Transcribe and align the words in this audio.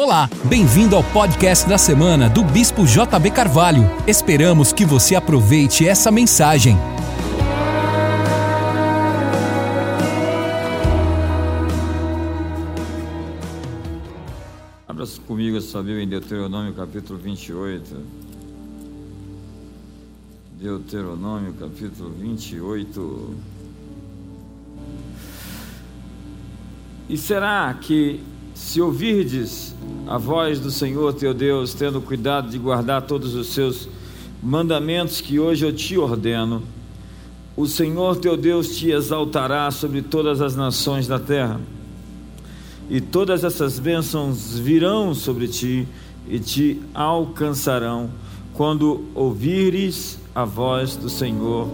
Olá, 0.00 0.30
bem-vindo 0.44 0.94
ao 0.94 1.02
podcast 1.02 1.68
da 1.68 1.76
semana 1.76 2.30
do 2.30 2.44
Bispo 2.44 2.86
JB 2.86 3.32
Carvalho. 3.32 3.82
Esperamos 4.06 4.72
que 4.72 4.84
você 4.84 5.16
aproveite 5.16 5.88
essa 5.88 6.08
mensagem. 6.12 6.76
Abra 14.86 15.04
comigo 15.26 15.56
a 15.56 15.60
sua 15.60 15.82
Bíblia 15.82 16.04
em 16.04 16.08
Deuteronômio 16.08 16.74
capítulo 16.74 17.18
28. 17.18 17.96
Deuteronômio 20.60 21.54
capítulo 21.54 22.10
28. 22.10 23.34
E 27.08 27.16
será 27.16 27.74
que 27.74 28.37
se 28.58 28.80
ouvirdes 28.80 29.72
a 30.04 30.18
voz 30.18 30.58
do 30.58 30.70
Senhor 30.70 31.14
teu 31.14 31.32
Deus, 31.32 31.72
tendo 31.74 32.00
cuidado 32.00 32.50
de 32.50 32.58
guardar 32.58 33.02
todos 33.02 33.34
os 33.36 33.46
seus 33.54 33.88
mandamentos 34.42 35.20
que 35.20 35.38
hoje 35.38 35.64
eu 35.64 35.72
te 35.72 35.96
ordeno, 35.96 36.62
o 37.56 37.66
Senhor 37.66 38.16
teu 38.16 38.36
Deus 38.36 38.76
te 38.76 38.90
exaltará 38.90 39.70
sobre 39.70 40.02
todas 40.02 40.40
as 40.40 40.56
nações 40.56 41.06
da 41.06 41.20
terra, 41.20 41.60
e 42.90 43.00
todas 43.00 43.44
essas 43.44 43.78
bênçãos 43.78 44.58
virão 44.58 45.14
sobre 45.14 45.46
ti 45.46 45.86
e 46.28 46.40
te 46.40 46.82
alcançarão 46.92 48.10
quando 48.54 49.04
ouvires 49.14 50.18
a 50.34 50.44
voz 50.44 50.96
do 50.96 51.08
Senhor 51.08 51.70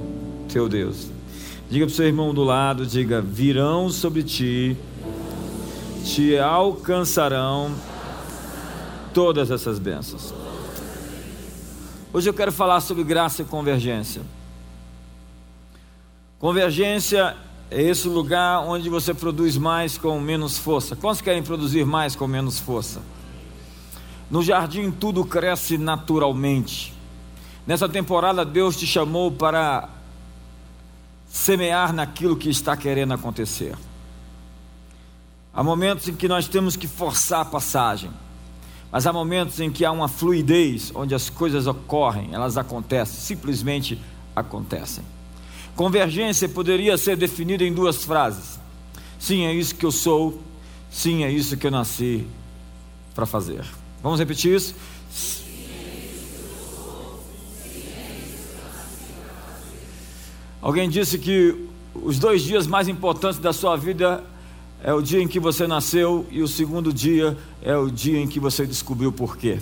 teu 0.48 0.68
Deus. 0.68 1.08
Diga 1.70 1.86
para 1.86 1.92
o 1.92 1.96
seu 1.96 2.06
irmão 2.06 2.34
do 2.34 2.44
lado, 2.44 2.84
diga: 2.86 3.22
virão 3.22 3.88
sobre 3.88 4.22
ti 4.22 4.76
te 6.04 6.38
alcançarão 6.38 7.74
todas 9.14 9.50
essas 9.50 9.78
bênçãos. 9.78 10.34
Hoje 12.12 12.28
eu 12.28 12.34
quero 12.34 12.52
falar 12.52 12.80
sobre 12.80 13.02
graça 13.02 13.40
e 13.40 13.44
convergência. 13.44 14.20
Convergência 16.38 17.34
é 17.70 17.82
esse 17.82 18.06
lugar 18.06 18.60
onde 18.60 18.90
você 18.90 19.14
produz 19.14 19.56
mais 19.56 19.96
com 19.96 20.20
menos 20.20 20.58
força. 20.58 20.94
Quantos 20.94 21.22
querem 21.22 21.42
produzir 21.42 21.86
mais 21.86 22.14
com 22.14 22.26
menos 22.26 22.60
força? 22.60 23.00
No 24.30 24.42
jardim 24.42 24.90
tudo 24.90 25.24
cresce 25.24 25.78
naturalmente. 25.78 26.92
Nessa 27.66 27.88
temporada 27.88 28.44
Deus 28.44 28.76
te 28.76 28.86
chamou 28.86 29.32
para 29.32 29.88
semear 31.26 31.94
naquilo 31.94 32.36
que 32.36 32.50
está 32.50 32.76
querendo 32.76 33.14
acontecer. 33.14 33.74
Há 35.54 35.62
momentos 35.62 36.08
em 36.08 36.14
que 36.14 36.26
nós 36.26 36.48
temos 36.48 36.74
que 36.74 36.88
forçar 36.88 37.42
a 37.42 37.44
passagem, 37.44 38.10
mas 38.90 39.06
há 39.06 39.12
momentos 39.12 39.60
em 39.60 39.70
que 39.70 39.84
há 39.84 39.92
uma 39.92 40.08
fluidez, 40.08 40.90
onde 40.94 41.14
as 41.14 41.30
coisas 41.30 41.66
ocorrem, 41.66 42.30
elas 42.32 42.56
acontecem, 42.56 43.14
simplesmente 43.14 44.00
acontecem. 44.34 45.04
Convergência 45.76 46.48
poderia 46.48 46.96
ser 46.98 47.16
definida 47.16 47.62
em 47.62 47.72
duas 47.72 48.04
frases: 48.04 48.58
sim, 49.18 49.44
é 49.44 49.52
isso 49.52 49.74
que 49.76 49.86
eu 49.86 49.92
sou, 49.92 50.42
sim, 50.90 51.22
é 51.22 51.30
isso 51.30 51.56
que 51.56 51.66
eu 51.66 51.70
nasci 51.70 52.26
para 53.14 53.26
fazer. 53.26 53.64
Vamos 54.02 54.18
repetir 54.18 54.56
isso? 54.56 54.74
Alguém 60.60 60.88
disse 60.88 61.18
que 61.18 61.68
os 61.94 62.18
dois 62.18 62.42
dias 62.42 62.66
mais 62.66 62.88
importantes 62.88 63.38
da 63.38 63.52
sua 63.52 63.76
vida 63.76 64.24
é 64.84 64.92
o 64.92 65.00
dia 65.00 65.22
em 65.22 65.26
que 65.26 65.40
você 65.40 65.66
nasceu 65.66 66.26
e 66.30 66.42
o 66.42 66.46
segundo 66.46 66.92
dia 66.92 67.38
é 67.62 67.74
o 67.74 67.90
dia 67.90 68.20
em 68.20 68.28
que 68.28 68.38
você 68.38 68.66
descobriu 68.66 69.10
por 69.10 69.38
quê. 69.38 69.58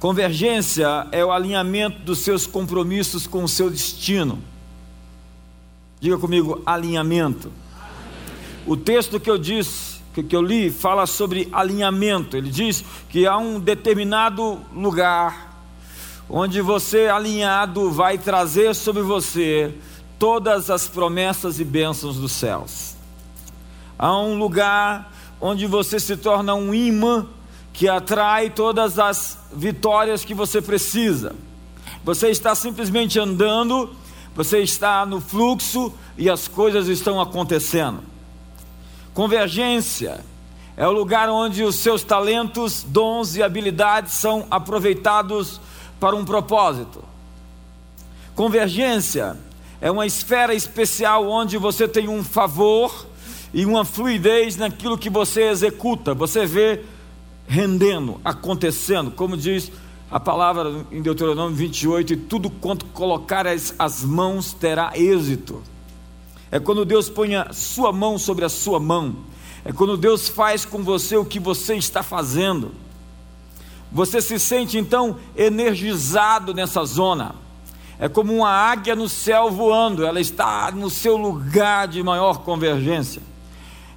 Convergência 0.00 1.06
é 1.12 1.22
o 1.22 1.30
alinhamento 1.30 1.98
dos 2.00 2.20
seus 2.20 2.46
compromissos 2.46 3.26
com 3.26 3.44
o 3.44 3.48
seu 3.48 3.68
destino. 3.68 4.38
Diga 6.00 6.16
comigo, 6.16 6.62
alinhamento. 6.64 7.52
O 8.66 8.74
texto 8.74 9.20
que 9.20 9.30
eu 9.30 9.36
disse, 9.36 10.00
que 10.14 10.34
eu 10.34 10.40
li, 10.40 10.70
fala 10.70 11.06
sobre 11.06 11.50
alinhamento. 11.52 12.38
Ele 12.38 12.48
diz 12.48 12.82
que 13.10 13.26
há 13.26 13.36
um 13.36 13.60
determinado 13.60 14.58
lugar 14.74 15.60
onde 16.26 16.62
você 16.62 17.06
alinhado 17.06 17.90
vai 17.90 18.16
trazer 18.16 18.74
sobre 18.74 19.02
você 19.02 19.74
todas 20.18 20.70
as 20.70 20.88
promessas 20.88 21.60
e 21.60 21.64
bênçãos 21.64 22.16
dos 22.16 22.32
céus 22.32 22.95
a 23.98 24.18
um 24.18 24.38
lugar 24.38 25.12
onde 25.40 25.66
você 25.66 25.98
se 25.98 26.16
torna 26.16 26.54
um 26.54 26.74
imã 26.74 27.26
que 27.72 27.88
atrai 27.88 28.50
todas 28.50 28.98
as 28.98 29.38
vitórias 29.52 30.24
que 30.24 30.34
você 30.34 30.62
precisa. 30.62 31.34
Você 32.04 32.28
está 32.28 32.54
simplesmente 32.54 33.18
andando, 33.18 33.90
você 34.34 34.60
está 34.60 35.04
no 35.04 35.20
fluxo 35.20 35.92
e 36.16 36.30
as 36.30 36.48
coisas 36.48 36.88
estão 36.88 37.20
acontecendo. 37.20 38.02
Convergência 39.12 40.24
é 40.76 40.86
o 40.86 40.92
lugar 40.92 41.28
onde 41.28 41.62
os 41.62 41.76
seus 41.76 42.02
talentos, 42.02 42.82
dons 42.82 43.34
e 43.36 43.42
habilidades 43.42 44.12
são 44.12 44.46
aproveitados 44.50 45.60
para 45.98 46.14
um 46.14 46.24
propósito. 46.24 47.02
Convergência 48.34 49.38
é 49.80 49.90
uma 49.90 50.06
esfera 50.06 50.54
especial 50.54 51.28
onde 51.28 51.56
você 51.56 51.88
tem 51.88 52.08
um 52.08 52.22
favor 52.22 53.06
e 53.56 53.64
uma 53.64 53.86
fluidez 53.86 54.58
naquilo 54.58 54.98
que 54.98 55.08
você 55.08 55.44
executa, 55.44 56.12
você 56.12 56.44
vê 56.44 56.82
rendendo, 57.48 58.20
acontecendo, 58.22 59.10
como 59.10 59.34
diz 59.34 59.72
a 60.10 60.20
palavra 60.20 60.84
em 60.92 61.00
Deuteronômio 61.00 61.56
28, 61.56 62.12
e 62.12 62.16
tudo 62.18 62.50
quanto 62.50 62.84
colocar 62.84 63.46
as, 63.46 63.74
as 63.78 64.04
mãos 64.04 64.52
terá 64.52 64.92
êxito. 64.94 65.62
É 66.52 66.60
quando 66.60 66.84
Deus 66.84 67.08
põe 67.08 67.34
a 67.34 67.50
sua 67.54 67.94
mão 67.94 68.18
sobre 68.18 68.44
a 68.44 68.50
sua 68.50 68.78
mão, 68.78 69.16
é 69.64 69.72
quando 69.72 69.96
Deus 69.96 70.28
faz 70.28 70.66
com 70.66 70.84
você 70.84 71.16
o 71.16 71.24
que 71.24 71.40
você 71.40 71.76
está 71.76 72.02
fazendo. 72.02 72.72
Você 73.90 74.20
se 74.20 74.38
sente 74.38 74.76
então 74.76 75.16
energizado 75.34 76.52
nessa 76.52 76.84
zona. 76.84 77.34
É 77.98 78.06
como 78.06 78.34
uma 78.34 78.50
águia 78.50 78.94
no 78.94 79.08
céu 79.08 79.50
voando, 79.50 80.04
ela 80.04 80.20
está 80.20 80.70
no 80.72 80.90
seu 80.90 81.16
lugar 81.16 81.88
de 81.88 82.02
maior 82.02 82.40
convergência. 82.40 83.22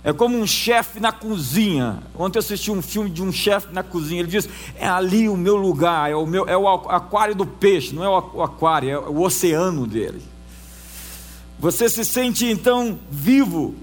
É 0.03 0.13
como 0.13 0.37
um 0.37 0.47
chefe 0.47 0.99
na 0.99 1.11
cozinha. 1.11 2.01
Ontem 2.17 2.37
eu 2.37 2.41
assisti 2.41 2.71
um 2.71 2.81
filme 2.81 3.09
de 3.09 3.21
um 3.21 3.31
chefe 3.31 3.67
na 3.73 3.83
cozinha. 3.83 4.21
Ele 4.21 4.29
diz: 4.29 4.47
é 4.77 4.87
ali 4.87 5.27
o 5.27 5.35
meu 5.35 5.57
lugar, 5.57 6.09
é 6.09 6.15
o 6.15 6.25
meu, 6.25 6.47
é 6.47 6.55
o 6.55 6.67
aquário 6.67 7.35
do 7.35 7.45
peixe, 7.45 7.93
não 7.93 8.03
é 8.03 8.09
o 8.09 8.41
aquário, 8.41 8.89
é 8.89 8.97
o 8.97 9.21
oceano 9.21 9.85
dele. 9.85 10.21
Você 11.59 11.89
se 11.89 12.05
sente 12.05 12.45
então 12.45 12.97
vivo 13.11 13.75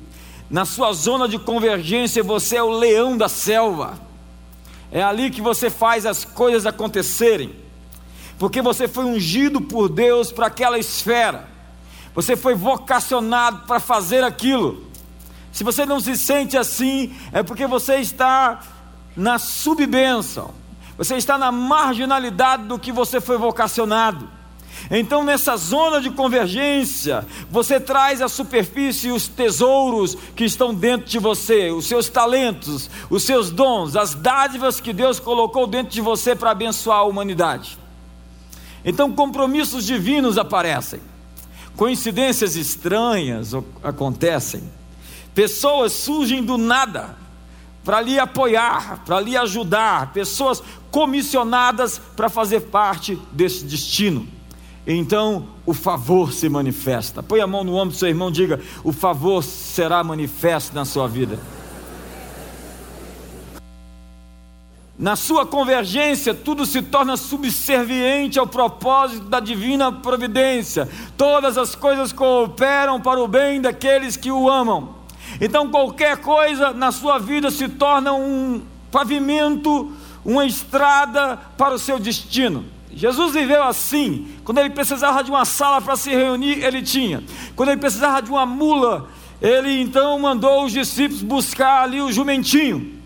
na 0.49 0.65
sua 0.65 0.93
zona 0.95 1.29
de 1.29 1.39
convergência. 1.39 2.23
Você 2.23 2.57
é 2.57 2.63
o 2.63 2.71
leão 2.71 3.19
da 3.19 3.29
selva. 3.29 4.01
É 4.91 5.03
ali 5.03 5.31
que 5.31 5.43
você 5.43 5.69
faz 5.69 6.07
as 6.07 6.25
coisas 6.25 6.65
acontecerem, 6.65 7.55
porque 8.39 8.63
você 8.63 8.89
foi 8.89 9.05
ungido 9.05 9.61
por 9.61 9.91
Deus 9.91 10.33
para 10.33 10.47
aquela 10.47 10.79
esfera. 10.79 11.47
Você 12.15 12.35
foi 12.35 12.55
vocacionado 12.55 13.67
para 13.67 13.79
fazer 13.79 14.25
aquilo. 14.25 14.86
Se 15.57 15.65
você 15.65 15.87
não 15.87 15.99
se 15.99 16.19
sente 16.19 16.55
assim, 16.55 17.15
é 17.33 17.43
porque 17.43 17.67
você 17.67 17.97
está 17.97 18.61
na 19.17 19.39
subbênção, 19.39 20.51
você 20.99 21.17
está 21.17 21.39
na 21.39 21.51
marginalidade 21.51 22.65
do 22.65 22.79
que 22.79 22.93
você 22.93 23.23
foi 23.23 23.39
vocacionado. 23.39 24.29
Então, 24.91 25.25
nessa 25.25 25.57
zona 25.57 25.99
de 25.99 26.11
convergência, 26.11 27.27
você 27.51 27.81
traz 27.81 28.21
à 28.21 28.29
superfície 28.29 29.11
os 29.11 29.29
tesouros 29.29 30.15
que 30.37 30.45
estão 30.45 30.75
dentro 30.75 31.07
de 31.07 31.19
você, 31.19 31.71
os 31.71 31.87
seus 31.87 32.11
talentos, 32.11 32.91
os 33.09 33.23
seus 33.23 33.51
dons, 33.51 33.97
as 33.97 34.15
dádivas 34.15 34.79
que 34.79 34.93
Deus 34.93 35.19
colocou 35.19 35.67
dentro 35.67 35.91
de 35.91 36.03
você 36.03 36.37
para 36.37 36.51
abençoar 36.51 36.99
a 36.99 37.05
humanidade. 37.05 37.79
Então, 38.85 39.11
compromissos 39.11 39.87
divinos 39.87 40.37
aparecem, 40.37 41.01
coincidências 41.75 42.57
estranhas 42.57 43.55
acontecem. 43.83 44.63
Pessoas 45.37 45.93
surgem 45.93 46.43
do 46.43 46.57
nada 46.57 47.15
para 47.85 48.01
lhe 48.01 48.19
apoiar, 48.19 49.03
para 49.05 49.21
lhe 49.21 49.37
ajudar, 49.37 50.11
pessoas 50.15 50.63
comissionadas 50.91 52.01
para 52.17 52.31
fazer 52.31 52.61
parte 52.61 53.19
desse 53.33 53.63
destino. 53.67 54.27
Então 54.87 55.49
o 55.67 55.75
favor 55.75 56.33
se 56.33 56.49
manifesta. 56.49 57.23
Põe 57.23 57.43
a 57.43 57.47
mão 57.47 57.63
no 57.63 57.75
ombro 57.75 57.91
do 57.91 57.99
seu 57.99 58.09
irmão, 58.09 58.31
diga: 58.31 58.59
o 58.83 58.95
favor 58.95 59.45
será 59.45 60.03
manifesto 60.03 60.75
na 60.75 60.87
sua 60.87 61.07
vida. 61.07 61.39
Na 64.99 65.17
sua 65.17 65.45
convergência, 65.45 66.33
tudo 66.33 66.65
se 66.65 66.81
torna 66.81 67.15
subserviente 67.19 68.39
ao 68.39 68.47
propósito 68.47 69.27
da 69.27 69.39
divina 69.39 69.93
providência. 69.93 70.89
Todas 71.15 71.59
as 71.59 71.75
coisas 71.75 72.11
cooperam 72.11 72.99
para 72.99 73.21
o 73.21 73.29
bem 73.29 73.61
daqueles 73.61 74.17
que 74.17 74.33
o 74.33 74.49
amam. 74.49 74.96
Então 75.41 75.69
qualquer 75.71 76.19
coisa 76.19 76.73
na 76.73 76.93
sua 76.93 77.19
vida 77.19 77.51
se 77.51 77.69
torna 77.69 78.13
um 78.13 78.63
pavimento, 78.91 79.93
uma 80.25 80.45
estrada 80.47 81.39
para 81.57 81.75
o 81.75 81.79
seu 81.79 81.99
destino. 81.99 82.65
Jesus 82.93 83.35
viveu 83.35 83.63
assim. 83.63 84.27
Quando 84.43 84.59
ele 84.59 84.71
precisava 84.71 85.23
de 85.23 85.31
uma 85.31 85.45
sala 85.45 85.83
para 85.83 85.97
se 85.97 86.11
reunir, 86.11 86.65
ele 86.65 86.81
tinha. 86.81 87.23
Quando 87.55 87.69
ele 87.69 87.81
precisava 87.81 88.23
de 88.23 88.31
uma 88.31 88.47
mula, 88.47 89.09
ele 89.41 89.81
então 89.83 90.19
mandou 90.19 90.65
os 90.65 90.73
discípulos 90.73 91.23
buscar 91.23 91.83
ali 91.83 92.01
o 92.01 92.11
jumentinho. 92.11 92.97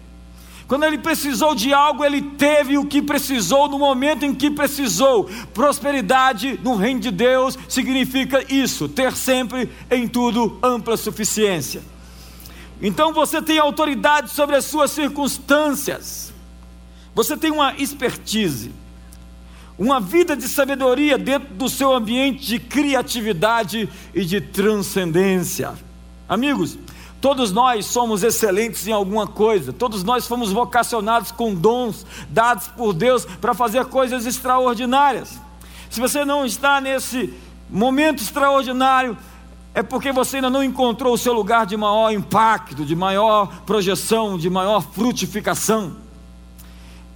Quando 0.69 0.85
ele 0.85 0.99
precisou 0.99 1.53
de 1.53 1.75
algo, 1.75 2.05
ele 2.05 2.23
teve 2.23 2.79
o 2.79 2.87
que 2.87 3.03
precisou 3.03 3.69
no 3.69 3.77
momento 3.77 4.25
em 4.25 4.33
que 4.33 4.49
precisou. 4.49 5.29
Prosperidade 5.53 6.61
no 6.63 6.77
reino 6.77 7.01
de 7.01 7.11
Deus 7.11 7.59
significa 7.69 8.45
isso, 8.49 8.89
ter 8.89 9.13
sempre 9.17 9.69
em 9.91 10.07
tudo 10.07 10.57
ampla 10.63 10.97
suficiência. 10.97 11.83
Então 12.83 13.13
você 13.13 13.43
tem 13.43 13.59
autoridade 13.59 14.31
sobre 14.31 14.57
as 14.57 14.65
suas 14.65 14.91
circunstâncias. 14.91 16.33
Você 17.15 17.37
tem 17.37 17.51
uma 17.51 17.75
expertise, 17.77 18.73
uma 19.79 20.01
vida 20.01 20.37
de 20.37 20.49
sabedoria 20.49 21.19
dentro 21.19 21.55
do 21.55 21.69
seu 21.69 21.93
ambiente 21.93 22.47
de 22.47 22.59
criatividade 22.59 23.89
e 24.15 24.25
de 24.25 24.41
transcendência. 24.41 25.75
Amigos, 26.29 26.79
Todos 27.21 27.53
nós 27.53 27.85
somos 27.85 28.23
excelentes 28.23 28.89
em 28.89 28.93
alguma 28.93 29.27
coisa, 29.27 29.75
todos 29.75 30.03
nós 30.03 30.27
fomos 30.27 30.51
vocacionados 30.53 31.31
com 31.31 31.55
dons 31.55 32.07
dados 32.31 32.69
por 32.69 32.95
Deus 32.95 33.27
para 33.27 33.53
fazer 33.53 33.85
coisas 33.85 34.25
extraordinárias. 34.25 35.39
Se 35.91 36.01
você 36.01 36.25
não 36.25 36.47
está 36.47 36.81
nesse 36.81 37.35
momento 37.69 38.23
extraordinário, 38.23 39.19
é 39.75 39.83
porque 39.83 40.13
você 40.13 40.37
ainda 40.37 40.51
não 40.51 40.65
encontrou 40.65 41.15
o 41.15 41.19
seu 41.19 41.33
lugar 41.33 41.65
de 41.65 41.77
maior 41.77 42.13
impacto, 42.13 42.85
de 42.85 42.97
maior 42.97 43.63
projeção, 43.65 44.37
de 44.37 44.51
maior 44.51 44.81
frutificação. 44.83 45.97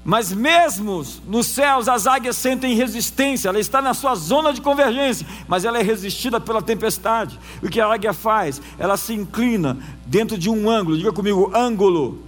Mas 0.05 0.31
mesmo 0.33 1.03
nos 1.27 1.47
céus 1.47 1.89
as 1.89 2.07
águias 2.07 2.37
sentem 2.37 2.75
resistência, 2.75 3.49
ela 3.49 3.59
está 3.59 3.81
na 3.81 3.95
sua 3.95 4.15
zona 4.15 4.53
de 4.53 4.61
convergência, 4.61 5.27
mas 5.49 5.65
ela 5.65 5.79
é 5.79 5.83
resistida 5.83 6.39
pela 6.39 6.61
tempestade. 6.61 7.41
O 7.63 7.69
que 7.69 7.81
a 7.81 7.87
águia 7.87 8.13
faz? 8.13 8.61
Ela 8.79 8.99
se 8.99 9.15
inclina 9.15 9.79
dentro 10.05 10.37
de 10.37 10.51
um 10.51 10.69
ângulo, 10.69 10.99
diga 10.99 11.13
comigo, 11.13 11.51
ângulo. 11.55 12.23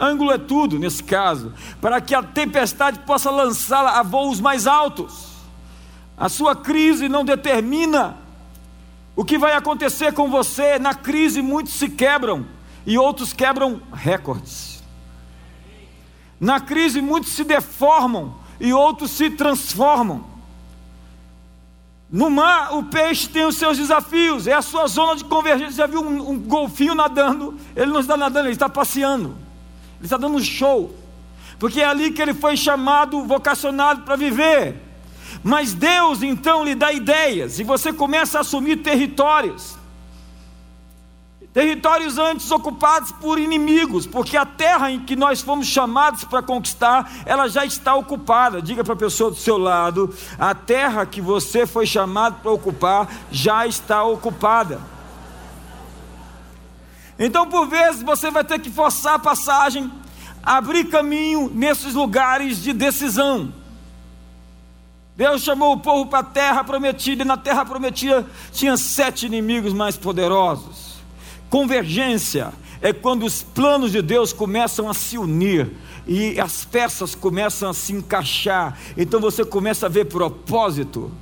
Ângulo 0.00 0.32
é 0.32 0.38
tudo 0.38 0.78
nesse 0.78 1.04
caso, 1.04 1.52
para 1.80 2.00
que 2.00 2.14
a 2.14 2.22
tempestade 2.22 3.00
possa 3.00 3.30
lançá-la 3.30 4.00
a 4.00 4.02
voos 4.02 4.40
mais 4.40 4.66
altos. 4.66 5.32
A 6.16 6.30
sua 6.30 6.56
crise 6.56 7.08
não 7.10 7.24
determina 7.24 8.21
o 9.14 9.24
que 9.24 9.38
vai 9.38 9.54
acontecer 9.54 10.12
com 10.12 10.30
você. 10.30 10.78
Na 10.78 10.94
crise, 10.94 11.42
muitos 11.42 11.74
se 11.74 11.88
quebram 11.88 12.46
e 12.86 12.98
outros 12.98 13.32
quebram 13.32 13.80
recordes. 13.92 14.82
Na 16.40 16.60
crise, 16.60 17.00
muitos 17.00 17.32
se 17.32 17.44
deformam 17.44 18.34
e 18.58 18.72
outros 18.72 19.10
se 19.10 19.30
transformam. 19.30 20.32
No 22.10 22.28
mar, 22.28 22.74
o 22.74 22.84
peixe 22.84 23.26
tem 23.28 23.46
os 23.46 23.56
seus 23.56 23.78
desafios, 23.78 24.46
é 24.46 24.52
a 24.52 24.60
sua 24.60 24.86
zona 24.86 25.16
de 25.16 25.24
convergência. 25.24 25.76
Já 25.76 25.86
viu 25.86 26.02
um, 26.02 26.30
um 26.30 26.38
golfinho 26.38 26.94
nadando? 26.94 27.56
Ele 27.74 27.90
não 27.90 28.00
está 28.00 28.16
nadando, 28.16 28.46
ele 28.46 28.52
está 28.52 28.68
passeando, 28.68 29.30
ele 29.98 30.04
está 30.04 30.18
dando 30.18 30.36
um 30.36 30.42
show, 30.42 30.94
porque 31.58 31.80
é 31.80 31.86
ali 31.86 32.10
que 32.10 32.20
ele 32.20 32.34
foi 32.34 32.54
chamado, 32.54 33.24
vocacionado 33.24 34.02
para 34.02 34.16
viver. 34.16 34.91
Mas 35.42 35.74
Deus 35.74 36.22
então 36.22 36.64
lhe 36.64 36.74
dá 36.74 36.92
ideias, 36.92 37.58
e 37.58 37.64
você 37.64 37.92
começa 37.92 38.38
a 38.38 38.40
assumir 38.42 38.76
territórios. 38.76 39.76
Territórios 41.52 42.16
antes 42.16 42.50
ocupados 42.50 43.12
por 43.12 43.38
inimigos, 43.38 44.06
porque 44.06 44.38
a 44.38 44.46
terra 44.46 44.90
em 44.90 45.00
que 45.00 45.14
nós 45.14 45.42
fomos 45.42 45.66
chamados 45.66 46.24
para 46.24 46.42
conquistar, 46.42 47.12
ela 47.26 47.46
já 47.46 47.62
está 47.66 47.94
ocupada. 47.94 48.62
Diga 48.62 48.82
para 48.82 48.94
a 48.94 48.96
pessoa 48.96 49.30
do 49.30 49.36
seu 49.36 49.58
lado: 49.58 50.14
a 50.38 50.54
terra 50.54 51.04
que 51.04 51.20
você 51.20 51.66
foi 51.66 51.84
chamado 51.84 52.36
para 52.40 52.50
ocupar 52.50 53.06
já 53.30 53.66
está 53.66 54.02
ocupada. 54.02 54.80
Então, 57.18 57.46
por 57.46 57.68
vezes, 57.68 58.02
você 58.02 58.30
vai 58.30 58.44
ter 58.44 58.58
que 58.58 58.70
forçar 58.70 59.14
a 59.14 59.18
passagem, 59.18 59.92
abrir 60.42 60.84
caminho 60.84 61.50
nesses 61.54 61.92
lugares 61.92 62.62
de 62.62 62.72
decisão. 62.72 63.52
Deus 65.16 65.42
chamou 65.42 65.74
o 65.74 65.80
povo 65.80 66.06
para 66.06 66.20
a 66.20 66.24
terra 66.24 66.64
prometida, 66.64 67.22
e 67.22 67.26
na 67.26 67.36
terra 67.36 67.64
prometida 67.64 68.26
tinha 68.52 68.76
sete 68.76 69.26
inimigos 69.26 69.72
mais 69.72 69.96
poderosos. 69.96 70.92
Convergência 71.50 72.52
é 72.80 72.92
quando 72.92 73.24
os 73.24 73.42
planos 73.42 73.92
de 73.92 74.00
Deus 74.00 74.32
começam 74.32 74.88
a 74.88 74.94
se 74.94 75.18
unir 75.18 75.70
e 76.06 76.40
as 76.40 76.64
peças 76.64 77.14
começam 77.14 77.70
a 77.70 77.74
se 77.74 77.92
encaixar. 77.92 78.78
Então 78.96 79.20
você 79.20 79.44
começa 79.44 79.86
a 79.86 79.88
ver 79.88 80.06
propósito, 80.06 81.12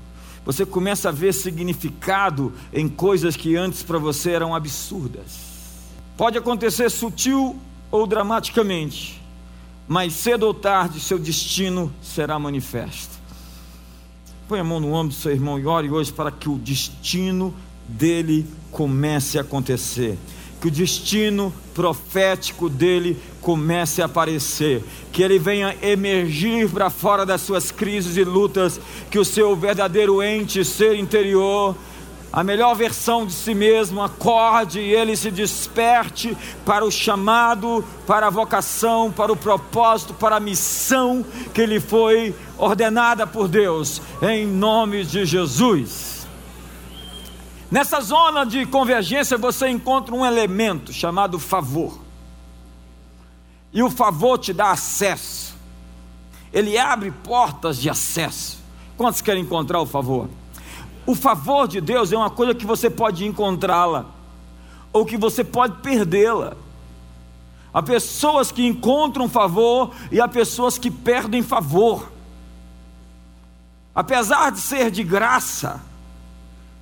você 0.44 0.64
começa 0.64 1.10
a 1.10 1.12
ver 1.12 1.34
significado 1.34 2.52
em 2.72 2.88
coisas 2.88 3.36
que 3.36 3.56
antes 3.56 3.82
para 3.82 3.98
você 3.98 4.30
eram 4.30 4.54
absurdas. 4.54 5.50
Pode 6.16 6.38
acontecer 6.38 6.88
sutil 6.90 7.58
ou 7.90 8.06
dramaticamente, 8.06 9.20
mas 9.86 10.14
cedo 10.14 10.44
ou 10.44 10.54
tarde 10.54 11.00
seu 11.00 11.18
destino 11.18 11.92
será 12.00 12.38
manifesto. 12.38 13.19
Põe 14.50 14.58
a 14.58 14.64
mão 14.64 14.80
no 14.80 14.92
ombro 14.94 15.14
do 15.14 15.14
seu 15.14 15.30
irmão 15.30 15.60
e 15.60 15.64
ore 15.64 15.88
hoje 15.88 16.12
para 16.12 16.28
que 16.32 16.48
o 16.48 16.58
destino 16.58 17.54
dele 17.86 18.44
comece 18.72 19.38
a 19.38 19.42
acontecer, 19.42 20.18
que 20.60 20.66
o 20.66 20.70
destino 20.72 21.54
profético 21.72 22.68
dele 22.68 23.16
comece 23.40 24.02
a 24.02 24.06
aparecer, 24.06 24.82
que 25.12 25.22
ele 25.22 25.38
venha 25.38 25.76
emergir 25.80 26.68
para 26.68 26.90
fora 26.90 27.24
das 27.24 27.42
suas 27.42 27.70
crises 27.70 28.16
e 28.16 28.24
lutas, 28.24 28.80
que 29.08 29.20
o 29.20 29.24
seu 29.24 29.54
verdadeiro 29.54 30.20
ente, 30.20 30.64
ser 30.64 30.96
interior, 30.96 31.76
a 32.32 32.44
melhor 32.44 32.74
versão 32.76 33.26
de 33.26 33.32
si 33.32 33.54
mesmo, 33.54 34.00
acorde 34.00 34.78
e 34.78 34.94
ele 34.94 35.16
se 35.16 35.30
desperte 35.30 36.36
para 36.64 36.84
o 36.84 36.90
chamado, 36.90 37.84
para 38.06 38.28
a 38.28 38.30
vocação, 38.30 39.10
para 39.10 39.32
o 39.32 39.36
propósito, 39.36 40.14
para 40.14 40.36
a 40.36 40.40
missão 40.40 41.24
que 41.52 41.66
lhe 41.66 41.80
foi 41.80 42.34
ordenada 42.56 43.26
por 43.26 43.48
Deus, 43.48 44.00
em 44.22 44.46
nome 44.46 45.04
de 45.04 45.24
Jesus. 45.24 46.26
Nessa 47.68 48.00
zona 48.00 48.44
de 48.44 48.64
convergência 48.64 49.36
você 49.36 49.68
encontra 49.68 50.14
um 50.14 50.24
elemento 50.24 50.92
chamado 50.92 51.38
favor. 51.38 51.98
E 53.72 53.82
o 53.82 53.90
favor 53.90 54.38
te 54.38 54.52
dá 54.52 54.70
acesso. 54.70 55.54
Ele 56.52 56.76
abre 56.76 57.10
portas 57.10 57.80
de 57.80 57.88
acesso. 57.88 58.58
Quantos 58.96 59.20
querem 59.20 59.42
encontrar 59.42 59.80
o 59.80 59.86
favor? 59.86 60.28
O 61.10 61.14
favor 61.16 61.66
de 61.66 61.80
Deus 61.80 62.12
é 62.12 62.16
uma 62.16 62.30
coisa 62.30 62.54
que 62.54 62.64
você 62.64 62.88
pode 62.88 63.26
encontrá-la, 63.26 64.06
ou 64.92 65.04
que 65.04 65.16
você 65.16 65.42
pode 65.42 65.78
perdê-la. 65.78 66.52
Há 67.74 67.82
pessoas 67.82 68.52
que 68.52 68.64
encontram 68.64 69.28
favor 69.28 69.90
e 70.12 70.20
há 70.20 70.28
pessoas 70.28 70.78
que 70.78 70.88
perdem 70.88 71.42
favor. 71.42 72.12
Apesar 73.92 74.52
de 74.52 74.60
ser 74.60 74.88
de 74.88 75.02
graça, 75.02 75.80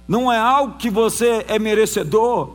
não 0.06 0.30
é 0.30 0.38
algo 0.38 0.76
que 0.76 0.90
você 0.90 1.46
é 1.48 1.58
merecedor, 1.58 2.50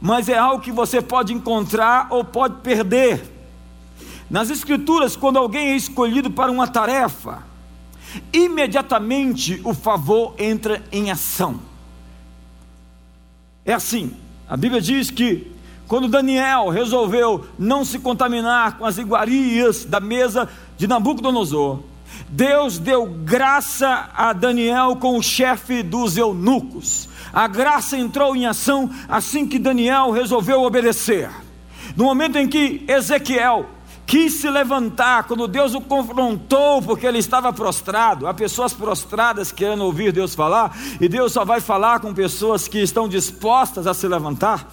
mas 0.00 0.30
é 0.30 0.38
algo 0.38 0.62
que 0.62 0.72
você 0.72 1.02
pode 1.02 1.34
encontrar 1.34 2.06
ou 2.08 2.24
pode 2.24 2.62
perder. 2.62 3.22
Nas 4.30 4.48
Escrituras, 4.48 5.14
quando 5.14 5.36
alguém 5.36 5.72
é 5.72 5.76
escolhido 5.76 6.30
para 6.30 6.50
uma 6.50 6.66
tarefa, 6.66 7.47
imediatamente 8.32 9.60
o 9.64 9.74
favor 9.74 10.34
entra 10.38 10.82
em 10.90 11.10
ação. 11.10 11.60
É 13.64 13.72
assim, 13.72 14.12
a 14.48 14.56
Bíblia 14.56 14.80
diz 14.80 15.10
que 15.10 15.52
quando 15.86 16.08
Daniel 16.08 16.68
resolveu 16.68 17.46
não 17.58 17.84
se 17.84 17.98
contaminar 17.98 18.78
com 18.78 18.84
as 18.84 18.98
iguarias 18.98 19.84
da 19.84 20.00
mesa 20.00 20.48
de 20.76 20.86
Nabucodonosor, 20.86 21.80
Deus 22.28 22.78
deu 22.78 23.06
graça 23.06 24.10
a 24.14 24.32
Daniel 24.32 24.96
com 24.96 25.16
o 25.16 25.22
chefe 25.22 25.82
dos 25.82 26.16
eunucos. 26.16 27.08
A 27.32 27.46
graça 27.46 27.96
entrou 27.96 28.34
em 28.36 28.46
ação 28.46 28.90
assim 29.08 29.46
que 29.46 29.58
Daniel 29.58 30.10
resolveu 30.10 30.62
obedecer. 30.62 31.30
No 31.96 32.04
momento 32.04 32.36
em 32.36 32.48
que 32.48 32.84
Ezequiel 32.86 33.66
quis 34.08 34.40
se 34.40 34.48
levantar, 34.48 35.24
quando 35.24 35.46
Deus 35.46 35.74
o 35.74 35.82
confrontou, 35.82 36.80
porque 36.80 37.06
ele 37.06 37.18
estava 37.18 37.52
prostrado. 37.52 38.26
Há 38.26 38.32
pessoas 38.32 38.72
prostradas 38.72 39.52
querendo 39.52 39.84
ouvir 39.84 40.12
Deus 40.12 40.34
falar, 40.34 40.74
e 40.98 41.06
Deus 41.10 41.30
só 41.30 41.44
vai 41.44 41.60
falar 41.60 42.00
com 42.00 42.14
pessoas 42.14 42.66
que 42.66 42.78
estão 42.78 43.06
dispostas 43.06 43.86
a 43.86 43.92
se 43.92 44.08
levantar, 44.08 44.66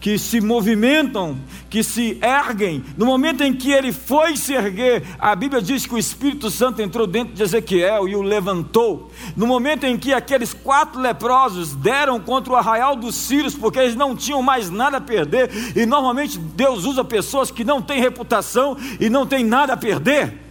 que 0.00 0.18
se 0.18 0.40
movimentam, 0.40 1.36
que 1.68 1.82
se 1.82 2.18
erguem, 2.22 2.84
no 2.96 3.04
momento 3.04 3.42
em 3.42 3.52
que 3.52 3.72
ele 3.72 3.92
foi 3.92 4.36
se 4.36 4.54
erguer, 4.54 5.02
a 5.18 5.34
Bíblia 5.34 5.60
diz 5.60 5.86
que 5.86 5.94
o 5.94 5.98
Espírito 5.98 6.50
Santo 6.50 6.80
entrou 6.80 7.06
dentro 7.06 7.34
de 7.34 7.42
Ezequiel 7.42 8.08
e 8.08 8.14
o 8.14 8.22
levantou. 8.22 9.10
No 9.36 9.46
momento 9.46 9.84
em 9.84 9.98
que 9.98 10.12
aqueles 10.12 10.54
quatro 10.54 11.00
leprosos 11.00 11.74
deram 11.74 12.20
contra 12.20 12.52
o 12.52 12.56
arraial 12.56 12.96
dos 12.96 13.14
Sírios, 13.14 13.54
porque 13.54 13.78
eles 13.78 13.96
não 13.96 14.14
tinham 14.14 14.42
mais 14.42 14.70
nada 14.70 14.98
a 14.98 15.00
perder, 15.00 15.50
e 15.76 15.84
normalmente 15.84 16.38
Deus 16.38 16.84
usa 16.84 17.04
pessoas 17.04 17.50
que 17.50 17.64
não 17.64 17.82
têm 17.82 18.00
reputação 18.00 18.76
e 19.00 19.10
não 19.10 19.26
têm 19.26 19.44
nada 19.44 19.72
a 19.72 19.76
perder. 19.76 20.47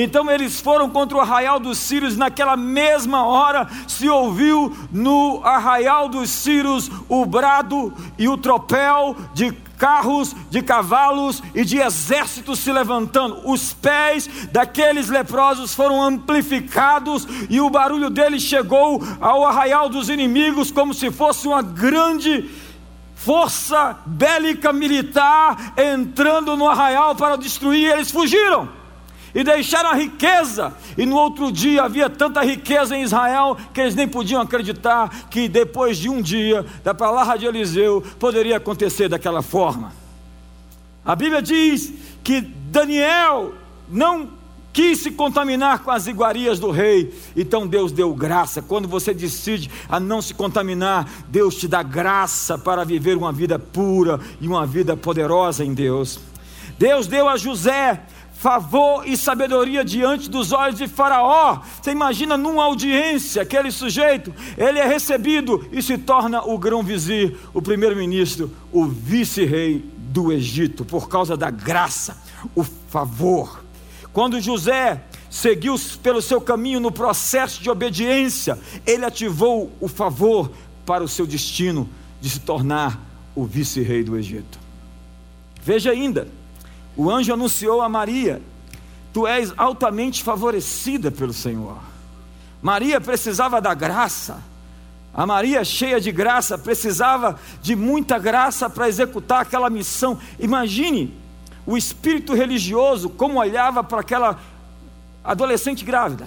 Então 0.00 0.30
eles 0.30 0.60
foram 0.60 0.88
contra 0.88 1.18
o 1.18 1.20
arraial 1.20 1.58
dos 1.58 1.76
Sírios, 1.76 2.16
naquela 2.16 2.56
mesma 2.56 3.26
hora 3.26 3.66
se 3.88 4.08
ouviu 4.08 4.72
no 4.92 5.40
arraial 5.42 6.08
dos 6.08 6.30
Sírios 6.30 6.88
o 7.08 7.26
brado 7.26 7.92
e 8.16 8.28
o 8.28 8.36
tropel 8.36 9.16
de 9.34 9.50
carros, 9.76 10.36
de 10.50 10.62
cavalos 10.62 11.42
e 11.52 11.64
de 11.64 11.78
exércitos 11.78 12.60
se 12.60 12.70
levantando. 12.70 13.40
Os 13.44 13.72
pés 13.72 14.28
daqueles 14.52 15.08
leprosos 15.08 15.74
foram 15.74 16.00
amplificados 16.00 17.26
e 17.50 17.60
o 17.60 17.68
barulho 17.68 18.08
deles 18.08 18.44
chegou 18.44 19.02
ao 19.20 19.44
arraial 19.44 19.88
dos 19.88 20.08
inimigos 20.08 20.70
como 20.70 20.94
se 20.94 21.10
fosse 21.10 21.48
uma 21.48 21.60
grande 21.60 22.48
força 23.16 23.98
bélica 24.06 24.72
militar 24.72 25.72
entrando 25.76 26.56
no 26.56 26.68
arraial 26.68 27.16
para 27.16 27.34
destruir. 27.34 27.90
Eles 27.90 28.12
fugiram 28.12 28.77
e 29.34 29.44
deixaram 29.44 29.90
a 29.90 29.94
riqueza. 29.94 30.74
E 30.96 31.04
no 31.04 31.16
outro 31.16 31.52
dia 31.52 31.82
havia 31.82 32.08
tanta 32.08 32.42
riqueza 32.42 32.96
em 32.96 33.02
Israel 33.02 33.56
que 33.72 33.80
eles 33.80 33.94
nem 33.94 34.08
podiam 34.08 34.40
acreditar 34.40 35.28
que 35.30 35.48
depois 35.48 35.98
de 35.98 36.08
um 36.08 36.20
dia 36.20 36.64
da 36.82 36.94
palavra 36.94 37.38
de 37.38 37.46
Eliseu 37.46 38.02
poderia 38.18 38.56
acontecer 38.56 39.08
daquela 39.08 39.42
forma. 39.42 39.92
A 41.04 41.16
Bíblia 41.16 41.40
diz 41.40 41.92
que 42.22 42.40
Daniel 42.40 43.54
não 43.88 44.38
quis 44.72 45.00
se 45.00 45.10
contaminar 45.10 45.80
com 45.80 45.90
as 45.90 46.06
iguarias 46.06 46.60
do 46.60 46.70
rei, 46.70 47.12
então 47.36 47.66
Deus 47.66 47.90
deu 47.90 48.14
graça. 48.14 48.62
Quando 48.62 48.86
você 48.86 49.12
decide 49.12 49.70
a 49.88 49.98
não 49.98 50.22
se 50.22 50.34
contaminar, 50.34 51.10
Deus 51.28 51.56
te 51.56 51.66
dá 51.66 51.82
graça 51.82 52.56
para 52.56 52.84
viver 52.84 53.16
uma 53.16 53.32
vida 53.32 53.58
pura 53.58 54.20
e 54.40 54.46
uma 54.46 54.66
vida 54.66 54.96
poderosa 54.96 55.64
em 55.64 55.74
Deus. 55.74 56.20
Deus 56.78 57.08
deu 57.08 57.28
a 57.28 57.36
José 57.36 58.02
favor 58.38 59.02
e 59.04 59.16
sabedoria 59.16 59.84
diante 59.84 60.30
dos 60.30 60.52
olhos 60.52 60.78
de 60.78 60.86
Faraó. 60.86 61.60
Você 61.82 61.90
imagina 61.90 62.36
numa 62.36 62.64
audiência, 62.64 63.42
aquele 63.42 63.72
sujeito, 63.72 64.32
ele 64.56 64.78
é 64.78 64.86
recebido 64.86 65.68
e 65.72 65.82
se 65.82 65.98
torna 65.98 66.42
o 66.44 66.56
grão-vizir, 66.56 67.36
o 67.52 67.60
primeiro-ministro, 67.60 68.50
o 68.70 68.86
vice-rei 68.86 69.84
do 69.96 70.32
Egito, 70.32 70.84
por 70.84 71.08
causa 71.08 71.36
da 71.36 71.50
graça, 71.50 72.16
o 72.54 72.62
favor. 72.62 73.64
Quando 74.12 74.40
José 74.40 75.02
seguiu 75.28 75.74
pelo 76.00 76.22
seu 76.22 76.40
caminho 76.40 76.78
no 76.78 76.92
processo 76.92 77.60
de 77.60 77.68
obediência, 77.68 78.56
ele 78.86 79.04
ativou 79.04 79.72
o 79.80 79.88
favor 79.88 80.52
para 80.86 81.02
o 81.02 81.08
seu 81.08 81.26
destino 81.26 81.88
de 82.20 82.30
se 82.30 82.38
tornar 82.38 83.04
o 83.34 83.44
vice-rei 83.44 84.04
do 84.04 84.16
Egito. 84.16 84.60
Veja 85.60 85.90
ainda, 85.90 86.28
o 86.98 87.08
anjo 87.08 87.32
anunciou 87.32 87.80
a 87.80 87.88
Maria: 87.88 88.42
Tu 89.12 89.24
és 89.24 89.54
altamente 89.56 90.22
favorecida 90.24 91.12
pelo 91.12 91.32
Senhor. 91.32 91.78
Maria 92.60 93.00
precisava 93.00 93.60
da 93.60 93.72
graça. 93.72 94.42
A 95.14 95.24
Maria, 95.24 95.64
cheia 95.64 96.00
de 96.00 96.10
graça, 96.12 96.58
precisava 96.58 97.38
de 97.62 97.74
muita 97.76 98.18
graça 98.18 98.68
para 98.68 98.88
executar 98.88 99.42
aquela 99.42 99.70
missão. 99.70 100.18
Imagine 100.40 101.14
o 101.64 101.76
espírito 101.76 102.34
religioso 102.34 103.08
como 103.08 103.38
olhava 103.38 103.82
para 103.82 104.00
aquela 104.00 104.38
adolescente 105.24 105.84
grávida, 105.84 106.26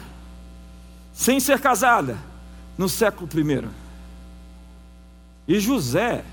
sem 1.13 1.39
ser 1.39 1.59
casada, 1.59 2.17
no 2.77 2.87
século 2.87 3.29
I. 3.33 3.69
E 5.47 5.59
José, 5.59 6.23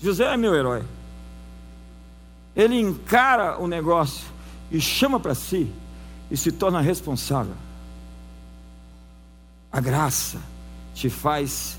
José 0.00 0.24
é 0.24 0.36
meu 0.36 0.54
herói 0.54 0.82
ele 2.56 2.78
encara 2.78 3.58
o 3.60 3.66
negócio 3.66 4.26
e 4.70 4.80
chama 4.80 5.18
para 5.18 5.34
si 5.34 5.70
e 6.30 6.36
se 6.36 6.52
torna 6.52 6.80
responsável. 6.80 7.54
A 9.70 9.80
graça 9.80 10.38
te 10.94 11.10
faz, 11.10 11.78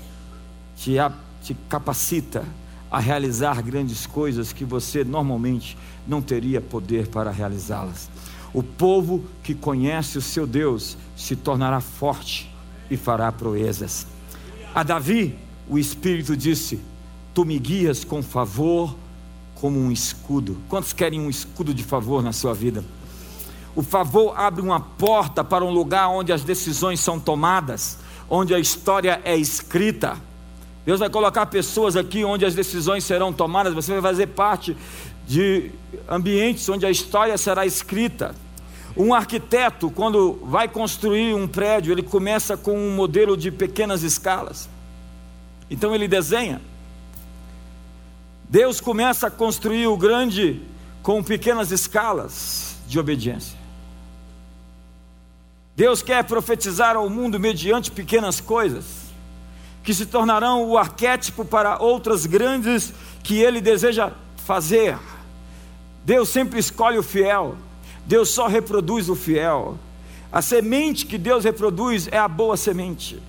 te, 0.76 0.96
te 1.42 1.54
capacita 1.68 2.44
a 2.90 3.00
realizar 3.00 3.62
grandes 3.62 4.06
coisas 4.06 4.52
que 4.52 4.64
você 4.64 5.02
normalmente 5.02 5.76
não 6.06 6.20
teria 6.22 6.60
poder 6.60 7.08
para 7.08 7.30
realizá-las. 7.30 8.08
O 8.52 8.62
povo 8.62 9.24
que 9.42 9.54
conhece 9.54 10.18
o 10.18 10.22
seu 10.22 10.46
Deus 10.46 10.96
se 11.16 11.34
tornará 11.34 11.80
forte 11.80 12.50
e 12.90 12.96
fará 12.96 13.32
proezas. 13.32 14.06
A 14.74 14.82
Davi, 14.82 15.36
o 15.68 15.78
Espírito 15.78 16.36
disse: 16.36 16.80
Tu 17.34 17.44
me 17.44 17.58
guias 17.58 18.04
com 18.04 18.22
favor 18.22 18.94
como 19.60 19.78
um 19.78 19.90
escudo. 19.90 20.58
Quantos 20.68 20.92
querem 20.92 21.20
um 21.20 21.30
escudo 21.30 21.74
de 21.74 21.82
favor 21.82 22.22
na 22.22 22.32
sua 22.32 22.54
vida? 22.54 22.84
O 23.74 23.82
favor 23.82 24.32
abre 24.38 24.62
uma 24.62 24.80
porta 24.80 25.44
para 25.44 25.64
um 25.64 25.70
lugar 25.70 26.08
onde 26.08 26.32
as 26.32 26.42
decisões 26.42 27.00
são 27.00 27.20
tomadas, 27.20 27.98
onde 28.28 28.54
a 28.54 28.58
história 28.58 29.20
é 29.24 29.36
escrita. 29.36 30.16
Deus 30.84 31.00
vai 31.00 31.10
colocar 31.10 31.46
pessoas 31.46 31.96
aqui 31.96 32.24
onde 32.24 32.44
as 32.44 32.54
decisões 32.54 33.04
serão 33.04 33.32
tomadas, 33.32 33.74
você 33.74 33.92
vai 33.92 34.02
fazer 34.02 34.28
parte 34.28 34.76
de 35.26 35.70
ambientes 36.08 36.68
onde 36.68 36.86
a 36.86 36.90
história 36.90 37.36
será 37.36 37.66
escrita. 37.66 38.34
Um 38.96 39.12
arquiteto, 39.12 39.90
quando 39.90 40.38
vai 40.44 40.68
construir 40.68 41.34
um 41.34 41.46
prédio, 41.46 41.92
ele 41.92 42.02
começa 42.02 42.56
com 42.56 42.78
um 42.78 42.94
modelo 42.94 43.36
de 43.36 43.50
pequenas 43.50 44.02
escalas. 44.02 44.70
Então 45.70 45.94
ele 45.94 46.08
desenha 46.08 46.62
Deus 48.48 48.80
começa 48.80 49.26
a 49.26 49.30
construir 49.30 49.88
o 49.88 49.96
grande 49.96 50.62
com 51.02 51.22
pequenas 51.22 51.72
escalas 51.72 52.76
de 52.86 52.98
obediência. 52.98 53.58
Deus 55.74 56.00
quer 56.00 56.22
profetizar 56.24 56.94
ao 56.94 57.10
mundo 57.10 57.40
mediante 57.40 57.90
pequenas 57.90 58.40
coisas, 58.40 58.84
que 59.82 59.92
se 59.92 60.06
tornarão 60.06 60.64
o 60.64 60.78
arquétipo 60.78 61.44
para 61.44 61.82
outras 61.82 62.24
grandes 62.24 62.94
que 63.22 63.36
Ele 63.36 63.60
deseja 63.60 64.12
fazer. 64.36 64.96
Deus 66.04 66.28
sempre 66.28 66.60
escolhe 66.60 66.98
o 66.98 67.02
fiel, 67.02 67.56
Deus 68.06 68.30
só 68.30 68.46
reproduz 68.46 69.08
o 69.08 69.16
fiel. 69.16 69.76
A 70.30 70.40
semente 70.40 71.04
que 71.04 71.18
Deus 71.18 71.44
reproduz 71.44 72.08
é 72.12 72.18
a 72.18 72.28
boa 72.28 72.56
semente. 72.56 73.20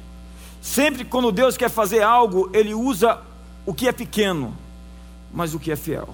Sempre 0.61 1.03
quando 1.03 1.31
Deus 1.31 1.57
quer 1.57 1.69
fazer 1.69 2.03
algo, 2.03 2.51
Ele 2.53 2.75
usa 2.75 3.19
o 3.65 3.73
que 3.73 3.87
é 3.87 3.91
pequeno 3.91 4.66
mas 5.33 5.53
o 5.53 5.59
que 5.59 5.71
é 5.71 5.75
fiel. 5.75 6.09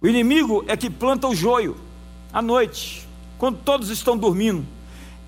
O 0.00 0.06
inimigo 0.06 0.64
é 0.68 0.76
que 0.76 0.90
planta 0.90 1.26
o 1.26 1.34
joio 1.34 1.76
à 2.32 2.42
noite, 2.42 3.08
quando 3.38 3.58
todos 3.58 3.88
estão 3.88 4.16
dormindo, 4.16 4.66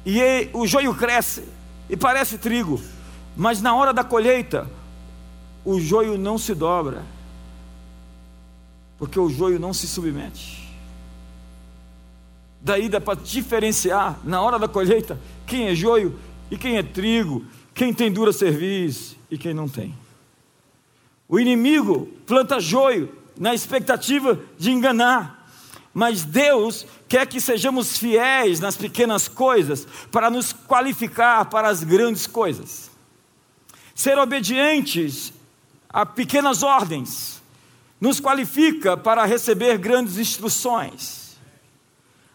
e 0.04 0.50
o 0.52 0.66
joio 0.66 0.94
cresce 0.94 1.44
e 1.88 1.96
parece 1.96 2.36
trigo, 2.38 2.80
mas 3.36 3.62
na 3.62 3.74
hora 3.74 3.92
da 3.92 4.04
colheita, 4.04 4.70
o 5.64 5.80
joio 5.80 6.18
não 6.18 6.36
se 6.36 6.54
dobra, 6.54 7.02
porque 8.98 9.18
o 9.18 9.28
joio 9.28 9.58
não 9.58 9.72
se 9.72 9.86
submete. 9.88 10.66
Daí 12.60 12.88
dá 12.88 13.00
para 13.00 13.18
diferenciar 13.18 14.18
na 14.24 14.40
hora 14.42 14.58
da 14.58 14.68
colheita 14.68 15.18
quem 15.46 15.68
é 15.68 15.74
joio 15.74 16.18
e 16.50 16.56
quem 16.56 16.76
é 16.76 16.82
trigo, 16.82 17.44
quem 17.74 17.94
tem 17.94 18.12
dura 18.12 18.32
cerviz 18.32 19.16
e 19.30 19.38
quem 19.38 19.54
não 19.54 19.68
tem. 19.68 19.94
O 21.28 21.40
inimigo 21.40 22.06
planta 22.26 22.60
joio 22.60 23.12
na 23.36 23.54
expectativa 23.54 24.38
de 24.58 24.70
enganar. 24.70 25.34
Mas 25.92 26.24
Deus 26.24 26.86
quer 27.08 27.26
que 27.26 27.40
sejamos 27.40 27.96
fiéis 27.96 28.60
nas 28.60 28.76
pequenas 28.76 29.28
coisas 29.28 29.86
para 30.10 30.30
nos 30.30 30.52
qualificar 30.52 31.46
para 31.46 31.68
as 31.68 31.82
grandes 31.82 32.26
coisas. 32.26 32.90
Ser 33.94 34.18
obedientes 34.18 35.32
a 35.88 36.04
pequenas 36.04 36.62
ordens 36.62 37.42
nos 37.98 38.20
qualifica 38.20 38.96
para 38.96 39.24
receber 39.24 39.78
grandes 39.78 40.18
instruções. 40.18 41.38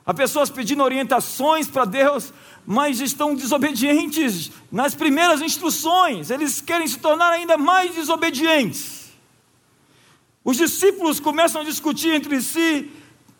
Há 0.03 0.13
pessoas 0.13 0.49
pedindo 0.49 0.83
orientações 0.83 1.67
para 1.67 1.85
Deus, 1.85 2.33
mas 2.65 2.99
estão 2.99 3.35
desobedientes 3.35 4.51
nas 4.71 4.95
primeiras 4.95 5.41
instruções, 5.41 6.29
eles 6.29 6.61
querem 6.61 6.87
se 6.87 6.99
tornar 6.99 7.31
ainda 7.31 7.57
mais 7.57 7.93
desobedientes. 7.95 9.11
Os 10.43 10.57
discípulos 10.57 11.19
começam 11.19 11.61
a 11.61 11.65
discutir 11.65 12.13
entre 12.13 12.41
si 12.41 12.91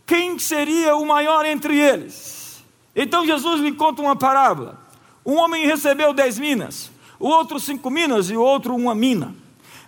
quem 0.06 0.38
seria 0.38 0.96
o 0.96 1.06
maior 1.06 1.46
entre 1.46 1.78
eles. 1.78 2.63
Então 2.96 3.25
Jesus 3.25 3.62
lhe 3.62 3.72
conta 3.72 4.01
uma 4.01 4.16
parábola: 4.16 4.80
um 5.25 5.36
homem 5.36 5.66
recebeu 5.66 6.13
dez 6.13 6.38
minas, 6.38 6.92
o 7.20 7.28
outro 7.28 7.60
cinco 7.60 7.90
minas 7.90 8.30
e 8.30 8.36
o 8.36 8.42
outro 8.42 8.75
uma 8.75 8.94
mina. 8.94 9.34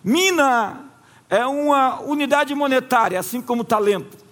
Mina 0.04 0.86
é 1.30 1.46
uma 1.46 2.02
unidade 2.02 2.54
monetária, 2.54 3.20
assim 3.20 3.42
como 3.42 3.63
talento. 3.63 4.23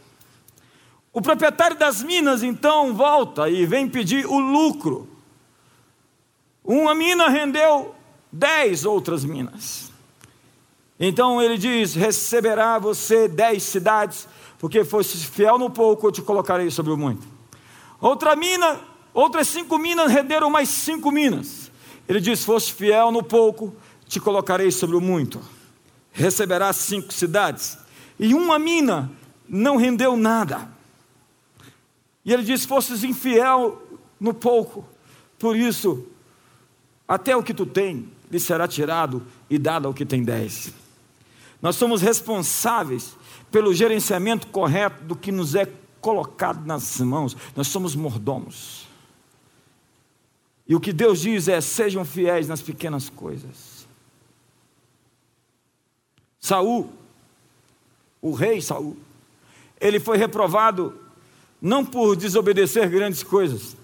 O 1.13 1.21
proprietário 1.21 1.77
das 1.77 2.01
minas 2.01 2.41
então 2.41 2.93
volta 2.93 3.49
e 3.49 3.65
vem 3.65 3.87
pedir 3.87 4.25
o 4.25 4.39
lucro. 4.39 5.09
Uma 6.63 6.95
mina 6.95 7.27
rendeu 7.27 7.93
dez 8.31 8.85
outras 8.85 9.25
minas. 9.25 9.91
Então 10.97 11.41
ele 11.41 11.57
diz: 11.57 11.95
Receberá 11.95 12.79
você 12.79 13.27
dez 13.27 13.63
cidades, 13.63 14.27
porque 14.57 14.85
fosse 14.85 15.17
fiel 15.25 15.57
no 15.57 15.69
pouco, 15.69 16.07
eu 16.07 16.11
te 16.11 16.21
colocarei 16.21 16.69
sobre 16.71 16.93
o 16.93 16.97
muito. 16.97 17.27
Outra 17.99 18.35
mina, 18.35 18.79
outras 19.13 19.47
cinco 19.47 19.77
minas 19.77 20.11
renderam 20.11 20.49
mais 20.49 20.69
cinco 20.69 21.11
minas. 21.11 21.71
Ele 22.07 22.21
diz: 22.21 22.45
Fosse 22.45 22.71
fiel 22.71 23.11
no 23.11 23.21
pouco, 23.21 23.75
te 24.07 24.19
colocarei 24.19 24.71
sobre 24.71 24.95
o 24.95 25.01
muito. 25.01 25.41
Receberá 26.13 26.71
cinco 26.71 27.11
cidades. 27.11 27.77
E 28.19 28.33
uma 28.33 28.59
mina 28.59 29.11
não 29.49 29.75
rendeu 29.75 30.15
nada. 30.15 30.69
E 32.23 32.33
ele 32.33 32.43
diz: 32.43 32.65
Fosses 32.65 33.03
infiel 33.03 33.81
no 34.19 34.33
pouco, 34.33 34.85
por 35.39 35.55
isso, 35.55 36.05
até 37.07 37.35
o 37.35 37.43
que 37.43 37.53
tu 37.53 37.65
tem 37.65 38.09
lhe 38.29 38.39
será 38.39 38.67
tirado 38.67 39.25
e 39.49 39.57
dado 39.57 39.87
ao 39.87 39.93
que 39.93 40.05
tem 40.05 40.23
dez. 40.23 40.73
Nós 41.61 41.75
somos 41.75 42.01
responsáveis 42.01 43.15
pelo 43.51 43.73
gerenciamento 43.73 44.47
correto 44.47 45.03
do 45.03 45.15
que 45.15 45.31
nos 45.31 45.53
é 45.55 45.71
colocado 45.99 46.65
nas 46.65 46.99
mãos. 46.99 47.35
Nós 47.55 47.67
somos 47.67 47.95
mordomos. 47.95 48.87
E 50.67 50.75
o 50.75 50.79
que 50.79 50.93
Deus 50.93 51.21
diz 51.21 51.47
é: 51.47 51.59
sejam 51.59 52.05
fiéis 52.05 52.47
nas 52.47 52.61
pequenas 52.61 53.09
coisas. 53.09 53.87
Saul, 56.39 56.89
o 58.21 58.31
rei 58.33 58.61
Saul, 58.61 58.97
ele 59.79 59.99
foi 59.99 60.17
reprovado 60.17 60.99
não 61.61 61.85
por 61.85 62.15
desobedecer 62.15 62.89
grandes 62.89 63.21
coisas. 63.21 63.77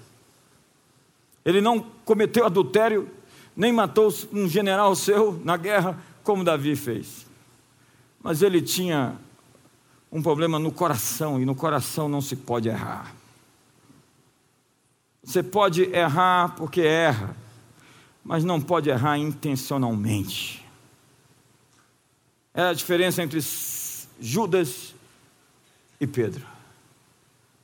Ele 1.45 1.61
não 1.61 1.79
cometeu 2.03 2.45
adultério, 2.45 3.09
nem 3.55 3.71
matou 3.71 4.11
um 4.33 4.47
general 4.49 4.95
seu 4.95 5.39
na 5.45 5.55
guerra, 5.55 5.97
como 6.23 6.43
Davi 6.43 6.75
fez. 6.75 7.27
Mas 8.21 8.41
ele 8.41 8.61
tinha 8.61 9.15
um 10.11 10.21
problema 10.21 10.57
no 10.57 10.71
coração, 10.71 11.39
e 11.39 11.45
no 11.45 11.55
coração 11.55 12.09
não 12.09 12.21
se 12.21 12.35
pode 12.35 12.67
errar. 12.67 13.13
Você 15.23 15.43
pode 15.43 15.83
errar 15.83 16.55
porque 16.55 16.81
erra, 16.81 17.35
mas 18.23 18.43
não 18.43 18.59
pode 18.59 18.89
errar 18.89 19.17
intencionalmente. 19.17 20.65
É 22.53 22.63
a 22.63 22.73
diferença 22.73 23.21
entre 23.21 23.39
Judas 24.19 24.95
e 25.99 26.07
Pedro. 26.07 26.56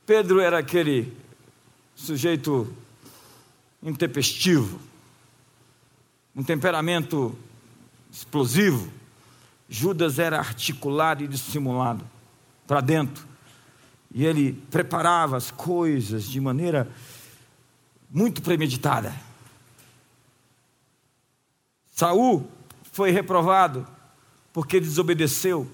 Pedro 0.06 0.40
era 0.40 0.58
aquele 0.58 1.16
sujeito 1.94 2.70
intempestivo, 3.82 4.78
um 6.34 6.42
temperamento 6.42 7.36
explosivo. 8.10 8.92
Judas 9.68 10.18
era 10.18 10.38
articulado 10.38 11.24
e 11.24 11.28
dissimulado 11.28 12.04
para 12.66 12.80
dentro. 12.80 13.26
E 14.12 14.24
ele 14.24 14.52
preparava 14.70 15.36
as 15.36 15.50
coisas 15.50 16.24
de 16.24 16.40
maneira 16.40 16.90
muito 18.10 18.42
premeditada. 18.42 19.14
Saul 21.90 22.48
foi 22.92 23.10
reprovado 23.10 23.86
porque 24.52 24.78
desobedeceu 24.78 25.68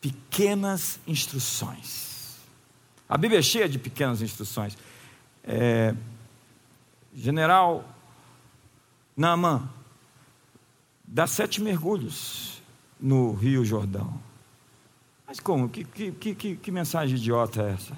pequenas 0.00 0.98
instruções. 1.06 2.13
A 3.08 3.18
Bíblia 3.18 3.40
é 3.40 3.42
cheia 3.42 3.68
de 3.68 3.78
pequenas 3.78 4.22
instruções. 4.22 4.76
É, 5.42 5.94
general 7.14 7.84
Naamã 9.16 9.68
dá 11.04 11.26
sete 11.26 11.62
mergulhos 11.62 12.62
no 12.98 13.32
Rio 13.34 13.64
Jordão. 13.64 14.18
Mas 15.26 15.38
como? 15.38 15.68
Que, 15.68 15.84
que, 15.84 16.34
que, 16.34 16.56
que, 16.56 16.70
mensagem 16.70 17.16
idiota 17.16 17.62
é 17.62 17.72
essa? 17.72 17.96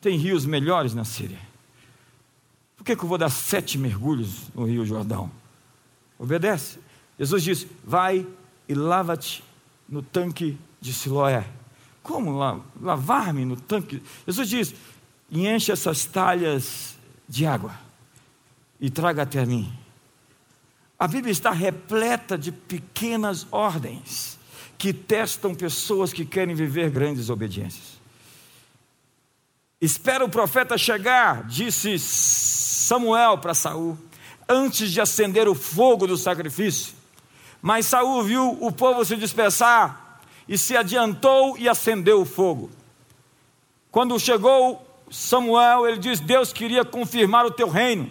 Tem 0.00 0.16
rios 0.16 0.46
melhores 0.46 0.94
na 0.94 1.04
Síria. 1.04 1.40
Por 2.76 2.84
que, 2.84 2.94
que 2.94 3.02
eu 3.02 3.08
vou 3.08 3.18
dar 3.18 3.30
sete 3.30 3.76
mergulhos 3.78 4.48
no 4.54 4.64
Rio 4.64 4.84
Jordão? 4.86 5.30
Obedece. 6.18 6.78
Jesus 7.18 7.42
diz: 7.42 7.66
vai 7.84 8.26
e 8.68 8.74
lava-te 8.74 9.42
no 9.88 10.02
tanque 10.02 10.58
de 10.80 10.92
Siloé. 10.92 11.46
Como 12.06 12.38
lavar-me 12.80 13.44
no 13.44 13.56
tanque? 13.56 14.00
Jesus 14.24 14.48
diz: 14.48 14.74
enche 15.28 15.72
essas 15.72 16.04
talhas 16.04 16.96
de 17.28 17.44
água 17.44 17.74
e 18.80 18.88
traga 18.88 19.22
até 19.22 19.44
mim. 19.44 19.76
A 20.96 21.08
Bíblia 21.08 21.32
está 21.32 21.50
repleta 21.50 22.38
de 22.38 22.52
pequenas 22.52 23.44
ordens 23.50 24.38
que 24.78 24.92
testam 24.92 25.52
pessoas 25.52 26.12
que 26.12 26.24
querem 26.24 26.54
viver 26.54 26.90
grandes 26.90 27.28
obediências. 27.28 28.00
Espera 29.80 30.24
o 30.24 30.28
profeta 30.28 30.78
chegar, 30.78 31.42
disse 31.48 31.98
Samuel 31.98 33.38
para 33.38 33.52
Saul, 33.52 33.98
antes 34.48 34.92
de 34.92 35.00
acender 35.00 35.48
o 35.48 35.56
fogo 35.56 36.06
do 36.06 36.16
sacrifício. 36.16 36.94
Mas 37.60 37.86
Saul 37.86 38.22
viu 38.22 38.56
o 38.60 38.70
povo 38.70 39.04
se 39.04 39.16
dispersar 39.16 40.05
e 40.48 40.56
se 40.56 40.76
adiantou 40.76 41.56
e 41.58 41.68
acendeu 41.68 42.20
o 42.20 42.24
fogo. 42.24 42.70
Quando 43.90 44.18
chegou 44.20 44.86
Samuel, 45.10 45.86
ele 45.86 45.98
diz: 45.98 46.20
Deus 46.20 46.52
queria 46.52 46.84
confirmar 46.84 47.46
o 47.46 47.50
teu 47.50 47.68
reino, 47.68 48.10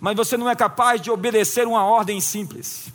mas 0.00 0.16
você 0.16 0.36
não 0.36 0.48
é 0.48 0.56
capaz 0.56 1.00
de 1.00 1.10
obedecer 1.10 1.66
uma 1.66 1.84
ordem 1.84 2.20
simples. 2.20 2.92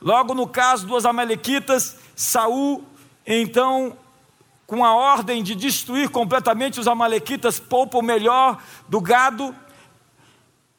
Logo 0.00 0.34
no 0.34 0.46
caso 0.46 0.86
dos 0.86 1.06
amalequitas, 1.06 1.96
Saul, 2.14 2.84
então, 3.26 3.96
com 4.66 4.84
a 4.84 4.94
ordem 4.94 5.42
de 5.42 5.54
destruir 5.54 6.10
completamente 6.10 6.78
os 6.78 6.86
amalequitas, 6.86 7.58
poupa 7.58 7.98
o 7.98 8.02
melhor 8.02 8.62
do 8.88 9.00
gado 9.00 9.54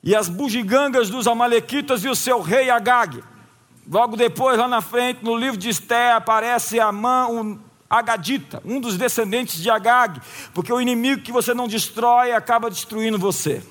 e 0.04 0.16
as 0.16 0.30
bugigangas 0.30 1.10
dos 1.10 1.28
amalequitas 1.28 2.04
e 2.04 2.10
o 2.10 2.16
seu 2.16 2.42
rei 2.42 2.70
Agag. 2.70 3.24
Logo 3.90 4.18
depois, 4.18 4.58
lá 4.58 4.68
na 4.68 4.82
frente, 4.82 5.24
no 5.24 5.36
livro 5.36 5.58
de 5.58 5.70
Esté, 5.70 6.12
aparece 6.12 6.80
Amã, 6.80 7.28
um 7.28 7.60
Agadita, 7.90 8.62
um 8.66 8.82
dos 8.82 8.98
descendentes 8.98 9.62
de 9.62 9.70
Agag, 9.70 10.20
porque 10.54 10.74
o 10.74 10.82
inimigo 10.82 11.22
que 11.22 11.32
você 11.32 11.54
não 11.54 11.70
destrói 11.70 12.34
acaba 12.34 12.70
destruindo 12.70 13.18
você. 13.18 13.64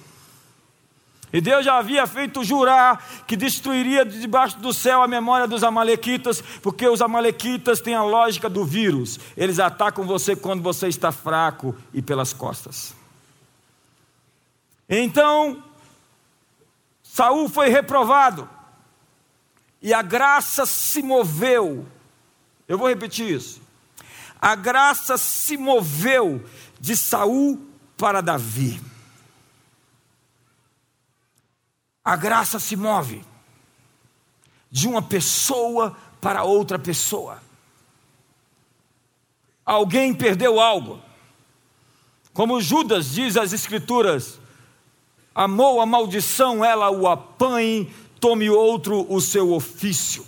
E 1.32 1.40
Deus 1.40 1.66
já 1.66 1.76
havia 1.76 2.06
feito 2.06 2.42
jurar 2.42 3.04
que 3.26 3.36
destruiria 3.36 4.06
de 4.06 4.18
debaixo 4.18 4.58
do 4.58 4.72
céu 4.72 5.02
a 5.02 5.08
memória 5.08 5.46
dos 5.46 5.62
Amalequitas, 5.62 6.40
porque 6.62 6.88
os 6.88 7.02
Amalequitas 7.02 7.80
têm 7.80 7.94
a 7.94 8.02
lógica 8.02 8.48
do 8.48 8.64
vírus. 8.64 9.20
Eles 9.36 9.58
atacam 9.58 10.06
você 10.06 10.34
quando 10.34 10.62
você 10.62 10.88
está 10.88 11.12
fraco 11.12 11.74
e 11.92 12.00
pelas 12.00 12.32
costas. 12.32 12.94
Então, 14.88 15.62
Saul 17.02 17.50
foi 17.50 17.68
reprovado. 17.68 18.55
E 19.80 19.92
a 19.92 20.02
graça 20.02 20.66
se 20.66 21.02
moveu. 21.02 21.86
Eu 22.66 22.78
vou 22.78 22.88
repetir 22.88 23.30
isso. 23.30 23.60
A 24.40 24.54
graça 24.54 25.16
se 25.16 25.56
moveu 25.56 26.44
de 26.80 26.96
Saul 26.96 27.60
para 27.96 28.20
Davi. 28.20 28.80
A 32.04 32.14
graça 32.14 32.58
se 32.58 32.76
move 32.76 33.24
de 34.70 34.86
uma 34.86 35.02
pessoa 35.02 35.96
para 36.20 36.44
outra 36.44 36.78
pessoa. 36.78 37.42
Alguém 39.64 40.14
perdeu 40.14 40.60
algo. 40.60 41.02
Como 42.32 42.60
Judas 42.60 43.10
diz 43.12 43.36
as 43.36 43.52
Escrituras, 43.52 44.38
amou 45.34 45.80
a 45.80 45.86
maldição, 45.86 46.64
ela 46.64 46.90
o 46.90 47.08
apanhe, 47.08 47.92
tome 48.26 48.50
outro 48.50 49.06
o 49.08 49.20
seu 49.20 49.52
ofício. 49.52 50.26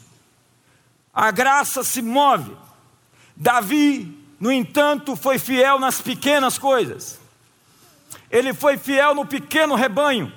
A 1.12 1.32
graça 1.32 1.82
se 1.82 2.00
move. 2.00 2.56
Davi, 3.34 4.16
no 4.38 4.52
entanto, 4.52 5.16
foi 5.16 5.36
fiel 5.36 5.80
nas 5.80 6.00
pequenas 6.00 6.56
coisas. 6.58 7.18
Ele 8.30 8.54
foi 8.54 8.78
fiel 8.78 9.16
no 9.16 9.26
pequeno 9.26 9.74
rebanho. 9.74 10.32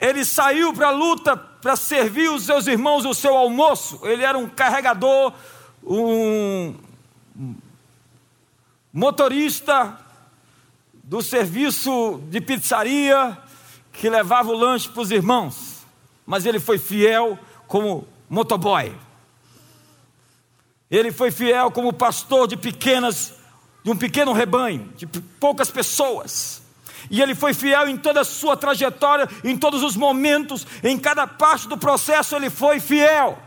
Ele 0.00 0.24
saiu 0.24 0.74
para 0.74 0.88
a 0.88 0.90
luta 0.90 1.36
para 1.36 1.76
servir 1.76 2.28
os 2.30 2.44
seus 2.44 2.66
irmãos 2.66 3.04
o 3.04 3.14
seu 3.14 3.36
almoço. 3.36 4.00
Ele 4.02 4.24
era 4.24 4.36
um 4.36 4.48
carregador, 4.48 5.32
um 5.84 6.74
motorista 8.92 9.96
do 11.04 11.22
serviço 11.22 12.20
de 12.28 12.40
pizzaria 12.40 13.38
que 13.92 14.10
levava 14.10 14.48
o 14.48 14.58
lanche 14.58 14.88
para 14.88 15.02
os 15.02 15.12
irmãos. 15.12 15.77
Mas 16.28 16.44
ele 16.44 16.60
foi 16.60 16.76
fiel 16.76 17.38
como 17.66 18.06
motoboy. 18.28 18.94
Ele 20.90 21.10
foi 21.10 21.30
fiel 21.30 21.70
como 21.70 21.90
pastor 21.90 22.46
de 22.46 22.54
pequenas, 22.54 23.32
de 23.82 23.90
um 23.90 23.96
pequeno 23.96 24.34
rebanho, 24.34 24.92
de 24.94 25.06
poucas 25.06 25.70
pessoas. 25.70 26.60
E 27.10 27.22
ele 27.22 27.34
foi 27.34 27.54
fiel 27.54 27.88
em 27.88 27.96
toda 27.96 28.20
a 28.20 28.24
sua 28.24 28.58
trajetória, 28.58 29.26
em 29.42 29.56
todos 29.56 29.82
os 29.82 29.96
momentos, 29.96 30.66
em 30.84 30.98
cada 30.98 31.26
parte 31.26 31.66
do 31.66 31.78
processo 31.78 32.36
ele 32.36 32.50
foi 32.50 32.78
fiel. 32.78 33.38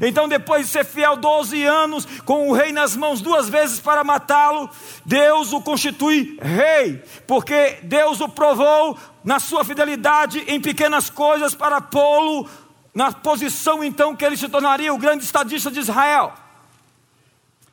Então, 0.00 0.28
depois 0.28 0.66
de 0.66 0.72
ser 0.72 0.84
fiel 0.84 1.16
12 1.16 1.64
anos, 1.64 2.06
com 2.24 2.48
o 2.48 2.52
rei 2.52 2.72
nas 2.72 2.94
mãos 2.94 3.20
duas 3.20 3.48
vezes 3.48 3.80
para 3.80 4.04
matá-lo, 4.04 4.68
Deus 5.04 5.52
o 5.52 5.60
constitui 5.60 6.38
rei, 6.40 7.02
porque 7.26 7.78
Deus 7.82 8.20
o 8.20 8.28
provou 8.28 8.98
na 9.24 9.40
sua 9.40 9.64
fidelidade 9.64 10.44
em 10.46 10.60
pequenas 10.60 11.10
coisas 11.10 11.54
para 11.54 11.80
pô-lo 11.80 12.48
na 12.94 13.12
posição 13.12 13.84
então 13.84 14.16
que 14.16 14.24
ele 14.24 14.36
se 14.36 14.48
tornaria 14.48 14.92
o 14.92 14.98
grande 14.98 15.24
estadista 15.24 15.70
de 15.70 15.80
Israel. 15.80 16.34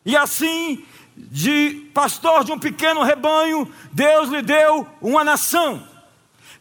E 0.05 0.15
assim, 0.15 0.85
de 1.17 1.89
pastor 1.93 2.43
de 2.43 2.51
um 2.51 2.59
pequeno 2.59 3.01
rebanho, 3.01 3.71
Deus 3.91 4.29
lhe 4.29 4.41
deu 4.41 4.87
uma 5.01 5.23
nação. 5.23 5.87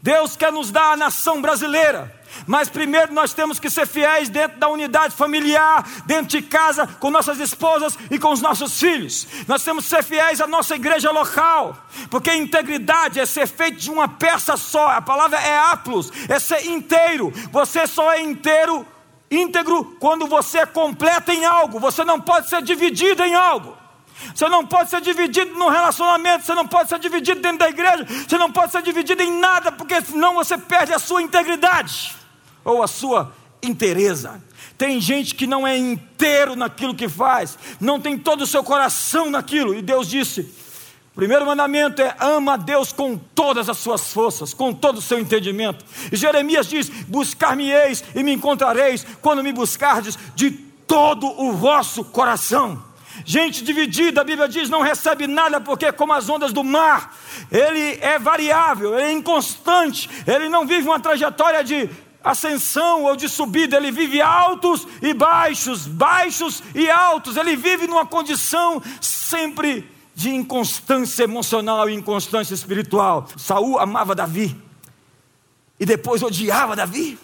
Deus 0.01 0.37
quer 0.37 0.53
nos 0.53 0.71
dar 0.71 0.93
a 0.93 0.97
nação 0.97 1.43
brasileira. 1.43 2.24
Mas 2.47 2.69
primeiro 2.69 3.13
nós 3.13 3.33
temos 3.33 3.59
que 3.59 3.71
ser 3.71 3.87
fiéis 3.87 4.29
dentro 4.29 4.59
da 4.59 4.69
unidade 4.69 5.15
familiar, 5.15 5.85
dentro 6.07 6.27
de 6.27 6.43
casa, 6.43 6.87
com 6.87 7.11
nossas 7.11 7.39
esposas 7.41 7.99
e 8.11 8.19
com 8.19 8.33
os 8.33 8.41
nossos 8.41 8.79
filhos. 8.79 9.27
Nós 9.49 9.63
temos 9.63 9.85
que 9.85 9.91
ser 9.91 10.03
fiéis 10.03 10.41
à 10.41 10.47
nossa 10.47 10.75
igreja 10.75 11.11
local, 11.11 11.77
porque 12.11 12.35
integridade 12.35 13.19
é 13.21 13.27
ser 13.27 13.47
feito 13.47 13.79
de 13.79 13.91
uma 13.91 14.09
peça 14.09 14.57
só. 14.57 14.91
A 14.91 15.03
palavra 15.03 15.41
é 15.41 15.59
aplos, 15.59 16.11
é 16.29 16.39
ser 16.39 16.67
inteiro. 16.67 17.33
Você 17.51 17.87
só 17.87 18.13
é 18.13 18.21
inteiro, 18.21 18.87
íntegro, 19.31 19.97
quando 19.99 20.27
você 20.27 20.59
é 20.59 20.67
completa 20.67 21.33
em 21.33 21.45
algo. 21.45 21.79
Você 21.81 22.05
não 22.05 22.21
pode 22.21 22.49
ser 22.49 22.63
dividido 22.63 23.23
em 23.23 23.35
algo. 23.35 23.77
Você 24.35 24.49
não 24.49 24.65
pode 24.65 24.91
ser 24.91 25.01
dividido 25.01 25.55
no 25.55 25.69
relacionamento, 25.69 26.45
você 26.45 26.55
não 26.55 26.67
pode 26.67 26.89
ser 26.89 26.99
dividido 26.99 27.41
dentro 27.41 27.59
da 27.59 27.69
igreja, 27.69 28.07
você 28.07 28.39
não 28.39 28.51
pode 28.51 28.71
ser 28.71 28.81
dividido 28.81 29.23
em 29.23 29.39
nada, 29.39 29.73
porque 29.73 30.01
senão 30.01 30.35
você 30.35 30.57
perde 30.57 30.93
a 30.93 31.01
sua 31.01 31.21
integridade 31.21 32.24
ou 32.65 32.83
a 32.83 32.87
sua 32.87 33.33
inteireza. 33.63 34.43
Tem 34.77 35.01
gente 35.01 35.35
que 35.35 35.47
não 35.47 35.67
é 35.67 35.77
inteiro 35.77 36.57
naquilo 36.57 36.95
que 36.95 37.09
faz, 37.09 37.59
não 37.81 38.01
tem 38.01 38.19
todo 38.19 38.43
o 38.43 38.47
seu 38.47 38.63
coração 38.65 39.31
naquilo, 39.31 39.75
e 39.75 39.83
Deus 39.83 40.09
disse: 40.09 40.41
o 41.13 41.15
primeiro 41.15 41.47
mandamento 41.47 42.03
é 42.03 42.17
ama 42.19 42.55
a 42.55 42.57
Deus 42.57 42.93
com 42.93 43.17
todas 43.17 43.69
as 43.69 43.79
suas 43.79 44.13
forças, 44.13 44.53
com 44.53 44.75
todo 44.75 44.99
o 44.99 45.03
seu 45.03 45.17
entendimento. 45.17 45.85
E 46.11 46.17
Jeremias 46.17 46.67
diz: 46.67 46.89
Buscar-me-eis 46.89 48.03
e 48.17 48.23
me 48.25 48.33
encontrareis 48.33 49.07
quando 49.23 49.41
me 49.41 49.53
buscardes 49.53 50.19
de 50.35 50.51
todo 50.51 51.27
o 51.41 51.53
vosso 51.53 52.05
coração. 52.05 52.83
Gente 53.25 53.63
dividida, 53.63 54.23
a 54.23 54.25
Bíblia 54.25 54.49
diz, 54.49 54.69
não 54.69 54.81
recebe 54.83 55.29
nada, 55.29 55.61
porque, 55.61 55.93
como 55.93 56.13
as 56.13 56.29
ondas 56.29 56.53
do 56.53 56.65
mar, 56.65 57.17
ele 57.51 57.97
é 58.01 58.19
variável, 58.19 58.95
ele 58.99 59.09
é 59.09 59.13
inconstante, 59.13 60.11
ele 60.27 60.49
não 60.49 60.67
vive 60.67 60.89
uma 60.89 60.99
trajetória 60.99 61.63
de 61.63 61.89
ascensão 62.25 63.05
ou 63.05 63.15
de 63.15 63.29
subida, 63.29 63.77
ele 63.77 63.93
vive 63.93 64.23
altos 64.23 64.89
e 65.03 65.13
baixos, 65.13 65.87
baixos 65.87 66.63
e 66.75 66.91
altos, 66.91 67.37
ele 67.37 67.55
vive 67.55 67.87
numa 67.87 68.07
condição 68.07 68.83
sempre 69.01 69.89
de 70.15 70.31
inconstância 70.31 71.25
emocional 71.25 71.91
e 71.91 71.95
inconstância 71.95 72.55
espiritual. 72.55 73.29
Saul 73.37 73.79
amava 73.79 74.15
Davi 74.15 74.57
e 75.79 75.85
depois 75.85 76.23
odiava 76.23 76.75
Davi. 76.75 77.19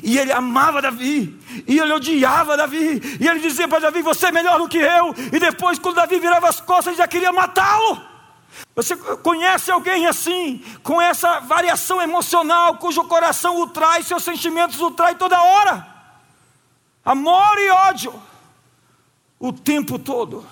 E 0.00 0.16
ele 0.16 0.30
amava 0.30 0.80
Davi, 0.80 1.36
e 1.66 1.80
ele 1.80 1.92
odiava 1.92 2.56
Davi, 2.56 3.18
e 3.20 3.26
ele 3.26 3.40
dizia 3.40 3.66
para 3.66 3.80
Davi: 3.80 4.00
Você 4.00 4.26
é 4.26 4.30
melhor 4.30 4.56
do 4.56 4.68
que 4.68 4.78
eu. 4.78 5.12
E 5.32 5.40
depois, 5.40 5.76
quando 5.76 5.96
Davi 5.96 6.20
virava 6.20 6.48
as 6.48 6.60
costas, 6.60 6.86
ele 6.86 6.98
já 6.98 7.08
queria 7.08 7.32
matá-lo. 7.32 8.11
Você 8.74 8.96
conhece 8.96 9.70
alguém 9.70 10.06
assim, 10.06 10.64
com 10.82 11.00
essa 11.00 11.40
variação 11.40 12.00
emocional, 12.00 12.76
cujo 12.76 13.04
coração 13.04 13.60
o 13.60 13.66
traz, 13.68 14.06
seus 14.06 14.24
sentimentos 14.24 14.80
o 14.80 14.90
traz 14.90 15.16
toda 15.18 15.42
hora? 15.42 15.86
Amor 17.04 17.58
e 17.58 17.70
ódio, 17.70 18.14
o 19.38 19.52
tempo 19.52 19.98
todo. 19.98 20.46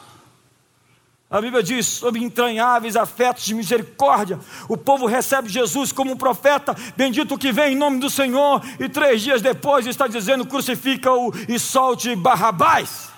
A 1.31 1.41
Bíblia 1.41 1.63
diz 1.63 1.87
sobre 1.87 2.25
entranháveis 2.25 2.97
afetos 2.97 3.45
de 3.45 3.55
misericórdia. 3.55 4.41
O 4.69 4.77
povo 4.77 5.07
recebe 5.07 5.49
Jesus 5.49 5.93
como 5.93 6.11
um 6.11 6.17
profeta, 6.17 6.75
bendito 6.97 7.39
que 7.39 7.53
vem 7.53 7.75
em 7.75 7.77
nome 7.77 8.01
do 8.01 8.11
Senhor, 8.11 8.61
e 8.81 8.89
três 8.89 9.23
dias 9.23 9.41
depois 9.41 9.87
está 9.87 10.09
dizendo: 10.09 10.45
crucifica-o 10.45 11.33
e 11.49 11.57
solte 11.57 12.17
Barrabás. 12.17 13.10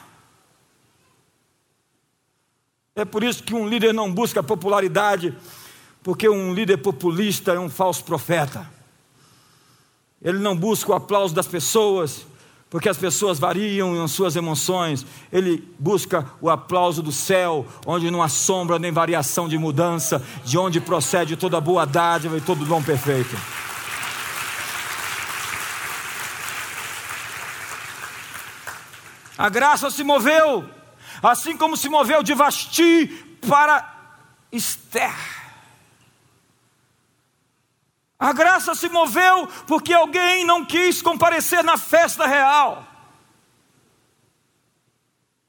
É 2.94 3.04
por 3.06 3.24
isso 3.24 3.42
que 3.42 3.54
um 3.54 3.66
líder 3.66 3.94
não 3.94 4.12
busca 4.12 4.42
popularidade, 4.42 5.34
porque 6.02 6.28
um 6.28 6.52
líder 6.52 6.76
populista 6.76 7.52
é 7.52 7.58
um 7.58 7.70
falso 7.70 8.04
profeta. 8.04 8.68
Ele 10.20 10.38
não 10.38 10.54
busca 10.54 10.92
o 10.92 10.94
aplauso 10.94 11.34
das 11.34 11.46
pessoas, 11.46 12.26
porque 12.68 12.90
as 12.90 12.98
pessoas 12.98 13.38
variam 13.38 13.96
em 13.96 14.08
suas 14.08 14.36
emoções. 14.36 15.06
Ele 15.32 15.66
busca 15.78 16.30
o 16.40 16.50
aplauso 16.50 17.02
do 17.02 17.10
céu, 17.10 17.66
onde 17.86 18.10
não 18.10 18.22
há 18.22 18.28
sombra 18.28 18.78
nem 18.78 18.92
variação 18.92 19.48
de 19.48 19.56
mudança, 19.56 20.22
de 20.44 20.58
onde 20.58 20.78
procede 20.78 21.34
toda 21.34 21.60
boa 21.62 21.86
dádiva 21.86 22.36
e 22.36 22.42
todo 22.42 22.64
dom 22.66 22.82
perfeito. 22.82 23.36
A 29.38 29.48
graça 29.48 29.90
se 29.90 30.04
moveu 30.04 30.81
assim 31.22 31.56
como 31.56 31.76
se 31.76 31.88
moveu 31.88 32.22
de 32.22 32.34
Vasti 32.34 33.06
para 33.48 33.88
Esther. 34.50 35.14
A 38.18 38.32
graça 38.32 38.74
se 38.74 38.88
moveu 38.88 39.48
porque 39.66 39.92
alguém 39.92 40.44
não 40.44 40.64
quis 40.64 41.02
comparecer 41.02 41.64
na 41.64 41.76
festa 41.76 42.26
real. 42.26 42.86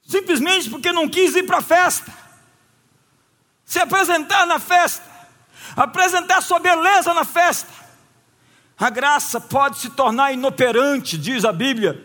Simplesmente 0.05 0.69
porque 0.69 0.91
não 0.91 1.07
quis 1.07 1.35
ir 1.35 1.43
para 1.43 1.59
a 1.59 1.61
festa, 1.61 2.11
se 3.63 3.79
apresentar 3.79 4.45
na 4.45 4.59
festa, 4.59 5.03
apresentar 5.75 6.41
sua 6.41 6.59
beleza 6.59 7.13
na 7.13 7.23
festa. 7.23 7.71
A 8.77 8.89
graça 8.89 9.39
pode 9.39 9.77
se 9.77 9.91
tornar 9.91 10.33
inoperante, 10.33 11.17
diz 11.17 11.45
a 11.45 11.53
Bíblia, 11.53 12.03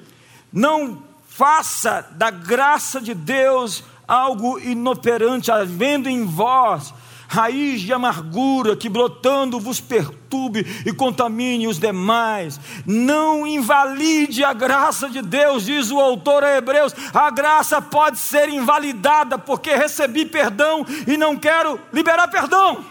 não 0.53 1.08
faça 1.39 2.05
da 2.11 2.33
graça 2.33 3.01
de 3.01 3.15
Deus 3.15 3.85
algo 4.09 4.59
inoperante, 4.59 5.53
havendo 5.53 6.09
em 6.09 6.25
vós 6.25 6.93
raiz 7.29 7.83
de 7.83 7.93
amargura 7.93 8.75
que 8.75 8.89
brotando 8.89 9.61
vos 9.61 9.81
perturbe 9.81 10.67
e 10.85 10.93
contamine 10.93 11.69
os 11.69 11.79
demais. 11.79 12.59
Não 12.85 13.47
invalide 13.47 14.43
a 14.43 14.53
graça 14.53 15.09
de 15.09 15.23
Deus, 15.23 15.67
diz 15.67 15.93
o 15.93 16.01
autor 16.01 16.43
a 16.43 16.57
Hebreus. 16.57 16.93
A 17.15 17.31
graça 17.31 17.81
pode 17.81 18.19
ser 18.19 18.49
invalidada 18.49 19.39
porque 19.39 19.77
recebi 19.77 20.27
perdão 20.27 20.85
e 21.07 21.17
não 21.17 21.37
quero 21.37 21.79
liberar 21.93 22.27
perdão. 22.27 22.85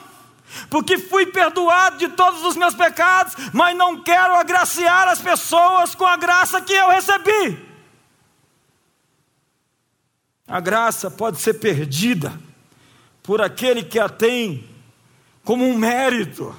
Porque 0.69 0.97
fui 0.97 1.25
perdoado 1.25 1.97
de 1.97 2.07
todos 2.07 2.45
os 2.45 2.55
meus 2.55 2.73
pecados, 2.73 3.36
mas 3.51 3.75
não 3.75 4.01
quero 4.01 4.36
agraciar 4.36 5.10
as 5.10 5.19
pessoas 5.19 5.93
com 5.93 6.05
a 6.05 6.15
graça 6.15 6.62
que 6.62 6.71
eu 6.71 6.89
recebi. 6.89 7.66
A 10.47 10.60
graça 10.60 11.12
pode 11.12 11.39
ser 11.41 11.55
perdida 11.55 12.39
por 13.21 13.41
aquele 13.41 13.83
que 13.83 13.99
a 13.99 14.07
tem 14.07 14.67
como 15.43 15.65
um 15.65 15.77
mérito 15.77 16.55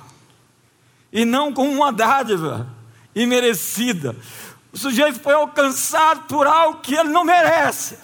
e 1.11 1.25
não 1.25 1.53
como 1.53 1.73
uma 1.73 1.91
dádiva 1.91 2.69
imerecida. 3.15 4.15
O 4.71 4.77
sujeito 4.77 5.19
foi 5.21 5.33
alcançado 5.33 6.25
por 6.25 6.47
algo 6.47 6.81
que 6.81 6.95
ele 6.95 7.09
não 7.09 7.25
merece. 7.25 7.99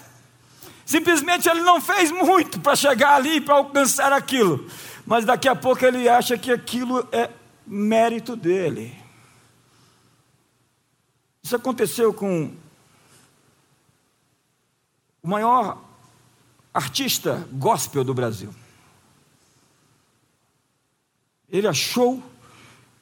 Simplesmente 0.85 1.47
ele 1.47 1.61
não 1.61 1.79
fez 1.79 2.11
muito 2.11 2.59
para 2.59 2.75
chegar 2.75 3.15
ali 3.15 3.39
para 3.39 3.55
alcançar 3.55 4.11
aquilo. 4.11 4.67
Mas 5.05 5.23
daqui 5.23 5.47
a 5.47 5.55
pouco 5.55 5.85
ele 5.85 6.09
acha 6.09 6.37
que 6.37 6.51
aquilo 6.51 7.07
é 7.11 7.29
mérito 7.65 8.35
dele. 8.35 8.95
Isso 11.43 11.55
aconteceu 11.55 12.11
com 12.11 12.51
o 15.25 15.27
maior 15.27 15.81
artista 16.71 17.47
gospel 17.51 18.03
do 18.03 18.13
Brasil. 18.13 18.53
Ele 21.49 21.67
achou 21.67 22.21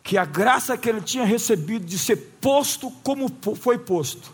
que 0.02 0.18
a 0.18 0.24
graça 0.24 0.78
que 0.78 0.88
ele 0.88 1.02
tinha 1.02 1.26
recebido 1.26 1.86
de 1.86 2.00
ser 2.00 2.16
posto 2.40 2.90
como 3.04 3.30
foi 3.58 3.78
posto 3.78 4.32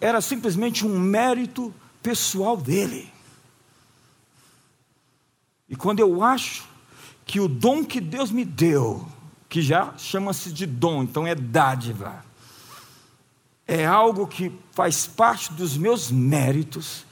era 0.00 0.22
simplesmente 0.22 0.86
um 0.86 0.98
mérito 0.98 1.72
pessoal 2.02 2.56
dele. 2.56 3.12
E 5.68 5.76
quando 5.76 6.00
eu 6.00 6.22
acho 6.22 6.66
que 7.26 7.40
o 7.40 7.46
dom 7.46 7.84
que 7.84 8.00
Deus 8.00 8.30
me 8.30 8.46
deu, 8.46 9.06
que 9.50 9.60
já 9.60 9.92
chama-se 9.98 10.50
de 10.50 10.64
dom, 10.64 11.02
então 11.02 11.26
é 11.26 11.34
dádiva, 11.34 12.24
é 13.70 13.86
algo 13.86 14.26
que 14.26 14.52
faz 14.72 15.06
parte 15.06 15.52
dos 15.52 15.76
meus 15.76 16.10
méritos, 16.10 17.06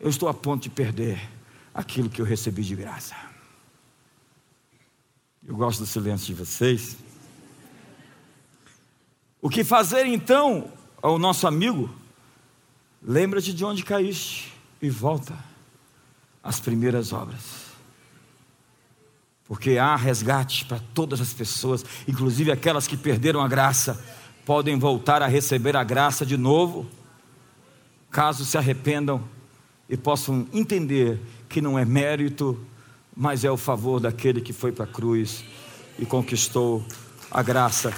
eu 0.00 0.08
estou 0.08 0.26
a 0.26 0.32
ponto 0.32 0.62
de 0.62 0.70
perder 0.70 1.20
aquilo 1.74 2.08
que 2.08 2.22
eu 2.22 2.24
recebi 2.24 2.62
de 2.62 2.74
graça. 2.74 3.14
Eu 5.46 5.54
gosto 5.54 5.80
do 5.80 5.86
silêncio 5.86 6.28
de 6.28 6.32
vocês. 6.32 6.96
O 9.38 9.50
que 9.50 9.62
fazer 9.62 10.06
então 10.06 10.72
ao 11.02 11.18
nosso 11.18 11.46
amigo? 11.46 11.94
Lembra-te 13.02 13.52
de 13.52 13.62
onde 13.62 13.84
caíste 13.84 14.54
e 14.80 14.88
volta 14.88 15.36
às 16.42 16.58
primeiras 16.58 17.12
obras. 17.12 17.66
Porque 19.44 19.76
há 19.76 19.94
resgate 19.94 20.64
para 20.64 20.80
todas 20.94 21.20
as 21.20 21.34
pessoas, 21.34 21.84
inclusive 22.08 22.50
aquelas 22.50 22.86
que 22.86 22.96
perderam 22.96 23.42
a 23.42 23.46
graça, 23.46 24.02
podem 24.46 24.78
voltar 24.78 25.22
a 25.22 25.26
receber 25.26 25.76
a 25.76 25.82
graça 25.82 26.24
de 26.24 26.36
novo, 26.36 26.86
caso 28.12 28.44
se 28.44 28.56
arrependam 28.56 29.20
e 29.90 29.96
possam 29.96 30.46
entender 30.52 31.20
que 31.48 31.60
não 31.60 31.76
é 31.76 31.84
mérito, 31.84 32.56
mas 33.14 33.44
é 33.44 33.50
o 33.50 33.56
favor 33.56 33.98
daquele 33.98 34.40
que 34.40 34.52
foi 34.52 34.70
para 34.70 34.84
a 34.84 34.88
cruz 34.88 35.44
e 35.98 36.06
conquistou 36.06 36.86
a 37.28 37.42
graça, 37.42 37.88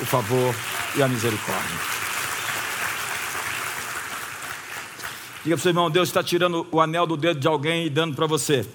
o 0.00 0.06
favor 0.06 0.54
e 0.96 1.02
a 1.02 1.08
misericórdia. 1.08 1.76
Diga 5.44 5.56
para 5.56 5.56
o 5.56 5.58
seu 5.58 5.70
irmão: 5.70 5.90
Deus 5.90 6.08
está 6.08 6.22
tirando 6.22 6.66
o 6.72 6.80
anel 6.80 7.06
do 7.06 7.18
dedo 7.18 7.38
de 7.38 7.48
alguém 7.48 7.84
e 7.84 7.90
dando 7.90 8.16
para 8.16 8.26
você. 8.26 8.66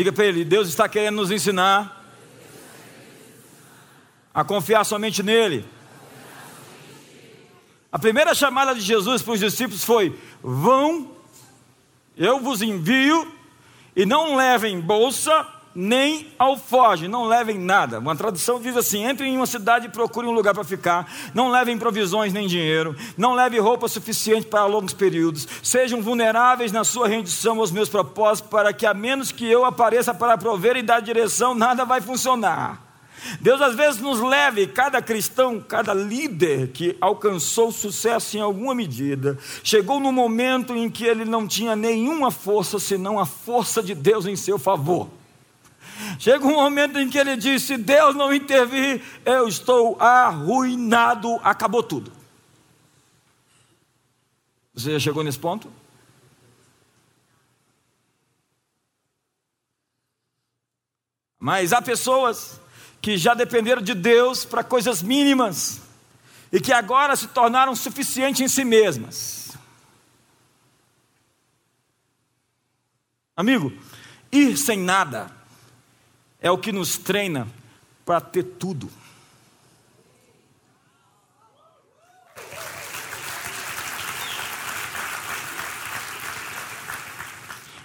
Diga 0.00 0.12
para 0.12 0.24
ele: 0.24 0.46
Deus 0.46 0.66
está 0.66 0.88
querendo 0.88 1.16
nos 1.16 1.30
ensinar 1.30 2.10
a 4.32 4.42
confiar 4.42 4.82
somente 4.82 5.22
nele. 5.22 5.62
A 7.92 7.98
primeira 7.98 8.34
chamada 8.34 8.74
de 8.74 8.80
Jesus 8.80 9.20
para 9.20 9.34
os 9.34 9.40
discípulos 9.40 9.84
foi: 9.84 10.18
Vão, 10.42 11.14
eu 12.16 12.40
vos 12.40 12.62
envio, 12.62 13.30
e 13.94 14.06
não 14.06 14.36
levem 14.36 14.80
bolsa, 14.80 15.46
nem 15.74 16.26
alfoge, 16.38 17.06
não 17.06 17.26
levem 17.26 17.58
nada. 17.58 17.98
Uma 17.98 18.16
tradução 18.16 18.60
diz 18.60 18.76
assim: 18.76 19.08
entrem 19.08 19.34
em 19.34 19.36
uma 19.36 19.46
cidade 19.46 19.86
e 19.86 19.90
procurem 19.90 20.30
um 20.30 20.34
lugar 20.34 20.54
para 20.54 20.64
ficar, 20.64 21.10
não 21.32 21.48
levem 21.50 21.78
provisões 21.78 22.32
nem 22.32 22.46
dinheiro, 22.46 22.96
não 23.16 23.34
levem 23.34 23.60
roupa 23.60 23.88
suficiente 23.88 24.46
para 24.46 24.66
longos 24.66 24.92
períodos, 24.92 25.46
sejam 25.62 26.02
vulneráveis 26.02 26.72
na 26.72 26.84
sua 26.84 27.08
rendição 27.08 27.60
aos 27.60 27.70
meus 27.70 27.88
propósitos, 27.88 28.50
para 28.50 28.72
que 28.72 28.86
a 28.86 28.94
menos 28.94 29.30
que 29.30 29.46
eu 29.46 29.64
apareça 29.64 30.12
para 30.12 30.36
prover 30.36 30.76
e 30.76 30.82
dar 30.82 31.00
direção, 31.00 31.54
nada 31.54 31.84
vai 31.84 32.00
funcionar. 32.00 32.90
Deus 33.40 33.60
às 33.60 33.74
vezes 33.74 34.00
nos 34.00 34.18
leva, 34.18 34.60
e 34.60 34.66
cada 34.66 35.00
cristão, 35.02 35.60
cada 35.60 35.92
líder 35.92 36.68
que 36.68 36.96
alcançou 37.00 37.70
sucesso 37.70 38.36
em 38.36 38.40
alguma 38.40 38.74
medida, 38.74 39.38
chegou 39.62 40.00
no 40.00 40.10
momento 40.10 40.74
em 40.74 40.88
que 40.90 41.04
ele 41.04 41.24
não 41.24 41.46
tinha 41.46 41.76
nenhuma 41.76 42.30
força 42.30 42.78
senão 42.78 43.18
a 43.18 43.26
força 43.26 43.82
de 43.82 43.94
Deus 43.94 44.26
em 44.26 44.36
seu 44.36 44.58
favor. 44.58 45.19
Chega 46.18 46.46
um 46.46 46.54
momento 46.54 46.98
em 46.98 47.08
que 47.08 47.18
ele 47.18 47.36
disse: 47.36 47.68
Se 47.68 47.76
Deus 47.76 48.14
não 48.14 48.32
intervir, 48.32 49.02
eu 49.24 49.48
estou 49.48 50.00
arruinado, 50.00 51.40
acabou 51.42 51.82
tudo. 51.82 52.12
Você 54.74 54.92
já 54.92 54.98
chegou 54.98 55.22
nesse 55.22 55.38
ponto? 55.38 55.72
Mas 61.38 61.72
há 61.72 61.80
pessoas 61.80 62.60
que 63.00 63.16
já 63.16 63.32
dependeram 63.32 63.80
de 63.80 63.94
Deus 63.94 64.44
para 64.44 64.62
coisas 64.62 65.02
mínimas 65.02 65.80
e 66.52 66.60
que 66.60 66.72
agora 66.72 67.16
se 67.16 67.28
tornaram 67.28 67.74
suficientes 67.74 68.40
em 68.42 68.48
si 68.48 68.64
mesmas. 68.64 69.56
Amigo, 73.34 73.72
ir 74.30 74.58
sem 74.58 74.78
nada 74.78 75.39
é 76.40 76.50
o 76.50 76.58
que 76.58 76.72
nos 76.72 76.96
treina 76.96 77.46
para 78.04 78.20
ter 78.20 78.42
tudo. 78.42 78.90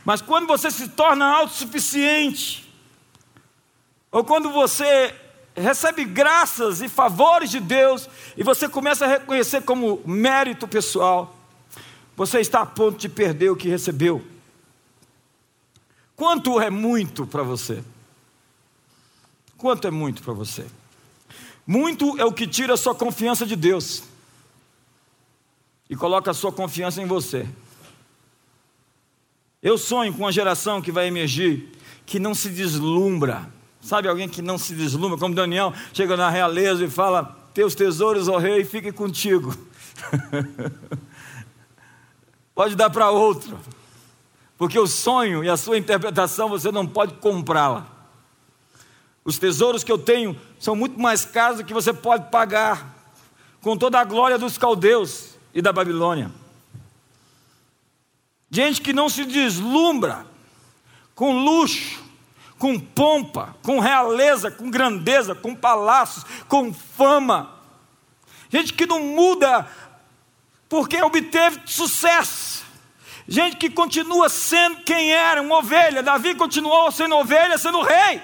Mas 0.05 0.21
quando 0.21 0.45
você 0.45 0.69
se 0.69 0.87
torna 0.89 1.25
autossuficiente, 1.25 2.71
ou 4.11 4.23
quando 4.23 4.51
você 4.51 5.13
recebe 5.55 6.05
graças 6.05 6.81
e 6.81 6.87
favores 6.87 7.49
de 7.49 7.59
Deus 7.59 8.07
e 8.37 8.43
você 8.43 8.69
começa 8.69 9.05
a 9.05 9.07
reconhecer 9.07 9.63
como 9.63 10.01
mérito 10.05 10.67
pessoal, 10.67 11.35
você 12.15 12.39
está 12.39 12.61
a 12.61 12.65
ponto 12.65 12.99
de 12.99 13.09
perder 13.09 13.49
o 13.49 13.55
que 13.55 13.67
recebeu. 13.67 14.23
Quanto 16.15 16.61
é 16.61 16.69
muito 16.69 17.25
para 17.25 17.43
você? 17.43 17.83
Quanto 19.65 19.87
é 19.87 19.89
muito 19.89 20.21
para 20.21 20.31
você? 20.31 20.63
Muito 21.65 22.19
é 22.19 22.23
o 22.23 22.31
que 22.31 22.45
tira 22.45 22.75
a 22.75 22.77
sua 22.77 22.93
confiança 22.93 23.47
de 23.47 23.55
Deus 23.55 24.03
e 25.89 25.95
coloca 25.95 26.29
a 26.29 26.35
sua 26.35 26.51
confiança 26.51 27.01
em 27.01 27.07
você. 27.07 27.47
Eu 29.63 29.75
sonho 29.79 30.13
com 30.13 30.19
uma 30.19 30.31
geração 30.31 30.83
que 30.83 30.91
vai 30.91 31.07
emergir 31.07 31.71
que 32.05 32.19
não 32.19 32.35
se 32.35 32.49
deslumbra 32.49 33.51
Sabe 33.81 34.07
alguém 34.07 34.29
que 34.29 34.39
não 34.39 34.55
se 34.55 34.75
deslumbra, 34.75 35.17
como 35.17 35.33
Daniel, 35.33 35.73
chega 35.93 36.15
na 36.15 36.29
realeza 36.29 36.85
e 36.85 36.87
fala: 36.87 37.35
Teus 37.51 37.73
tesouros, 37.73 38.27
ó 38.27 38.37
rei, 38.37 38.63
fiquem 38.63 38.93
contigo. 38.93 39.51
pode 42.53 42.75
dar 42.75 42.91
para 42.91 43.09
outro, 43.09 43.59
porque 44.59 44.77
o 44.77 44.85
sonho 44.85 45.43
e 45.43 45.49
a 45.49 45.57
sua 45.57 45.79
interpretação 45.79 46.49
você 46.49 46.71
não 46.71 46.85
pode 46.85 47.15
comprá-la. 47.15 47.94
Os 49.25 49.39
tesouros 49.39 49.83
que 49.83 49.91
eu 49.91 49.97
tenho 49.97 50.39
são 50.59 50.75
muito 50.75 50.99
mais 50.99 51.25
caros 51.25 51.57
do 51.57 51.63
que 51.63 51.73
você 51.73 51.91
pode 51.91 52.29
pagar, 52.29 52.95
com 53.59 53.75
toda 53.75 53.99
a 53.99 54.03
glória 54.03 54.37
dos 54.37 54.55
caldeus 54.55 55.31
e 55.51 55.63
da 55.63 55.73
Babilônia. 55.73 56.31
Gente 58.51 58.81
que 58.81 58.93
não 58.93 59.09
se 59.09 59.25
deslumbra 59.25 60.27
com 61.15 61.43
luxo, 61.43 62.03
com 62.59 62.79
pompa, 62.79 63.55
com 63.63 63.79
realeza, 63.79 64.51
com 64.51 64.69
grandeza, 64.69 65.33
com 65.33 65.55
palácios, 65.55 66.23
com 66.47 66.71
fama. 66.71 67.51
Gente 68.51 68.73
que 68.73 68.85
não 68.85 68.99
muda 68.99 69.67
porque 70.69 71.01
obteve 71.01 71.61
sucesso. 71.65 72.63
Gente 73.27 73.55
que 73.55 73.71
continua 73.71 74.29
sendo 74.29 74.83
quem 74.83 75.11
era, 75.11 75.41
uma 75.41 75.57
ovelha. 75.57 76.03
Davi 76.03 76.35
continuou 76.35 76.91
sendo 76.91 77.15
ovelha, 77.15 77.57
sendo 77.57 77.81
rei. 77.81 78.21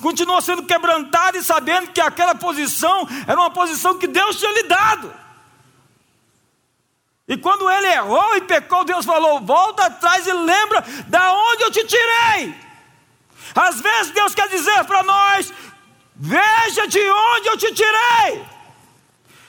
Continuou 0.00 0.40
sendo 0.40 0.62
quebrantado 0.62 1.36
e 1.36 1.42
sabendo 1.42 1.90
que 1.90 2.00
aquela 2.00 2.34
posição 2.34 3.06
era 3.26 3.38
uma 3.38 3.50
posição 3.50 3.98
que 3.98 4.06
Deus 4.06 4.38
tinha 4.38 4.52
lhe 4.52 4.62
dado. 4.64 5.12
E 7.26 7.36
quando 7.36 7.68
ele 7.68 7.88
errou 7.88 8.36
e 8.36 8.42
pecou, 8.42 8.84
Deus 8.84 9.04
falou: 9.04 9.40
volta 9.40 9.86
atrás 9.86 10.26
e 10.26 10.32
lembra 10.32 10.84
da 11.08 11.32
onde 11.32 11.64
eu 11.64 11.70
te 11.70 11.84
tirei. 11.84 12.54
Às 13.54 13.80
vezes 13.80 14.12
Deus 14.12 14.34
quer 14.34 14.48
dizer 14.48 14.84
para 14.84 15.02
nós: 15.02 15.52
veja 16.14 16.86
de 16.86 17.00
onde 17.00 17.48
eu 17.48 17.56
te 17.56 17.72
tirei. 17.74 18.44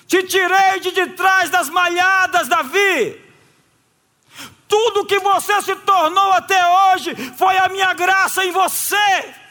Te 0.08 0.24
tirei 0.24 0.80
de, 0.80 0.92
de 0.92 1.08
trás 1.08 1.50
das 1.50 1.70
malhadas, 1.70 2.48
Davi. 2.48 3.22
Tudo 4.68 5.06
que 5.06 5.20
você 5.20 5.62
se 5.62 5.76
tornou 5.76 6.32
até 6.32 6.60
hoje 6.68 7.16
foi 7.38 7.56
a 7.58 7.70
minha 7.70 7.94
graça 7.94 8.44
em 8.44 8.52
você. 8.52 9.43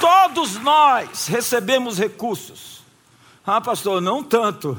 Todos 0.00 0.56
nós 0.56 1.26
recebemos 1.26 1.98
recursos. 1.98 2.82
Ah, 3.46 3.60
pastor, 3.60 4.00
não 4.00 4.22
tanto. 4.22 4.78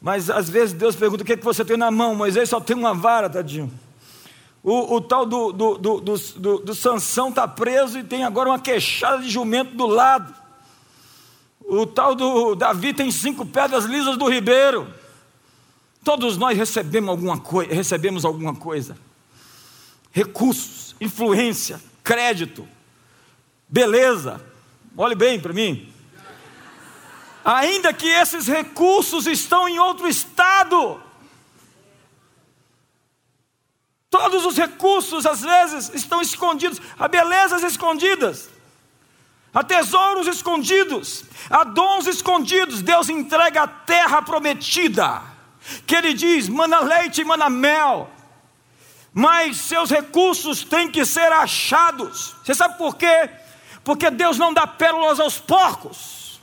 Mas 0.00 0.28
às 0.28 0.50
vezes 0.50 0.72
Deus 0.72 0.96
pergunta: 0.96 1.22
o 1.22 1.26
que, 1.26 1.32
é 1.32 1.36
que 1.36 1.44
você 1.44 1.64
tem 1.64 1.76
na 1.76 1.90
mão? 1.90 2.14
Moisés 2.14 2.48
só 2.48 2.60
tem 2.60 2.76
uma 2.76 2.92
vara, 2.92 3.30
tadinho. 3.30 3.72
O, 4.62 4.96
o 4.96 5.00
tal 5.00 5.26
do, 5.26 5.52
do, 5.52 5.78
do, 5.78 6.00
do, 6.00 6.58
do 6.58 6.74
Sansão 6.74 7.28
está 7.28 7.46
preso 7.46 7.98
e 7.98 8.04
tem 8.04 8.24
agora 8.24 8.48
uma 8.48 8.58
queixada 8.58 9.22
de 9.22 9.30
jumento 9.30 9.74
do 9.74 9.86
lado. 9.86 10.34
O 11.60 11.86
tal 11.86 12.14
do 12.14 12.54
Davi 12.54 12.92
tem 12.92 13.10
cinco 13.10 13.46
pedras 13.46 13.84
lisas 13.84 14.16
do 14.16 14.28
ribeiro. 14.28 14.86
Todos 16.02 16.36
nós 16.36 16.56
recebemos 16.56 17.10
alguma, 17.10 17.38
coi 17.38 17.66
recebemos 17.66 18.24
alguma 18.24 18.54
coisa. 18.54 18.96
Recursos, 20.12 20.94
influência, 21.00 21.80
crédito, 22.02 22.68
beleza. 23.74 24.40
Olhe 24.96 25.14
bem 25.14 25.40
para 25.40 25.52
mim 25.52 25.92
ainda 27.44 27.92
que 27.92 28.08
esses 28.08 28.46
recursos 28.46 29.26
estão 29.26 29.68
em 29.68 29.78
outro 29.78 30.08
estado, 30.08 31.02
Todos 34.14 34.46
os 34.46 34.56
recursos, 34.56 35.26
às 35.26 35.40
vezes, 35.40 35.90
estão 35.92 36.22
escondidos, 36.22 36.80
há 36.96 37.08
belezas 37.08 37.64
escondidas, 37.64 38.48
há 39.52 39.64
tesouros 39.64 40.28
escondidos, 40.28 41.24
há 41.50 41.64
dons 41.64 42.06
escondidos. 42.06 42.80
Deus 42.80 43.08
entrega 43.08 43.64
a 43.64 43.66
terra 43.66 44.22
prometida, 44.22 45.20
que 45.84 45.96
Ele 45.96 46.14
diz: 46.14 46.48
mana 46.48 46.78
leite 46.78 47.22
e 47.22 47.24
mana 47.24 47.50
mel, 47.50 48.08
mas 49.12 49.56
seus 49.56 49.90
recursos 49.90 50.62
têm 50.62 50.88
que 50.88 51.04
ser 51.04 51.32
achados. 51.32 52.36
Você 52.44 52.54
sabe 52.54 52.78
por 52.78 52.94
quê? 52.94 53.28
Porque 53.84 54.10
Deus 54.10 54.38
não 54.38 54.52
dá 54.52 54.66
pérolas 54.66 55.20
aos 55.20 55.38
porcos. 55.38 56.40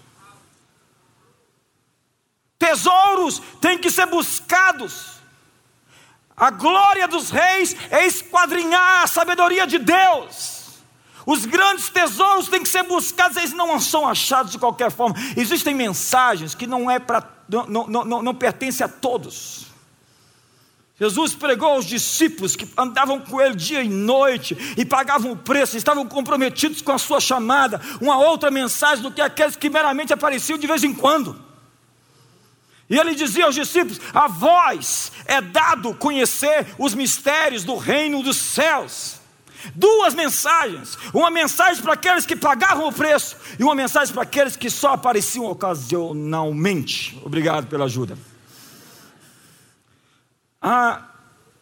Tesouros 2.60 3.41
têm 3.60 3.80
que 3.80 3.89
ser 3.89 4.06
buscados. 4.06 5.19
A 6.38 6.51
glória 6.51 7.08
dos 7.08 7.32
reis 7.32 7.75
é 7.89 8.06
esquadrinhar 8.06 9.04
a 9.04 9.08
sabedoria 9.08 9.65
de 9.65 9.80
Deus. 9.80 10.62
Os 11.25 11.45
grandes 11.45 11.89
tesouros 11.89 12.47
têm 12.47 12.63
que 12.63 12.69
ser 12.69 12.84
buscados, 12.84 13.38
eles 13.38 13.54
não 13.54 13.80
são 13.80 14.08
achados 14.08 14.51
de 14.51 14.60
qualquer 14.60 14.91
forma. 14.91 15.15
Existem 15.36 15.73
mensagens 15.73 16.56
que 16.56 16.65
não 16.65 16.89
é 16.89 16.99
para 16.99 17.27
não, 17.47 17.88
não, 17.88 18.06
não, 18.06 18.21
não 18.21 18.36
pertencem 18.36 18.86
a 18.86 18.89
todos. 18.89 19.67
Jesus 20.99 21.34
pregou 21.34 21.69
aos 21.69 21.86
discípulos 21.86 22.56
que 22.56 22.67
andavam 22.77 23.19
com 23.19 23.41
ele 23.41 23.56
dia 23.56 23.82
e 23.82 23.89
noite 23.89 24.56
e 24.77 24.86
pagavam 24.86 25.32
o 25.32 25.36
preço, 25.38 25.75
estavam 25.75 26.06
comprometidos 26.06 26.82
com 26.82 26.91
a 26.91 26.99
sua 26.99 27.19
chamada, 27.19 27.82
uma 27.99 28.17
outra 28.19 28.51
mensagem 28.51 29.01
do 29.01 29.12
que 29.12 29.19
aqueles 29.19 29.56
que 29.56 29.69
meramente 29.69 30.13
apareciam 30.13 30.60
de 30.60 30.67
vez 30.67 30.84
em 30.84 30.93
quando. 30.93 31.51
E 32.91 32.99
ele 32.99 33.15
dizia 33.15 33.45
aos 33.45 33.56
discípulos: 33.56 33.99
A 34.13 34.27
vós 34.27 35.12
é 35.25 35.39
dado 35.39 35.95
conhecer 35.95 36.67
os 36.77 36.93
mistérios 36.93 37.63
do 37.63 37.77
reino 37.77 38.21
dos 38.21 38.38
céus. 38.38 39.15
Duas 39.73 40.13
mensagens: 40.13 40.97
uma 41.13 41.32
mensagem 41.32 41.82
para 41.82 41.93
aqueles 41.93 42.25
que 42.25 42.36
pagavam 42.36 42.88
o 42.88 42.93
preço, 42.93 43.38
e 43.58 43.63
uma 43.63 43.73
mensagem 43.73 44.13
para 44.13 44.23
aqueles 44.23 44.56
que 44.56 44.69
só 44.69 44.93
apareciam 44.93 45.45
ocasionalmente. 45.45 47.17
Obrigado 47.23 47.67
pela 47.67 47.86
ajuda. 47.86 48.17
Há 50.62 51.10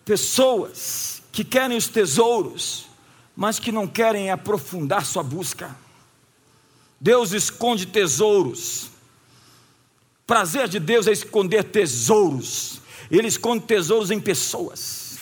pessoas 0.04 1.22
que 1.32 1.44
querem 1.44 1.78
os 1.78 1.88
tesouros, 1.88 2.88
mas 3.36 3.60
que 3.60 3.72
não 3.72 3.88
querem 3.88 4.30
aprofundar 4.30 5.06
sua 5.06 5.24
busca. 5.24 5.76
Deus 7.00 7.32
esconde 7.32 7.86
tesouros 7.86 8.90
prazer 10.30 10.68
de 10.68 10.80
Deus 10.80 11.08
é 11.08 11.12
esconder 11.12 11.64
tesouros. 11.64 12.82
Ele 13.10 13.28
esconde 13.28 13.64
tesouros 13.64 14.12
em 14.12 14.20
pessoas. 14.20 15.18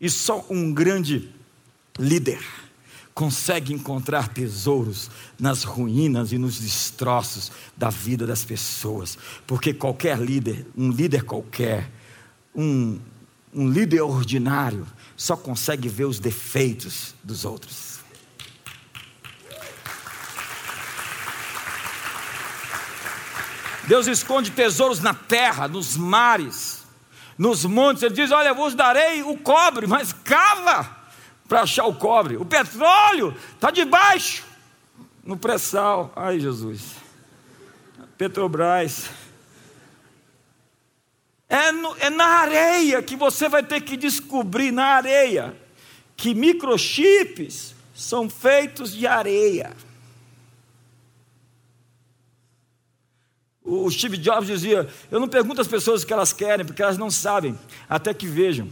E 0.00 0.10
só 0.10 0.44
um 0.50 0.74
grande 0.74 1.30
líder 1.96 2.44
consegue 3.14 3.72
encontrar 3.72 4.26
tesouros 4.28 5.08
nas 5.38 5.62
ruínas 5.62 6.32
e 6.32 6.38
nos 6.38 6.58
destroços 6.58 7.52
da 7.76 7.88
vida 7.88 8.26
das 8.26 8.44
pessoas. 8.44 9.16
Porque 9.46 9.72
qualquer 9.72 10.18
líder, 10.18 10.66
um 10.76 10.90
líder 10.90 11.22
qualquer, 11.22 11.88
um, 12.56 12.98
um 13.54 13.70
líder 13.70 14.00
ordinário, 14.00 14.86
só 15.16 15.36
consegue 15.36 15.88
ver 15.88 16.06
os 16.06 16.18
defeitos 16.18 17.14
dos 17.22 17.44
outros. 17.44 17.96
Deus 23.86 24.08
esconde 24.08 24.50
tesouros 24.50 25.00
na 25.00 25.14
terra, 25.14 25.68
nos 25.68 25.96
mares, 25.96 26.84
nos 27.38 27.64
montes. 27.64 28.02
Ele 28.02 28.14
diz: 28.14 28.32
Olha, 28.32 28.48
eu 28.48 28.54
vos 28.54 28.74
darei 28.74 29.22
o 29.22 29.36
cobre, 29.36 29.86
mas 29.86 30.12
cava 30.12 30.96
para 31.46 31.62
achar 31.62 31.84
o 31.84 31.94
cobre. 31.94 32.36
O 32.36 32.44
petróleo 32.44 33.34
está 33.54 33.70
debaixo, 33.70 34.42
no 35.24 35.36
pré-sal. 35.36 36.12
Ai, 36.16 36.40
Jesus. 36.40 36.96
Petrobras. 38.18 39.08
É, 41.48 41.70
no, 41.70 41.96
é, 41.98 42.10
na 42.10 42.26
areia 42.26 43.02
que 43.02 43.14
você 43.14 43.48
vai 43.48 43.62
ter 43.62 43.80
que 43.80 43.96
descobrir, 43.96 44.72
na 44.72 44.86
areia, 44.86 45.56
que 46.16 46.34
microchips 46.34 47.74
são 47.94 48.28
feitos 48.28 48.92
de 48.92 49.06
areia. 49.06 49.72
O 53.62 53.90
Steve 53.90 54.16
Jobs 54.16 54.46
dizia: 54.46 54.88
Eu 55.10 55.18
não 55.20 55.28
pergunto 55.28 55.60
às 55.60 55.68
pessoas 55.68 56.02
o 56.02 56.06
que 56.06 56.12
elas 56.12 56.32
querem, 56.32 56.64
porque 56.64 56.82
elas 56.82 56.98
não 56.98 57.10
sabem, 57.10 57.58
até 57.88 58.12
que 58.12 58.26
vejam. 58.26 58.68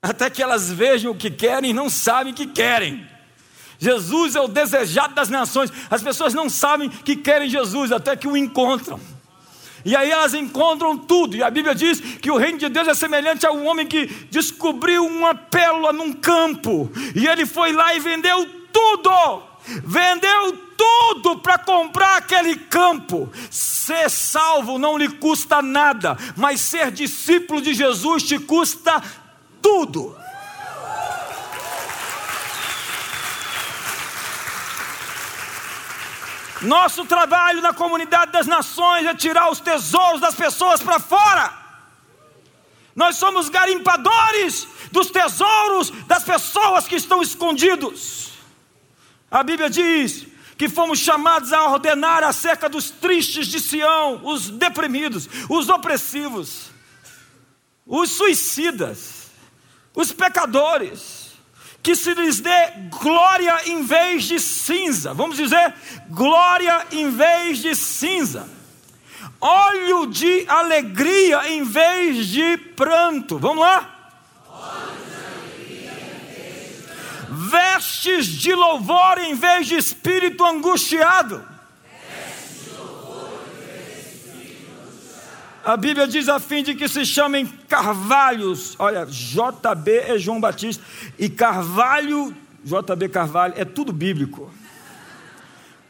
Até 0.00 0.28
que 0.28 0.42
elas 0.42 0.70
vejam 0.70 1.12
o 1.12 1.16
que 1.16 1.30
querem 1.30 1.70
e 1.70 1.74
não 1.74 1.88
sabem 1.88 2.32
o 2.32 2.36
que 2.36 2.46
querem. 2.46 3.08
Jesus 3.78 4.34
é 4.36 4.40
o 4.40 4.48
desejado 4.48 5.14
das 5.14 5.28
nações. 5.28 5.70
As 5.90 6.02
pessoas 6.02 6.32
não 6.34 6.48
sabem 6.48 6.88
que 6.88 7.16
querem 7.16 7.48
Jesus 7.48 7.90
até 7.90 8.14
que 8.14 8.28
o 8.28 8.36
encontram. 8.36 9.00
E 9.84 9.94
aí 9.94 10.10
elas 10.10 10.34
encontram 10.34 10.96
tudo. 10.96 11.36
E 11.36 11.42
a 11.42 11.50
Bíblia 11.50 11.74
diz 11.74 12.00
que 12.00 12.30
o 12.30 12.36
reino 12.36 12.58
de 12.58 12.68
Deus 12.68 12.88
é 12.88 12.94
semelhante 12.94 13.46
a 13.46 13.52
um 13.52 13.66
homem 13.66 13.86
que 13.86 14.06
descobriu 14.30 15.04
uma 15.06 15.34
pérola 15.34 15.92
num 15.92 16.12
campo. 16.12 16.90
E 17.14 17.26
ele 17.26 17.44
foi 17.44 17.72
lá 17.72 17.94
e 17.94 18.00
vendeu 18.00 18.48
tudo. 18.72 19.42
Vendeu 19.66 20.58
tudo 20.76 21.38
para 21.38 21.58
comprar 21.58 22.16
aquele 22.16 22.56
campo. 22.56 23.30
Ser 23.50 24.10
salvo 24.10 24.78
não 24.78 24.96
lhe 24.96 25.08
custa 25.08 25.62
nada, 25.62 26.16
mas 26.36 26.60
ser 26.60 26.90
discípulo 26.90 27.60
de 27.60 27.74
Jesus 27.74 28.22
te 28.22 28.38
custa 28.38 29.02
tudo. 29.62 30.23
Nosso 36.64 37.04
trabalho 37.04 37.60
na 37.60 37.72
comunidade 37.72 38.32
das 38.32 38.46
nações 38.46 39.06
é 39.06 39.14
tirar 39.14 39.50
os 39.50 39.60
tesouros 39.60 40.20
das 40.20 40.34
pessoas 40.34 40.82
para 40.82 40.98
fora. 40.98 41.52
Nós 42.96 43.16
somos 43.16 43.48
garimpadores 43.48 44.66
dos 44.90 45.10
tesouros 45.10 45.90
das 46.06 46.24
pessoas 46.24 46.86
que 46.86 46.96
estão 46.96 47.20
escondidos. 47.20 48.30
A 49.30 49.42
Bíblia 49.42 49.68
diz 49.68 50.26
que 50.56 50.68
fomos 50.68 51.00
chamados 51.00 51.52
a 51.52 51.64
ordenar 51.68 52.22
acerca 52.22 52.68
dos 52.68 52.90
tristes 52.90 53.48
de 53.48 53.58
Sião, 53.58 54.20
os 54.24 54.48
deprimidos, 54.48 55.28
os 55.48 55.68
opressivos, 55.68 56.70
os 57.84 58.10
suicidas, 58.10 59.30
os 59.94 60.12
pecadores, 60.12 61.23
que 61.84 61.94
se 61.94 62.14
lhes 62.14 62.40
dê 62.40 62.72
glória 62.88 63.56
em 63.66 63.82
vez 63.82 64.24
de 64.24 64.40
cinza. 64.40 65.14
Vamos 65.14 65.36
dizer, 65.36 65.74
glória 66.08 66.86
em 66.90 67.10
vez 67.10 67.58
de 67.58 67.76
cinza. 67.76 68.48
Óleo 69.40 70.06
de 70.06 70.46
alegria 70.48 71.46
em 71.50 71.62
vez 71.62 72.26
de 72.26 72.56
pranto. 72.56 73.38
Vamos 73.38 73.62
lá? 73.62 73.90
vestes 77.34 78.26
de 78.26 78.54
louvor 78.54 79.18
em 79.18 79.34
vez 79.34 79.66
de 79.66 79.76
espírito 79.76 80.44
angustiado. 80.44 81.53
A 85.64 85.78
Bíblia 85.78 86.06
diz 86.06 86.28
a 86.28 86.38
fim 86.38 86.62
de 86.62 86.74
que 86.74 86.86
se 86.86 87.06
chamem 87.06 87.46
carvalhos. 87.46 88.76
Olha, 88.78 89.06
JB 89.06 89.90
é 90.08 90.18
João 90.18 90.38
Batista 90.38 90.84
e 91.18 91.30
Carvalho, 91.30 92.36
JB 92.62 93.08
Carvalho, 93.08 93.54
é 93.56 93.64
tudo 93.64 93.90
bíblico. 93.90 94.52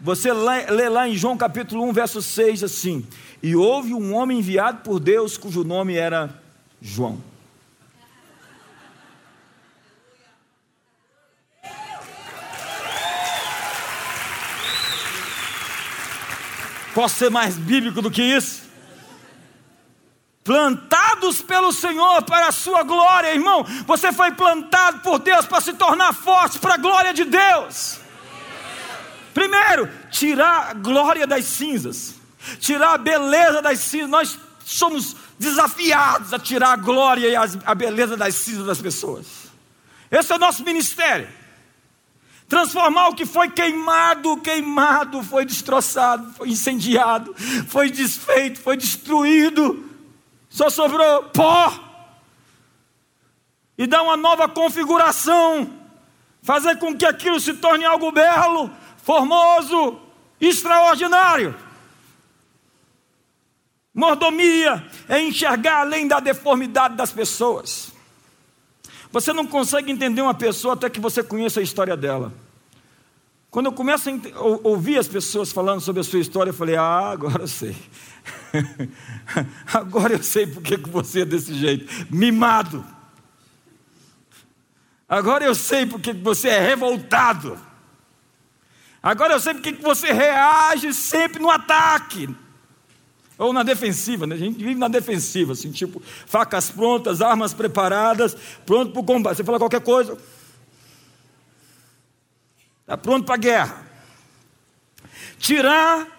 Você 0.00 0.32
lê, 0.32 0.88
lá 0.88 1.08
em 1.08 1.16
João 1.16 1.36
capítulo 1.36 1.82
1, 1.88 1.92
verso 1.92 2.22
6 2.22 2.62
assim: 2.62 3.04
E 3.42 3.56
houve 3.56 3.92
um 3.92 4.14
homem 4.14 4.38
enviado 4.38 4.78
por 4.82 5.00
Deus 5.00 5.36
cujo 5.36 5.64
nome 5.64 5.96
era 5.96 6.30
João. 6.80 7.18
Posso 16.94 17.16
ser 17.16 17.28
mais 17.28 17.56
bíblico 17.56 18.00
do 18.00 18.08
que 18.08 18.22
isso? 18.22 18.62
Plantados 20.44 21.40
pelo 21.40 21.72
Senhor 21.72 22.22
para 22.24 22.48
a 22.48 22.52
sua 22.52 22.82
glória, 22.82 23.34
irmão. 23.34 23.64
Você 23.86 24.12
foi 24.12 24.30
plantado 24.32 25.00
por 25.00 25.18
Deus 25.18 25.46
para 25.46 25.62
se 25.62 25.72
tornar 25.72 26.12
forte 26.12 26.58
para 26.58 26.74
a 26.74 26.76
glória 26.76 27.14
de 27.14 27.24
Deus. 27.24 27.98
Primeiro, 29.32 29.90
tirar 30.10 30.68
a 30.70 30.74
glória 30.74 31.26
das 31.26 31.46
cinzas, 31.46 32.16
tirar 32.60 32.92
a 32.92 32.98
beleza 32.98 33.62
das 33.62 33.78
cinzas. 33.78 34.10
Nós 34.10 34.38
somos 34.66 35.16
desafiados 35.38 36.34
a 36.34 36.38
tirar 36.38 36.72
a 36.72 36.76
glória 36.76 37.26
e 37.26 37.34
a 37.64 37.74
beleza 37.74 38.14
das 38.14 38.34
cinzas 38.34 38.66
das 38.66 38.82
pessoas. 38.82 39.26
Esse 40.10 40.30
é 40.30 40.36
o 40.36 40.38
nosso 40.38 40.62
ministério 40.62 41.26
transformar 42.46 43.08
o 43.08 43.14
que 43.14 43.26
foi 43.26 43.50
queimado, 43.50 44.36
queimado, 44.36 45.22
foi 45.22 45.44
destroçado, 45.44 46.32
foi 46.34 46.50
incendiado, 46.50 47.34
foi 47.68 47.90
desfeito, 47.90 48.60
foi 48.60 48.76
destruído, 48.76 49.83
Só 50.54 50.70
sobrou 50.70 51.24
pó. 51.30 51.72
E 53.76 53.88
dar 53.88 54.02
uma 54.02 54.16
nova 54.16 54.48
configuração. 54.48 55.68
Fazer 56.42 56.78
com 56.78 56.96
que 56.96 57.04
aquilo 57.04 57.40
se 57.40 57.54
torne 57.54 57.84
algo 57.84 58.12
belo, 58.12 58.70
formoso, 58.98 60.00
extraordinário. 60.40 61.56
Mordomia 63.92 64.86
é 65.08 65.20
enxergar 65.20 65.80
além 65.80 66.06
da 66.06 66.20
deformidade 66.20 66.94
das 66.94 67.10
pessoas. 67.10 67.90
Você 69.10 69.32
não 69.32 69.48
consegue 69.48 69.90
entender 69.90 70.22
uma 70.22 70.34
pessoa 70.34 70.74
até 70.74 70.88
que 70.88 71.00
você 71.00 71.20
conheça 71.24 71.58
a 71.58 71.64
história 71.64 71.96
dela. 71.96 72.32
Quando 73.50 73.66
eu 73.66 73.72
começo 73.72 74.08
a 74.08 74.68
ouvir 74.68 74.98
as 74.98 75.08
pessoas 75.08 75.50
falando 75.50 75.80
sobre 75.80 76.00
a 76.00 76.04
sua 76.04 76.20
história, 76.20 76.50
eu 76.50 76.54
falei: 76.54 76.76
Ah, 76.76 77.10
agora 77.10 77.42
eu 77.42 77.48
sei. 77.48 77.74
agora 79.72 80.14
eu 80.14 80.22
sei 80.22 80.46
porque 80.46 80.78
que 80.78 80.88
você 80.88 81.20
é 81.22 81.24
desse 81.24 81.54
jeito, 81.54 81.86
mimado. 82.10 82.84
Agora 85.08 85.44
eu 85.44 85.54
sei 85.54 85.86
porque 85.86 86.14
que 86.14 86.22
você 86.22 86.48
é 86.48 86.60
revoltado. 86.60 87.58
Agora 89.02 89.34
eu 89.34 89.40
sei 89.40 89.54
porque 89.54 89.72
que 89.72 89.82
você 89.82 90.12
reage 90.12 90.94
sempre 90.94 91.40
no 91.40 91.50
ataque. 91.50 92.34
Ou 93.36 93.52
na 93.52 93.62
defensiva, 93.62 94.26
né? 94.26 94.36
a 94.36 94.38
gente 94.38 94.56
vive 94.56 94.76
na 94.76 94.86
defensiva, 94.86 95.54
assim, 95.54 95.72
tipo, 95.72 96.00
facas 96.24 96.70
prontas, 96.70 97.20
armas 97.20 97.52
preparadas, 97.52 98.36
pronto 98.64 98.92
para 98.92 99.00
o 99.00 99.04
combate. 99.04 99.36
Você 99.36 99.44
fala 99.44 99.58
qualquer 99.58 99.80
coisa, 99.80 100.16
está 102.80 102.96
pronto 102.96 103.26
para 103.26 103.34
a 103.34 103.38
guerra. 103.38 103.86
Tirar 105.36 106.13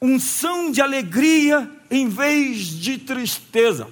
unção 0.00 0.70
de 0.70 0.80
alegria 0.80 1.68
em 1.90 2.08
vez 2.08 2.68
de 2.68 2.98
tristeza. 2.98 3.88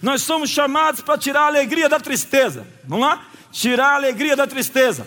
Nós 0.00 0.22
somos 0.22 0.50
chamados 0.50 1.00
para 1.00 1.18
tirar 1.18 1.42
a 1.42 1.46
alegria 1.46 1.88
da 1.88 2.00
tristeza. 2.00 2.66
Vamos 2.84 3.06
lá? 3.06 3.26
Tirar 3.52 3.88
a 3.88 3.94
alegria 3.94 4.36
da 4.36 4.46
tristeza. 4.46 5.06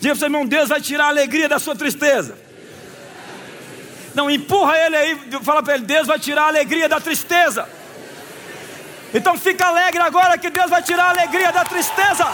Diga 0.00 0.12
para 0.12 0.12
o 0.12 0.16
seu 0.16 0.26
irmão, 0.26 0.46
Deus 0.46 0.68
vai 0.68 0.80
tirar 0.80 1.06
a 1.06 1.08
alegria 1.08 1.48
da 1.48 1.58
sua 1.58 1.74
tristeza. 1.74 2.38
Não, 4.14 4.30
empurra 4.30 4.78
ele 4.78 4.96
aí, 4.96 5.20
fala 5.42 5.62
para 5.62 5.74
ele: 5.74 5.84
Deus 5.84 6.06
vai 6.06 6.18
tirar 6.18 6.44
a 6.44 6.48
alegria 6.48 6.88
da 6.88 7.00
tristeza. 7.00 7.68
Então 9.12 9.38
fica 9.38 9.66
alegre 9.66 10.00
agora 10.00 10.38
que 10.38 10.50
Deus 10.50 10.68
vai 10.68 10.82
tirar 10.82 11.04
a 11.04 11.10
alegria 11.10 11.52
da 11.52 11.64
tristeza. 11.64 12.26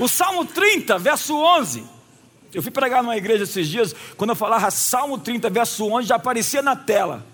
O 0.00 0.08
Salmo 0.08 0.46
30, 0.46 0.98
verso 0.98 1.36
11. 1.36 1.84
Eu 2.54 2.62
fui 2.62 2.70
pregar 2.70 3.02
numa 3.02 3.18
igreja 3.18 3.44
esses 3.44 3.68
dias, 3.68 3.94
quando 4.16 4.30
eu 4.30 4.34
falava 4.34 4.70
Salmo 4.70 5.18
30, 5.18 5.50
verso 5.50 5.84
11, 5.86 6.08
já 6.08 6.16
aparecia 6.16 6.62
na 6.62 6.74
tela. 6.74 7.24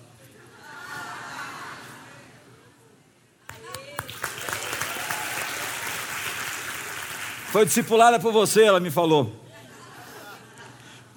Foi 7.52 7.64
discipulada 7.64 8.18
por 8.18 8.32
você, 8.32 8.64
ela 8.64 8.80
me 8.80 8.90
falou. 8.90 9.32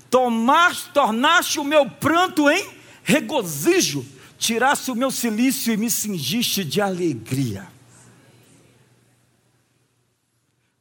Tomaste, 0.07 0.89
tornaste 0.93 1.59
o 1.59 1.63
meu 1.63 1.89
pranto 1.89 2.47
em 2.47 2.69
regozijo, 3.03 4.05
tiraste 4.37 4.91
o 4.91 4.95
meu 4.95 5.09
silício 5.09 5.73
e 5.73 5.77
me 5.77 5.89
cingiste 5.89 6.63
de 6.63 6.79
alegria. 6.79 7.78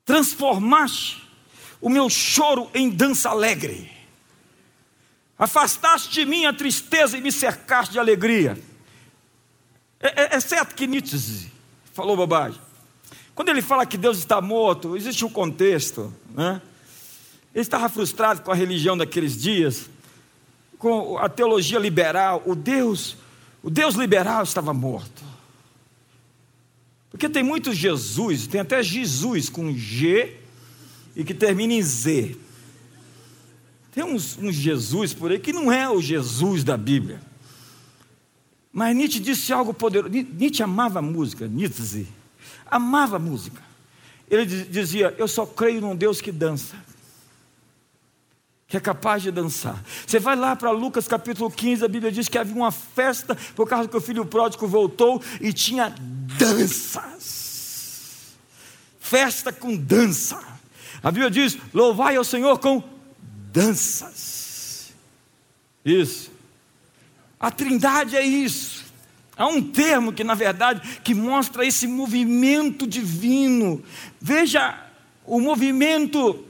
Transformaste 0.09 1.23
o 1.83 1.91
meu 1.91 2.09
choro 2.09 2.71
em 2.73 2.89
dança 2.89 3.29
alegre. 3.29 3.93
Afastaste 5.39 6.09
de 6.09 6.25
mim 6.25 6.47
a 6.47 6.53
tristeza 6.55 7.19
e 7.19 7.21
me 7.21 7.31
cercaste 7.31 7.93
de 7.93 7.99
alegria. 7.99 8.59
É, 10.01 10.23
é, 10.23 10.37
é 10.37 10.41
certo 10.41 10.75
que 10.75 10.87
Nietzsche 10.87 11.53
falou 11.93 12.17
bobagem. 12.17 12.59
Quando 13.35 13.51
ele 13.51 13.61
fala 13.61 13.85
que 13.85 13.99
Deus 13.99 14.17
está 14.17 14.41
morto, 14.41 14.97
existe 14.97 15.27
um 15.27 15.29
contexto, 15.29 16.11
né? 16.35 16.63
Ele 17.55 17.61
estava 17.61 17.87
frustrado 17.91 18.41
com 18.41 18.51
a 18.51 18.55
religião 18.55 18.97
daqueles 18.97 19.37
dias, 19.37 19.91
com 20.79 21.19
a 21.19 21.29
teologia 21.29 21.79
liberal. 21.79 22.43
O 22.47 22.55
Deus, 22.55 23.15
o 23.63 23.69
Deus 23.69 23.95
liberal 23.95 24.43
estava 24.43 24.73
morto. 24.73 25.23
Porque 27.11 27.29
tem 27.29 27.43
muitos 27.43 27.77
Jesus, 27.77 28.47
tem 28.47 28.61
até 28.61 28.83
Jesus 28.83 29.49
com 29.49 29.73
G 29.73 30.37
e 31.17 31.25
que 31.25 31.35
termina 31.35 31.73
em 31.73 31.83
Z. 31.83 32.37
Tem 33.93 34.05
uns, 34.05 34.37
uns 34.39 34.55
Jesus 34.55 35.15
por 35.15 35.31
aí 35.31 35.39
que 35.39 35.53
não 35.53 35.73
é 35.73 35.89
o 35.89 36.01
Jesus 36.01 36.63
da 36.63 36.77
Bíblia. 36.77 37.21
Mas 38.73 38.95
Nietzsche 38.95 39.19
disse 39.19 39.53
algo 39.53 39.73
poderoso. 39.73 40.13
Nietzsche 40.13 40.63
amava 40.63 41.01
música, 41.01 41.49
Nietzsche 41.49 42.07
amava 42.67 43.19
música. 43.19 43.63
Ele 44.31 44.45
dizia: 44.45 45.15
Eu 45.19 45.27
só 45.27 45.47
creio 45.47 45.81
num 45.81 45.97
Deus 45.97 46.21
que 46.21 46.31
dança 46.31 46.77
que 48.69 48.77
é 48.77 48.81
capaz 48.81 49.23
de 49.23 49.31
dançar. 49.31 49.83
Você 50.07 50.19
vai 50.19 50.37
lá 50.37 50.55
para 50.55 50.71
Lucas 50.71 51.09
capítulo 51.09 51.51
15, 51.51 51.83
a 51.87 51.89
Bíblia 51.89 52.13
diz 52.13 52.29
que 52.29 52.37
havia 52.37 52.55
uma 52.55 52.71
festa 52.71 53.35
por 53.57 53.67
causa 53.67 53.89
que 53.89 53.97
o 53.97 54.01
filho 54.01 54.27
pródigo 54.27 54.69
voltou 54.69 55.23
e 55.41 55.55
tinha 55.55 55.95
danças. 56.39 58.37
Festa 59.01 59.53
com 59.53 59.77
dança. 59.77 60.39
A 61.03 61.11
Bíblia 61.11 61.31
diz: 61.31 61.59
louvai 61.73 62.17
ao 62.17 62.25
Senhor 62.25 62.59
com 62.59 62.83
danças. 63.53 64.93
Isso. 65.85 66.31
A 67.41 67.51
Trindade 67.51 68.17
é 68.17 68.25
isso. 68.25 68.85
Há 69.37 69.47
um 69.47 69.63
termo 69.63 70.13
que, 70.13 70.25
na 70.25 70.35
verdade, 70.35 71.01
que 71.01 71.15
mostra 71.15 71.65
esse 71.65 71.87
movimento 71.87 72.87
divino. 72.87 73.83
Veja 74.21 74.85
o 75.25 75.41
movimento 75.41 76.45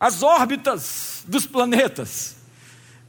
as 0.00 0.22
órbitas 0.22 1.22
dos 1.26 1.44
planetas. 1.44 2.39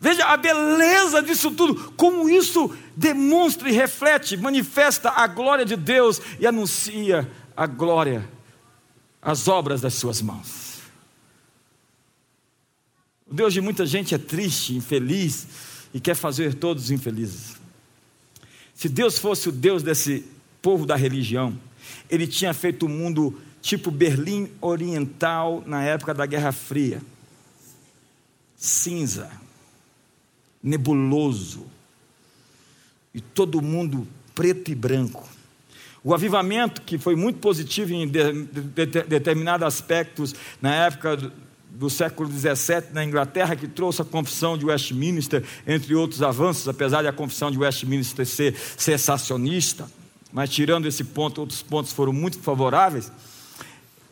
Veja 0.01 0.25
a 0.25 0.35
beleza 0.35 1.21
disso 1.21 1.51
tudo, 1.51 1.91
como 1.91 2.27
isso 2.27 2.75
demonstra 2.97 3.69
e 3.69 3.71
reflete, 3.71 4.35
manifesta 4.35 5.11
a 5.11 5.27
glória 5.27 5.63
de 5.63 5.75
Deus 5.75 6.19
e 6.39 6.47
anuncia 6.47 7.31
a 7.55 7.67
glória, 7.67 8.27
as 9.21 9.47
obras 9.47 9.79
das 9.79 9.93
suas 9.93 10.19
mãos. 10.19 10.79
O 13.29 13.35
Deus 13.35 13.53
de 13.53 13.61
muita 13.61 13.85
gente 13.85 14.15
é 14.15 14.17
triste, 14.17 14.75
infeliz 14.75 15.45
e 15.93 15.99
quer 15.99 16.15
fazer 16.15 16.55
todos 16.55 16.89
infelizes. 16.89 17.57
Se 18.73 18.89
Deus 18.89 19.19
fosse 19.19 19.49
o 19.49 19.51
Deus 19.51 19.83
desse 19.83 20.25
povo 20.63 20.83
da 20.83 20.95
religião, 20.95 21.55
ele 22.09 22.25
tinha 22.25 22.55
feito 22.55 22.87
o 22.87 22.89
mundo 22.89 23.39
tipo 23.61 23.91
Berlim 23.91 24.49
Oriental 24.59 25.63
na 25.67 25.83
época 25.83 26.11
da 26.11 26.25
Guerra 26.25 26.51
Fria. 26.51 27.03
Cinza, 28.57 29.29
nebuloso, 30.63 31.65
e 33.13 33.19
todo 33.19 33.61
mundo 33.61 34.07
preto 34.33 34.71
e 34.71 34.75
branco. 34.75 35.27
O 36.03 36.13
avivamento, 36.13 36.81
que 36.81 36.97
foi 36.97 37.15
muito 37.15 37.39
positivo 37.39 37.93
em 37.93 38.07
de, 38.07 38.45
de, 38.45 38.85
de, 38.85 39.03
determinados 39.03 39.67
aspectos 39.67 40.33
na 40.61 40.73
época 40.73 41.17
do, 41.17 41.31
do 41.69 41.89
século 41.89 42.29
XVII 42.31 42.91
na 42.93 43.03
Inglaterra, 43.03 43.55
que 43.55 43.67
trouxe 43.67 44.01
a 44.01 44.05
confissão 44.05 44.57
de 44.57 44.65
Westminster, 44.65 45.43
entre 45.67 45.93
outros 45.93 46.23
avanços, 46.23 46.67
apesar 46.67 47.01
de 47.01 47.07
a 47.07 47.13
confissão 47.13 47.51
de 47.51 47.57
Westminster 47.57 48.25
ser 48.25 48.55
sensacionista, 48.77 49.87
mas 50.33 50.49
tirando 50.49 50.87
esse 50.87 51.03
ponto, 51.03 51.41
outros 51.41 51.61
pontos 51.61 51.91
foram 51.91 52.13
muito 52.13 52.39
favoráveis 52.39 53.11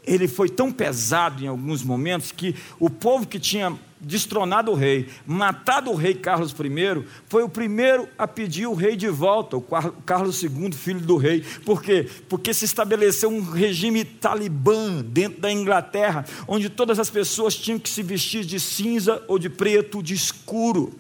ele 0.10 0.28
foi 0.28 0.50
tão 0.50 0.72
pesado 0.72 1.44
em 1.44 1.48
alguns 1.48 1.84
momentos 1.84 2.32
que 2.32 2.56
o 2.80 2.90
povo 2.90 3.28
que 3.28 3.40
tinha 3.40 3.78
destronado 4.00 4.72
o 4.72 4.76
rei, 4.76 5.10
matado 5.26 5.92
o 5.92 5.96
rei 5.96 6.14
Carlos 6.14 6.52
I, 6.52 7.04
foi 7.28 7.44
o 7.44 7.50
primeiro 7.50 8.08
a 8.18 8.28
pedir 8.28 8.68
o 8.68 8.74
rei 8.74 8.96
de 8.96 9.10
volta, 9.10 9.58
o 9.58 9.62
Carlos 10.06 10.42
II, 10.42 10.72
filho 10.72 11.02
do 11.02 11.18
rei. 11.18 11.44
Por 11.66 11.82
quê? 11.82 12.10
Porque 12.30 12.54
se 12.54 12.66
estabeleceu 12.66 13.30
um 13.30 13.42
regime 13.42 14.06
talibã 14.06 15.02
dentro 15.02 15.42
da 15.42 15.52
Inglaterra, 15.52 16.26
onde 16.48 16.70
todas 16.70 17.00
as 17.00 17.10
pessoas 17.10 17.56
tinham 17.56 17.80
que 17.80 17.90
se 17.90 18.02
vestir 18.02 18.46
de 18.46 18.60
cinza 18.60 19.24
ou 19.28 19.38
de 19.38 19.50
preto, 19.50 20.02
de 20.02 20.14
escuro. 20.14 20.94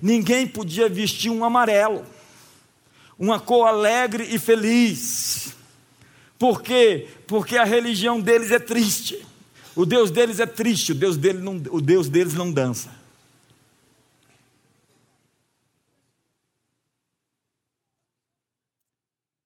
Ninguém 0.00 0.46
podia 0.46 0.88
vestir 0.88 1.30
um 1.30 1.44
amarelo, 1.44 2.04
uma 3.18 3.38
cor 3.38 3.66
alegre 3.66 4.26
e 4.30 4.38
feliz. 4.38 5.54
Por 6.38 6.62
quê? 6.62 7.06
Porque 7.26 7.56
a 7.56 7.64
religião 7.64 8.20
deles 8.20 8.50
é 8.50 8.58
triste. 8.58 9.24
O 9.76 9.84
Deus 9.84 10.10
deles 10.10 10.38
é 10.38 10.46
triste, 10.46 10.92
o 10.92 10.94
Deus, 10.94 11.16
dele 11.16 11.40
não, 11.40 11.56
o 11.70 11.80
Deus 11.80 12.08
deles 12.08 12.34
não 12.34 12.52
dança. 12.52 12.90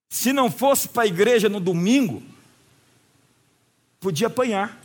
Se 0.08 0.32
não 0.32 0.50
fosse 0.50 0.88
para 0.88 1.04
a 1.04 1.06
igreja 1.06 1.48
no 1.48 1.60
domingo, 1.60 2.22
podia 4.00 4.26
apanhar. 4.26 4.78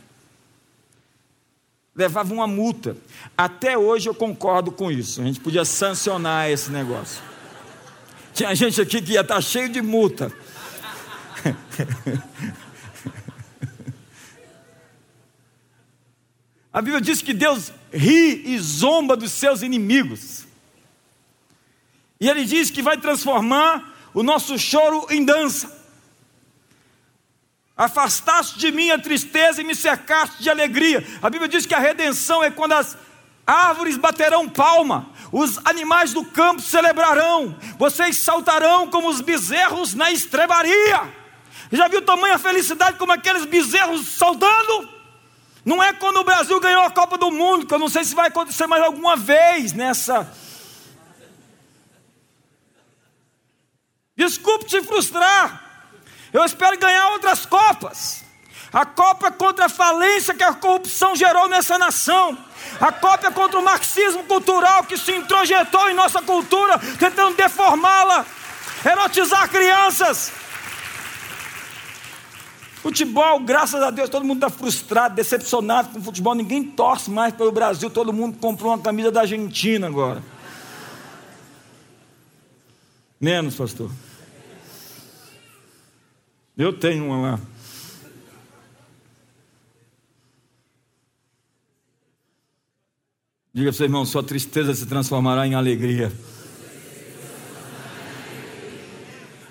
levava 1.94 2.32
uma 2.32 2.46
multa. 2.46 2.96
Até 3.36 3.76
hoje 3.76 4.08
eu 4.08 4.14
concordo 4.14 4.72
com 4.72 4.90
isso. 4.90 5.20
A 5.20 5.24
gente 5.24 5.40
podia 5.40 5.64
sancionar 5.64 6.50
esse 6.50 6.70
negócio. 6.70 7.22
Tinha 8.32 8.54
gente 8.54 8.80
aqui 8.80 9.02
que 9.02 9.12
ia 9.12 9.20
estar 9.20 9.40
cheio 9.40 9.68
de 9.68 9.82
multa. 9.82 10.32
A 16.74 16.82
Bíblia 16.82 17.00
diz 17.00 17.22
que 17.22 17.32
Deus 17.32 17.70
ri 17.92 18.52
e 18.52 18.58
zomba 18.58 19.16
dos 19.16 19.30
seus 19.30 19.62
inimigos. 19.62 20.44
E 22.18 22.28
Ele 22.28 22.44
diz 22.44 22.68
que 22.68 22.82
vai 22.82 22.96
transformar 22.96 23.94
o 24.12 24.24
nosso 24.24 24.58
choro 24.58 25.06
em 25.08 25.24
dança. 25.24 25.72
Afastaste 27.76 28.58
de 28.58 28.72
mim 28.72 28.90
a 28.90 28.98
tristeza 28.98 29.60
e 29.60 29.64
me 29.64 29.76
cercaste 29.76 30.42
de 30.42 30.50
alegria. 30.50 31.06
A 31.22 31.30
Bíblia 31.30 31.48
diz 31.48 31.64
que 31.64 31.74
a 31.76 31.78
redenção 31.78 32.42
é 32.42 32.50
quando 32.50 32.72
as 32.72 32.98
árvores 33.46 33.96
baterão 33.96 34.48
palma, 34.48 35.10
os 35.30 35.64
animais 35.64 36.12
do 36.12 36.24
campo 36.24 36.60
celebrarão, 36.60 37.56
vocês 37.78 38.16
saltarão 38.16 38.90
como 38.90 39.08
os 39.08 39.20
bezerros 39.20 39.94
na 39.94 40.10
estrebaria. 40.10 41.02
Já 41.70 41.86
viu 41.86 42.02
tamanha 42.02 42.36
felicidade 42.36 42.98
como 42.98 43.12
aqueles 43.12 43.44
bezerros 43.44 44.08
saltando? 44.08 44.93
Não 45.64 45.82
é 45.82 45.92
quando 45.92 46.18
o 46.18 46.24
Brasil 46.24 46.60
ganhou 46.60 46.82
a 46.82 46.90
Copa 46.90 47.16
do 47.16 47.30
Mundo, 47.30 47.66
que 47.66 47.72
eu 47.72 47.78
não 47.78 47.88
sei 47.88 48.04
se 48.04 48.14
vai 48.14 48.28
acontecer 48.28 48.66
mais 48.66 48.82
alguma 48.82 49.16
vez 49.16 49.72
nessa. 49.72 50.30
Desculpe 54.16 54.66
te 54.66 54.82
frustrar, 54.82 55.62
eu 56.32 56.44
espero 56.44 56.78
ganhar 56.78 57.10
outras 57.10 57.46
Copas. 57.46 58.24
A 58.72 58.84
Copa 58.84 59.30
contra 59.30 59.66
a 59.66 59.68
falência 59.68 60.34
que 60.34 60.42
a 60.42 60.52
corrupção 60.52 61.14
gerou 61.14 61.48
nessa 61.48 61.78
nação. 61.78 62.36
A 62.80 62.90
Copa 62.90 63.30
contra 63.30 63.58
o 63.58 63.62
marxismo 63.62 64.24
cultural 64.24 64.82
que 64.84 64.98
se 64.98 65.12
introjetou 65.12 65.88
em 65.90 65.94
nossa 65.94 66.20
cultura, 66.20 66.78
tentando 66.98 67.36
deformá-la, 67.36 68.26
erotizar 68.84 69.48
crianças. 69.48 70.32
Futebol, 72.84 73.40
graças 73.40 73.82
a 73.82 73.90
Deus, 73.90 74.10
todo 74.10 74.26
mundo 74.26 74.44
está 74.44 74.50
frustrado, 74.50 75.14
decepcionado 75.14 75.88
com 75.88 76.00
o 76.00 76.02
futebol. 76.02 76.34
Ninguém 76.34 76.62
torce 76.62 77.10
mais 77.10 77.32
pelo 77.32 77.50
Brasil, 77.50 77.88
todo 77.88 78.12
mundo 78.12 78.36
comprou 78.36 78.70
uma 78.72 78.78
camisa 78.78 79.10
da 79.10 79.22
Argentina 79.22 79.86
agora. 79.86 80.22
Menos, 83.18 83.54
pastor. 83.54 83.90
Eu 86.58 86.78
tenho 86.78 87.06
uma 87.06 87.22
lá. 87.22 87.40
Diga 93.54 93.70
para 93.70 93.78
seu 93.78 93.86
irmão: 93.86 94.04
sua 94.04 94.22
tristeza 94.22 94.74
se 94.74 94.84
transformará 94.84 95.46
em 95.46 95.54
alegria. 95.54 96.12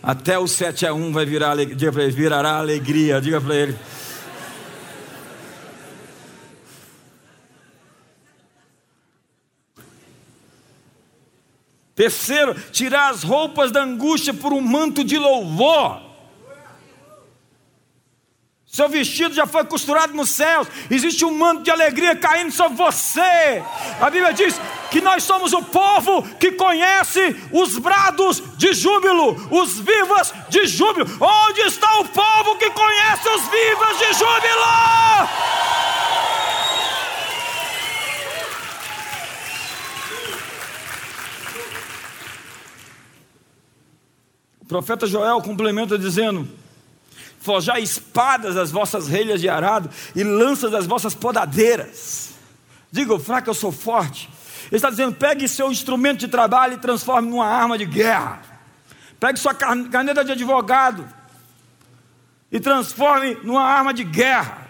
Até 0.04 0.38
o 0.38 0.46
7 0.46 0.86
a 0.86 0.94
1 0.94 1.14
vai 1.14 1.26
virar 1.26 1.52
alegria. 1.52 1.78
Diga 1.78 1.94
para 1.94 2.04
ele: 2.04 2.12
virará 2.12 2.58
alegria. 2.58 3.22
Diga 3.22 3.40
para 3.40 3.56
ele. 3.56 3.80
Terceiro, 11.96 12.54
tirar 12.72 13.12
as 13.12 13.24
roupas 13.24 13.72
da 13.72 13.82
angústia 13.82 14.34
por 14.34 14.52
um 14.52 14.60
manto 14.60 15.06
de 15.06 15.18
louvor. 15.18 16.13
Seu 18.74 18.90
vestido 18.90 19.36
já 19.36 19.46
foi 19.46 19.64
costurado 19.66 20.16
nos 20.16 20.32
céus. 20.32 20.68
Existe 20.90 21.24
um 21.24 21.38
manto 21.38 21.62
de 21.62 21.70
alegria 21.70 22.16
caindo 22.16 22.52
sobre 22.52 22.76
você. 22.76 23.62
A 24.02 24.10
Bíblia 24.10 24.34
diz 24.34 24.60
que 24.90 25.00
nós 25.00 25.24
somos 25.24 25.54
o 25.54 25.62
povo 25.62 26.24
que 26.40 26.54
conhece 26.54 27.40
os 27.52 27.78
brados 27.78 28.42
de 28.58 28.74
júbilo, 28.74 29.36
os 29.52 29.78
vivas 29.80 30.34
de 30.50 30.66
júbilo. 30.66 31.06
Onde 31.22 31.62
está 31.62 32.00
o 32.00 32.06
povo 32.06 32.58
que 32.58 32.72
conhece 32.72 33.30
os 33.30 33.44
vivas 33.44 34.00
de 34.00 34.14
júbilo? 34.14 34.64
O 44.62 44.66
profeta 44.66 45.06
Joel 45.06 45.40
complementa 45.44 45.96
dizendo: 45.96 46.63
forjar 47.44 47.78
espadas 47.80 48.56
das 48.56 48.72
vossas 48.72 49.08
relhas 49.08 49.42
de 49.42 49.50
arado 49.50 49.90
e 50.16 50.24
lanças 50.24 50.72
das 50.72 50.88
vossas 50.88 51.14
podadeiras. 51.14 52.32
Diga 52.90 53.20
fraco, 53.20 53.50
eu 53.50 53.54
sou 53.54 53.72
forte. 53.72 54.30
Ele 54.68 54.78
está 54.78 54.90
dizendo: 54.90 55.14
pegue 55.14 55.48
seu 55.48 55.70
instrumento 55.70 56.20
de 56.20 56.30
trabalho 56.30 56.76
e 56.76 56.78
transforme 56.78 57.30
numa 57.30 57.46
arma 57.46 57.78
de 57.78 57.86
guerra. 57.86 58.42
Pegue 59.20 59.38
sua 59.38 59.54
caneta 59.54 60.24
de 60.24 60.32
advogado 60.32 61.08
e 62.52 62.60
transforme 62.60 63.38
numa 63.44 63.64
arma 63.64 63.94
de 63.94 64.06
guerra. 64.06 64.66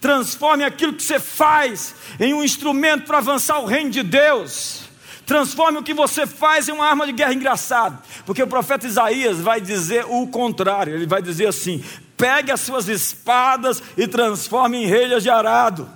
Transforme 0.00 0.64
aquilo 0.64 0.94
que 0.94 1.02
você 1.02 1.20
faz 1.20 1.94
em 2.18 2.32
um 2.32 2.42
instrumento 2.42 3.04
para 3.04 3.18
avançar 3.18 3.58
o 3.58 3.66
reino 3.66 3.90
de 3.90 4.02
Deus. 4.02 4.87
Transforme 5.28 5.76
o 5.76 5.82
que 5.82 5.92
você 5.92 6.26
faz 6.26 6.70
em 6.70 6.72
uma 6.72 6.86
arma 6.86 7.04
de 7.04 7.12
guerra 7.12 7.34
engraçado. 7.34 8.02
Porque 8.24 8.42
o 8.42 8.46
profeta 8.46 8.86
Isaías 8.86 9.38
vai 9.38 9.60
dizer 9.60 10.06
o 10.08 10.26
contrário. 10.26 10.94
Ele 10.94 11.06
vai 11.06 11.20
dizer 11.20 11.46
assim: 11.48 11.84
pegue 12.16 12.50
as 12.50 12.62
suas 12.62 12.88
espadas 12.88 13.82
e 13.94 14.08
transforme 14.08 14.78
em 14.78 14.86
relhas 14.86 15.22
de 15.22 15.28
arado. 15.28 15.86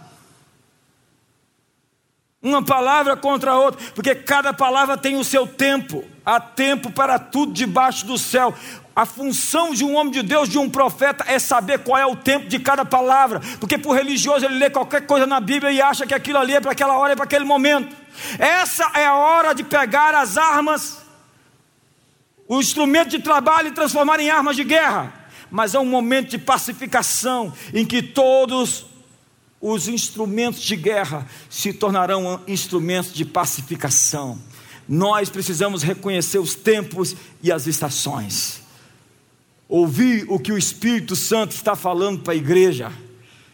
Uma 2.43 2.63
palavra 2.63 3.17
contra 3.17 3.53
a 3.53 3.59
outra, 3.59 3.81
porque 3.95 4.15
cada 4.15 4.53
palavra 4.53 4.99
tem 4.99 5.17
o 5.17 5.25
seu 5.25 5.47
tempo. 5.47 6.05
Há 6.27 6.39
tempo 6.39 6.91
para 6.91 7.19
tudo 7.19 7.55
debaixo 7.55 8.05
do 8.05 8.19
céu. 8.19 8.55
A 8.95 9.07
função 9.07 9.73
de 9.73 9.85
um 9.85 9.97
homem 9.97 10.13
de 10.13 10.23
Deus, 10.23 10.49
de 10.49 10.59
um 10.59 10.69
profeta, 10.69 11.25
é 11.27 11.39
saber 11.39 11.79
qual 11.79 11.99
é 11.99 12.07
o 12.07 12.15
tempo 12.15 12.47
de 12.47 12.59
cada 12.59 12.85
palavra. 12.85 13.41
Porque 13.59 13.79
por 13.79 13.97
religioso 13.97 14.45
ele 14.45 14.59
lê 14.59 14.69
qualquer 14.69 15.07
coisa 15.07 15.27
na 15.27 15.41
Bíblia 15.41 15.73
e 15.73 15.81
acha 15.81 16.07
que 16.07 16.13
aquilo 16.13 16.39
ali 16.39 16.55
é 16.55 16.61
para 16.61 16.73
aquela 16.73 16.99
hora, 16.99 17.15
é 17.15 17.17
para 17.17 17.25
aquele 17.25 17.45
momento. 17.45 17.97
Essa 18.39 18.91
é 18.95 19.07
a 19.07 19.15
hora 19.15 19.55
de 19.55 19.65
pegar 19.65 20.15
as 20.15 20.37
armas, 20.37 20.99
o 22.47 22.61
instrumento 22.61 23.09
de 23.09 23.19
trabalho 23.19 23.69
e 23.69 23.73
transformar 23.73 24.21
em 24.21 24.29
armas 24.29 24.57
de 24.57 24.65
guerra. 24.65 25.13
Mas 25.51 25.75
é 25.75 25.79
um 25.79 25.87
momento 25.87 26.31
de 26.31 26.39
pacificação 26.39 27.53
em 27.73 27.87
que 27.87 28.03
todos 28.03 28.87
os 29.61 29.89
instrumentos 29.89 30.61
de 30.61 30.77
guerra 30.77 31.27
se 31.49 31.73
tornarão 31.73 32.43
instrumentos 32.47 33.13
de 33.13 33.25
pacificação. 33.25 34.39
Nós 34.89 35.31
precisamos 35.31 35.83
reconhecer 35.83 36.39
os 36.39 36.55
tempos 36.55 37.17
e 37.43 37.53
as 37.53 37.67
estações. 37.67 38.62
Ouvir 39.73 40.27
o 40.29 40.39
que 40.39 40.53
o 40.53 40.59
Espírito 40.59 41.17
Santo 41.17 41.53
está 41.53 41.75
falando 41.75 42.21
para 42.21 42.35
a 42.35 42.37
igreja. 42.37 42.93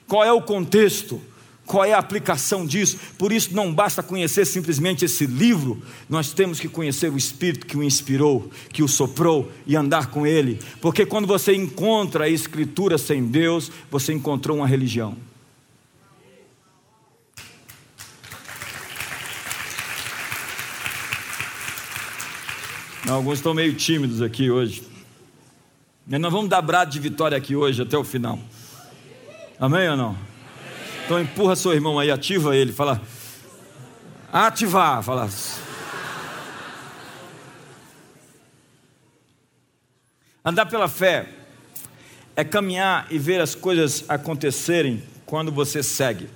Qual 0.04 0.24
é 0.24 0.32
o 0.32 0.42
contexto? 0.42 1.22
Qual 1.64 1.84
é 1.84 1.92
a 1.92 1.98
aplicação 1.98 2.66
disso? 2.66 2.98
Por 3.16 3.30
isso 3.30 3.54
não 3.54 3.72
basta 3.72 4.02
conhecer 4.02 4.44
simplesmente 4.44 5.04
esse 5.04 5.26
livro, 5.26 5.80
nós 6.08 6.32
temos 6.32 6.58
que 6.58 6.68
conhecer 6.68 7.08
o 7.12 7.16
Espírito 7.16 7.66
que 7.66 7.76
o 7.76 7.84
inspirou, 7.84 8.50
que 8.72 8.82
o 8.82 8.88
soprou 8.88 9.48
e 9.64 9.76
andar 9.76 10.10
com 10.10 10.26
ele. 10.26 10.58
Porque 10.80 11.06
quando 11.06 11.28
você 11.28 11.54
encontra 11.54 12.24
a 12.24 12.28
Escritura 12.28 12.98
sem 12.98 13.24
Deus, 13.24 13.70
você 13.88 14.12
encontrou 14.12 14.56
uma 14.56 14.66
religião. 14.66 15.16
Alguns 23.08 23.38
estão 23.38 23.54
meio 23.54 23.72
tímidos 23.74 24.20
aqui 24.20 24.50
hoje. 24.50 24.97
Nós 26.10 26.32
vamos 26.32 26.48
dar 26.48 26.62
brado 26.62 26.90
de 26.90 26.98
vitória 26.98 27.36
aqui 27.36 27.54
hoje 27.54 27.82
até 27.82 27.98
o 27.98 28.02
final. 28.02 28.38
Amém 29.60 29.90
ou 29.90 29.96
não? 29.96 30.16
Então 31.04 31.20
empurra 31.20 31.54
seu 31.54 31.74
irmão 31.74 31.98
aí, 31.98 32.10
ativa 32.10 32.56
ele, 32.56 32.72
fala. 32.72 32.98
Ativar, 34.32 35.02
fala. 35.02 35.28
Andar 40.42 40.64
pela 40.64 40.88
fé 40.88 41.28
é 42.34 42.42
caminhar 42.42 43.06
e 43.10 43.18
ver 43.18 43.42
as 43.42 43.54
coisas 43.54 44.02
acontecerem 44.08 45.02
quando 45.26 45.52
você 45.52 45.82
segue. 45.82 46.30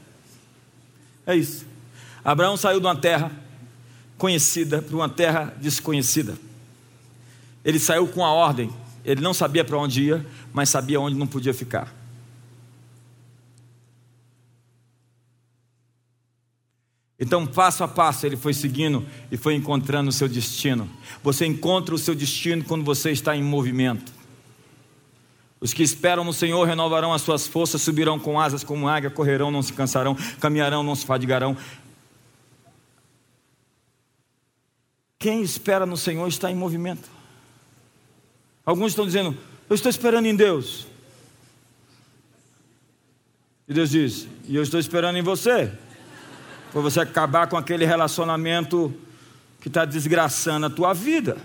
É 1.27 1.35
isso. 1.35 1.65
Abraão 2.23 2.59
saiu 2.59 2.79
de 2.79 2.87
uma 2.87 2.97
terra 2.97 3.33
conhecida 4.19 4.83
para 4.83 4.95
uma 4.95 5.09
terra 5.09 5.55
desconhecida. 5.57 6.37
Ele 7.65 7.79
saiu 7.79 8.07
com 8.07 8.23
a 8.23 8.31
ordem. 8.31 8.71
Ele 9.05 9.21
não 9.21 9.35
sabia 9.35 9.65
para 9.65 9.79
onde 9.79 10.03
ia, 10.03 10.27
mas 10.53 10.69
sabia 10.69 11.01
onde 11.01 11.17
não 11.17 11.27
podia 11.27 11.53
ficar. 11.53 11.93
Então, 17.19 17.47
passo 17.47 17.85
a 17.85 17.89
passo, 17.89 18.27
ele 18.27 18.37
foi 18.37 18.53
seguindo 18.53 19.07
e 19.31 19.37
foi 19.37 19.55
encontrando 19.55 20.11
o 20.11 20.13
seu 20.13 20.29
destino. 20.29 20.91
Você 21.23 21.47
encontra 21.47 21.95
o 21.95 21.99
seu 21.99 22.17
destino 22.17 22.65
quando 22.65 22.85
você 22.85 23.13
está 23.13 23.37
em 23.37 23.43
movimento. 23.45 24.13
Os 25.61 25.73
que 25.73 25.85
esperam 25.85 26.25
no 26.25 26.33
Senhor 26.33 26.67
renovarão 26.67 27.13
as 27.13 27.23
suas 27.23 27.47
forças, 27.47 27.81
subirão 27.81 28.19
com 28.19 28.41
asas 28.41 28.65
como 28.65 28.89
águia, 28.89 29.09
correrão, 29.09 29.53
não 29.53 29.63
se 29.63 29.73
cansarão, 29.73 30.17
caminharão, 30.41 30.83
não 30.83 30.97
se 30.97 31.07
fadigarão. 31.07 31.57
Quem 35.17 35.41
espera 35.41 35.87
no 35.87 35.97
Senhor 35.97 36.27
está 36.27 36.51
em 36.51 36.57
movimento. 36.57 37.09
Alguns 38.65 38.93
estão 38.93 39.07
dizendo: 39.07 39.37
Eu 39.69 39.75
estou 39.75 39.91
esperando 39.91 40.27
em 40.27 40.37
Deus. 40.37 40.87
E 43.69 43.75
Deus 43.75 43.91
diz: 43.91 44.29
E 44.49 44.57
eu 44.57 44.63
estou 44.63 44.79
esperando 44.79 45.17
em 45.17 45.23
você. 45.23 45.73
Para 46.71 46.81
você 46.81 47.01
acabar 47.01 47.47
com 47.49 47.57
aquele 47.57 47.85
relacionamento 47.85 48.95
que 49.61 49.69
está 49.69 49.85
desgraçando 49.85 50.67
a 50.67 50.71
tua 50.71 50.93
vida. 50.93 51.37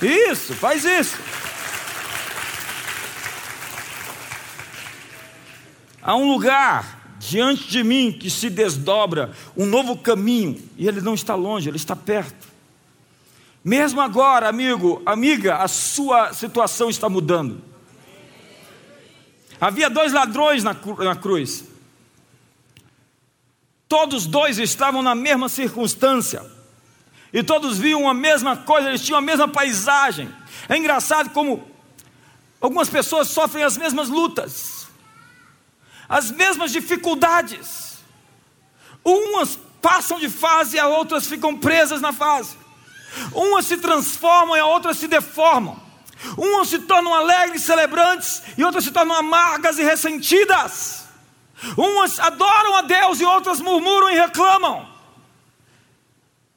Isso, 0.00 0.52
faz 0.54 0.84
isso. 0.84 1.16
Há 6.02 6.16
um 6.16 6.32
lugar 6.32 7.01
diante 7.28 7.68
de 7.68 7.84
mim 7.84 8.10
que 8.10 8.28
se 8.28 8.50
desdobra, 8.50 9.32
um 9.56 9.64
novo 9.64 9.96
caminho, 9.96 10.60
e 10.76 10.88
ele 10.88 11.00
não 11.00 11.14
está 11.14 11.36
longe, 11.36 11.68
ele 11.68 11.76
está 11.76 11.94
perto. 11.94 12.48
Mesmo 13.64 14.00
agora, 14.00 14.48
amigo, 14.48 15.00
amiga, 15.06 15.58
a 15.58 15.68
sua 15.68 16.32
situação 16.32 16.90
está 16.90 17.08
mudando. 17.08 17.62
Havia 19.60 19.88
dois 19.88 20.12
ladrões 20.12 20.64
na, 20.64 20.74
na 20.98 21.14
cruz. 21.14 21.64
Todos 23.88 24.26
dois 24.26 24.58
estavam 24.58 25.00
na 25.00 25.14
mesma 25.14 25.48
circunstância. 25.48 26.44
E 27.32 27.40
todos 27.44 27.78
viam 27.78 28.08
a 28.08 28.14
mesma 28.14 28.56
coisa, 28.56 28.88
eles 28.88 29.02
tinham 29.02 29.18
a 29.18 29.22
mesma 29.22 29.46
paisagem. 29.46 30.28
É 30.68 30.76
engraçado 30.76 31.30
como 31.30 31.64
algumas 32.60 32.88
pessoas 32.88 33.28
sofrem 33.28 33.62
as 33.62 33.76
mesmas 33.76 34.08
lutas, 34.08 34.88
as 36.08 36.30
mesmas 36.30 36.72
dificuldades. 36.72 37.98
Umas 39.04 39.58
passam 39.80 40.18
de 40.18 40.28
fase 40.28 40.76
e 40.76 40.80
as 40.80 40.86
outras 40.86 41.26
ficam 41.26 41.56
presas 41.56 42.00
na 42.00 42.12
fase. 42.12 42.56
Umas 43.32 43.66
se 43.66 43.76
transformam 43.76 44.56
e 44.56 44.60
as 44.60 44.66
outras 44.66 44.96
se 44.96 45.08
deformam. 45.08 45.80
Umas 46.36 46.68
se 46.68 46.78
tornam 46.80 47.12
alegres, 47.12 47.62
celebrantes, 47.62 48.42
e 48.56 48.64
outras 48.64 48.84
se 48.84 48.90
tornam 48.90 49.16
amargas 49.16 49.78
e 49.78 49.82
ressentidas. 49.82 51.04
Umas 51.76 52.18
adoram 52.18 52.76
a 52.76 52.82
Deus 52.82 53.20
e 53.20 53.24
outras 53.24 53.60
murmuram 53.60 54.10
e 54.10 54.14
reclamam. 54.14 54.88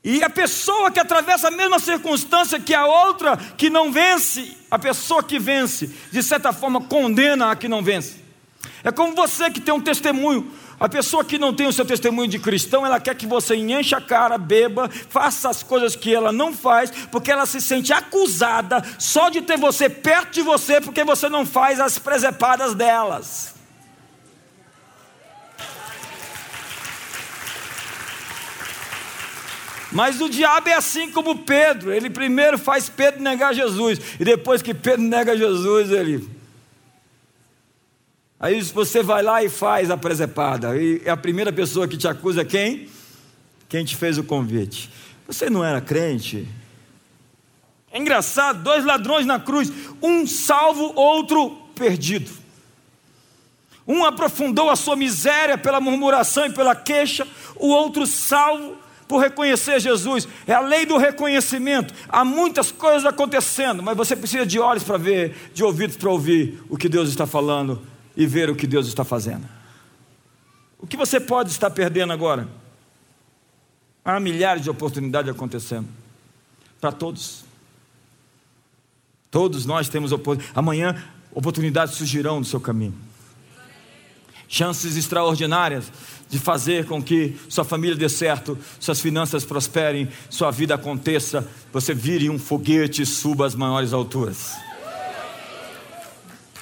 E 0.03 0.23
a 0.23 0.29
pessoa 0.29 0.91
que 0.91 0.99
atravessa 0.99 1.47
a 1.47 1.51
mesma 1.51 1.79
circunstância 1.79 2.59
que 2.59 2.75
a 2.75 2.85
outra 2.85 3.35
que 3.37 3.71
não 3.71 3.91
vence, 3.91 4.55
a 4.69 4.77
pessoa 4.77 5.23
que 5.23 5.39
vence, 5.39 5.87
de 6.11 6.21
certa 6.21 6.53
forma 6.53 6.81
condena 6.81 7.49
a 7.49 7.55
que 7.55 7.67
não 7.67 7.81
vence. 7.81 8.24
É 8.85 8.91
como 8.91 9.15
você 9.15 9.49
que 9.49 9.59
tem 9.59 9.73
um 9.73 9.81
testemunho. 9.81 10.51
A 10.79 10.87
pessoa 10.87 11.25
que 11.25 11.39
não 11.39 11.51
tem 11.51 11.65
o 11.65 11.73
seu 11.73 11.83
testemunho 11.83 12.27
de 12.27 12.37
cristão, 12.37 12.85
ela 12.85 12.99
quer 12.99 13.15
que 13.15 13.25
você 13.25 13.55
encha 13.55 13.97
a 13.97 14.01
cara, 14.01 14.37
beba, 14.37 14.87
faça 15.09 15.49
as 15.49 15.63
coisas 15.63 15.95
que 15.95 16.13
ela 16.13 16.31
não 16.31 16.53
faz, 16.53 16.91
porque 17.11 17.31
ela 17.31 17.47
se 17.47 17.59
sente 17.59 17.91
acusada 17.91 18.83
só 18.99 19.29
de 19.29 19.41
ter 19.41 19.57
você 19.57 19.89
perto 19.89 20.33
de 20.33 20.43
você, 20.43 20.79
porque 20.79 21.03
você 21.03 21.27
não 21.27 21.47
faz 21.47 21.79
as 21.79 21.97
presepadas 21.97 22.75
delas. 22.75 23.55
Mas 29.91 30.21
o 30.21 30.29
diabo 30.29 30.69
é 30.69 30.73
assim 30.73 31.09
como 31.09 31.39
Pedro, 31.39 31.91
ele 31.91 32.09
primeiro 32.09 32.59
faz 32.59 32.87
Pedro 32.87 33.23
negar 33.23 33.55
Jesus, 33.55 33.99
e 34.19 34.25
depois 34.25 34.61
que 34.61 34.75
Pedro 34.75 35.01
nega 35.01 35.35
Jesus, 35.35 35.89
ele. 35.89 36.34
Aí 38.45 38.61
você 38.61 39.01
vai 39.01 39.23
lá 39.23 39.43
e 39.43 39.49
faz 39.49 39.89
a 39.89 39.97
presepada, 39.97 40.77
e 40.77 41.09
a 41.09 41.17
primeira 41.17 41.51
pessoa 41.51 41.87
que 41.87 41.97
te 41.97 42.07
acusa 42.07 42.41
é 42.41 42.45
quem? 42.45 42.87
Quem 43.67 43.83
te 43.83 43.95
fez 43.95 44.19
o 44.19 44.23
convite. 44.23 44.87
Você 45.25 45.49
não 45.49 45.65
era 45.65 45.81
crente? 45.81 46.47
É 47.91 47.97
engraçado, 47.97 48.61
dois 48.61 48.85
ladrões 48.85 49.25
na 49.25 49.39
cruz, 49.39 49.71
um 49.99 50.27
salvo, 50.27 50.93
outro 50.95 51.57
perdido. 51.73 52.29
Um 53.87 54.05
aprofundou 54.05 54.69
a 54.69 54.75
sua 54.75 54.95
miséria 54.95 55.57
pela 55.57 55.81
murmuração 55.81 56.45
e 56.45 56.53
pela 56.53 56.75
queixa, 56.75 57.27
o 57.55 57.69
outro 57.69 58.05
salvo 58.05 58.77
por 59.07 59.21
reconhecer 59.21 59.79
Jesus, 59.79 60.27
é 60.45 60.53
a 60.53 60.59
lei 60.59 60.85
do 60.85 60.97
reconhecimento. 60.97 61.95
Há 62.07 62.23
muitas 62.23 62.71
coisas 62.71 63.07
acontecendo, 63.07 63.81
mas 63.81 63.97
você 63.97 64.15
precisa 64.15 64.45
de 64.45 64.59
olhos 64.59 64.83
para 64.83 64.99
ver, 64.99 65.35
de 65.51 65.63
ouvidos 65.63 65.97
para 65.97 66.11
ouvir 66.11 66.61
o 66.69 66.77
que 66.77 66.87
Deus 66.87 67.09
está 67.09 67.25
falando 67.25 67.94
e 68.15 68.25
ver 68.25 68.49
o 68.49 68.55
que 68.55 68.67
Deus 68.67 68.87
está 68.87 69.03
fazendo. 69.03 69.47
O 70.79 70.87
que 70.87 70.97
você 70.97 71.19
pode 71.19 71.51
estar 71.51 71.69
perdendo 71.69 72.13
agora? 72.13 72.47
Há 74.03 74.19
milhares 74.19 74.63
de 74.63 74.69
oportunidades 74.69 75.31
acontecendo 75.31 75.87
para 76.79 76.91
todos. 76.91 77.43
Todos 79.31 79.65
nós 79.65 79.89
temos 79.89 80.11
oportunidades. 80.11 80.57
Amanhã 80.57 81.03
oportunidades 81.33 81.95
surgirão 81.95 82.39
no 82.39 82.45
seu 82.45 82.61
caminho. 82.61 82.93
Chances 84.47 84.95
extraordinárias 84.95 85.91
de 86.29 86.39
fazer 86.39 86.85
com 86.85 87.01
que 87.01 87.35
sua 87.49 87.63
família 87.63 87.95
dê 87.95 88.07
certo, 88.07 88.57
suas 88.79 88.99
finanças 88.99 89.43
prosperem, 89.43 90.07
sua 90.29 90.51
vida 90.51 90.75
aconteça, 90.75 91.47
você 91.73 91.93
vire 91.93 92.29
um 92.29 92.37
foguete 92.37 93.01
e 93.01 93.05
suba 93.05 93.45
às 93.45 93.55
maiores 93.55 93.91
alturas. 93.91 94.55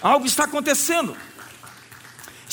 Algo 0.02 0.26
está 0.26 0.46
acontecendo. 0.46 1.16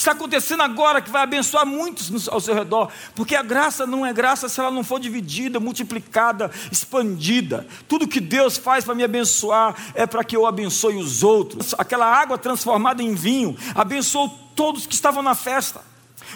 Está 0.01 0.13
acontecendo 0.13 0.63
agora 0.63 0.99
que 0.99 1.11
vai 1.11 1.21
abençoar 1.21 1.63
muitos 1.63 2.27
ao 2.27 2.41
seu 2.41 2.55
redor, 2.55 2.91
porque 3.13 3.35
a 3.35 3.43
graça 3.43 3.85
não 3.85 4.03
é 4.03 4.11
graça 4.11 4.49
se 4.49 4.59
ela 4.59 4.71
não 4.71 4.83
for 4.83 4.99
dividida, 4.99 5.59
multiplicada, 5.59 6.49
expandida. 6.71 7.67
Tudo 7.87 8.07
que 8.07 8.19
Deus 8.19 8.57
faz 8.57 8.83
para 8.83 8.95
me 8.95 9.03
abençoar 9.03 9.75
é 9.93 10.07
para 10.07 10.23
que 10.23 10.35
eu 10.35 10.47
abençoe 10.47 10.97
os 10.97 11.21
outros. 11.21 11.75
Aquela 11.77 12.07
água 12.07 12.35
transformada 12.35 13.03
em 13.03 13.13
vinho 13.13 13.55
abençoou 13.75 14.27
todos 14.55 14.87
que 14.87 14.95
estavam 14.95 15.21
na 15.21 15.35
festa. 15.35 15.81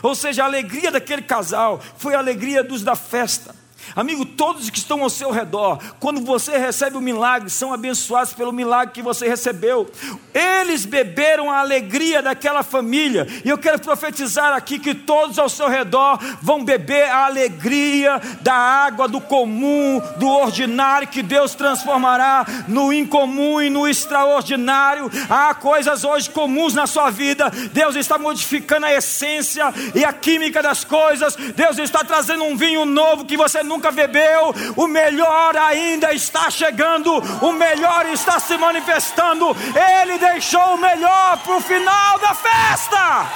Ou 0.04 0.14
seja, 0.14 0.44
a 0.44 0.46
alegria 0.46 0.92
daquele 0.92 1.24
casal 1.24 1.82
foi 1.98 2.14
a 2.14 2.20
alegria 2.20 2.64
dos 2.64 2.84
da 2.84 2.96
festa. 2.96 3.56
Amigo, 3.94 4.26
todos 4.26 4.70
que 4.70 4.78
estão 4.78 5.04
ao 5.04 5.10
seu 5.10 5.32
redor, 5.32 5.80
quando 6.00 6.22
você 6.22 6.58
recebe 6.58 6.98
o 6.98 7.02
milagre, 7.02 7.50
são 7.50 7.74
abençoados 7.74 8.34
pelo 8.34 8.52
milagre 8.52 8.94
que 8.94 9.02
você 9.02 9.28
recebeu. 9.28 9.90
Eles 10.34 10.86
beberam 10.86 11.52
a 11.52 11.60
alegria 11.60 12.22
daquela 12.22 12.64
família, 12.64 13.28
e 13.44 13.50
eu 13.50 13.58
quero 13.58 13.80
profetizar 13.80 14.54
aqui 14.54 14.80
que 14.80 14.96
todos 14.96 15.38
ao 15.38 15.50
seu 15.50 15.68
redor 15.68 16.20
vão 16.42 16.64
beber 16.64 17.10
a 17.10 17.26
alegria 17.26 18.22
da 18.42 18.54
água 18.54 19.08
do 19.08 19.22
comum, 19.22 20.02
do 20.18 20.28
ordinário, 20.28 21.08
que 21.08 21.22
Deus 21.22 21.54
transformará 21.56 22.46
no 22.68 22.92
incomum 22.94 23.62
e 23.62 23.70
no 23.70 23.88
extraordinário. 23.88 25.12
Há 25.30 25.54
coisas 25.54 26.04
hoje 26.04 26.30
comuns 26.30 26.74
na 26.74 26.88
sua 26.88 27.10
vida, 27.10 27.52
Deus 27.72 27.96
está 27.96 28.18
modificando 28.18 28.86
a 28.86 28.94
essência 28.94 29.74
e 29.94 30.04
a 30.04 30.14
química 30.14 30.62
das 30.62 30.84
coisas, 30.84 31.36
Deus 31.36 31.78
está 31.78 32.04
trazendo 32.04 32.44
um 32.44 32.56
vinho 32.58 32.86
novo 32.86 33.26
que 33.26 33.38
você 33.38 33.64
nunca 33.64 33.75
nunca 33.76 33.92
bebeu, 33.92 34.56
o 34.78 34.88
melhor 34.88 35.56
ainda 35.58 36.14
está 36.14 36.50
chegando, 36.50 37.12
o 37.42 37.52
melhor 37.52 38.06
está 38.08 38.40
se 38.40 38.58
manifestando. 38.58 39.56
Ele 40.02 40.18
deixou 40.18 40.76
o 40.76 40.78
melhor 40.78 41.38
para 41.40 41.58
o 41.58 41.62
final 41.62 42.20
da 42.20 42.34
festa. 42.34 43.28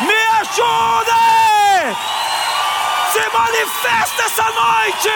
Me 0.00 0.14
ajude! 0.40 1.94
Se 3.12 3.36
manifesta 3.36 4.22
essa 4.22 4.50
noite! 4.50 5.10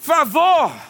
Favor 0.00 0.89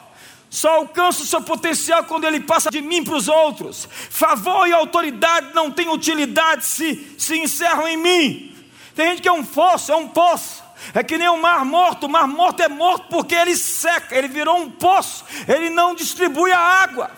só 0.51 0.76
alcança 0.76 1.22
o 1.22 1.26
seu 1.26 1.40
potencial 1.40 2.03
quando 2.05 2.26
ele 2.26 2.40
passa 2.40 2.70
de 2.70 2.82
mim 2.82 3.05
para 3.05 3.14
os 3.14 3.28
outros. 3.28 3.88
Favor 4.11 4.66
e 4.66 4.72
autoridade 4.72 5.55
não 5.55 5.70
têm 5.70 5.88
utilidade 5.88 6.66
se 6.66 7.14
se 7.16 7.38
encerram 7.38 7.86
em 7.86 7.96
mim. 7.96 8.57
Tem 8.96 9.11
gente 9.11 9.22
que 9.22 9.28
é 9.28 9.32
um 9.32 9.44
fosso, 9.44 9.92
é 9.92 9.96
um 9.96 10.09
poço. 10.09 10.61
É 10.92 11.05
que 11.05 11.16
nem 11.16 11.28
o 11.28 11.34
um 11.34 11.40
mar 11.40 11.64
morto. 11.64 12.07
O 12.07 12.09
mar 12.09 12.26
morto 12.26 12.61
é 12.62 12.68
morto 12.68 13.07
porque 13.09 13.34
ele 13.34 13.57
seca, 13.57 14.16
ele 14.16 14.26
virou 14.26 14.59
um 14.59 14.70
poço. 14.70 15.24
Ele 15.46 15.70
não 15.70 15.94
distribui 15.94 16.51
a 16.51 16.59
água. 16.59 17.11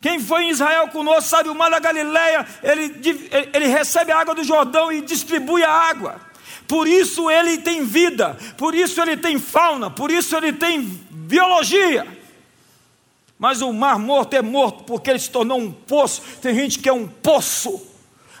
Quem 0.00 0.18
foi 0.18 0.44
em 0.44 0.50
Israel 0.50 0.88
conosco 0.88 1.28
sabe 1.28 1.48
o 1.48 1.54
mar 1.54 1.70
da 1.70 1.78
Galileia, 1.78 2.44
ele, 2.62 3.00
ele 3.52 3.66
recebe 3.66 4.10
a 4.10 4.18
água 4.18 4.34
do 4.34 4.42
Jordão 4.42 4.90
e 4.90 5.00
distribui 5.00 5.62
a 5.62 5.70
água. 5.70 6.20
Por 6.66 6.88
isso 6.88 7.30
ele 7.30 7.58
tem 7.58 7.84
vida, 7.84 8.36
por 8.56 8.74
isso 8.74 9.00
ele 9.00 9.16
tem 9.16 9.38
fauna, 9.38 9.90
por 9.90 10.10
isso 10.10 10.34
ele 10.36 10.52
tem 10.52 11.00
biologia. 11.32 12.06
Mas 13.38 13.62
o 13.62 13.72
mar 13.72 13.98
morto 13.98 14.34
é 14.34 14.42
morto 14.42 14.84
porque 14.84 15.08
ele 15.08 15.18
se 15.18 15.30
tornou 15.30 15.58
um 15.58 15.72
poço. 15.72 16.20
Tem 16.42 16.54
gente 16.54 16.78
que 16.78 16.88
é 16.90 16.92
um 16.92 17.08
poço. 17.08 17.80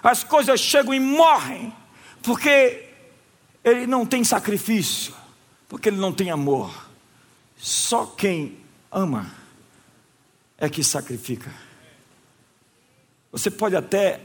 As 0.02 0.22
coisas 0.22 0.58
chegam 0.58 0.92
e 0.92 0.98
morrem 0.98 1.72
Porque 2.22 2.88
ele 3.62 3.86
não 3.86 4.04
tem 4.04 4.24
sacrifício, 4.24 5.14
porque 5.68 5.88
ele 5.88 5.96
não 5.96 6.12
tem 6.12 6.30
amor. 6.30 6.88
Só 7.56 8.04
quem 8.04 8.58
ama 8.90 9.30
é 10.58 10.68
que 10.68 10.84
sacrifica. 10.84 11.52
Você 13.30 13.50
pode 13.50 13.74
até 13.74 14.20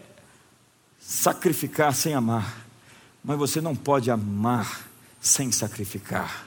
sacrificar 1.00 1.94
sem 1.94 2.14
amar, 2.14 2.68
mas 3.24 3.38
você 3.38 3.62
não 3.62 3.76
pode 3.76 4.12
amar 4.12 4.88
sem 5.22 5.52
sacrificar. 5.52 6.47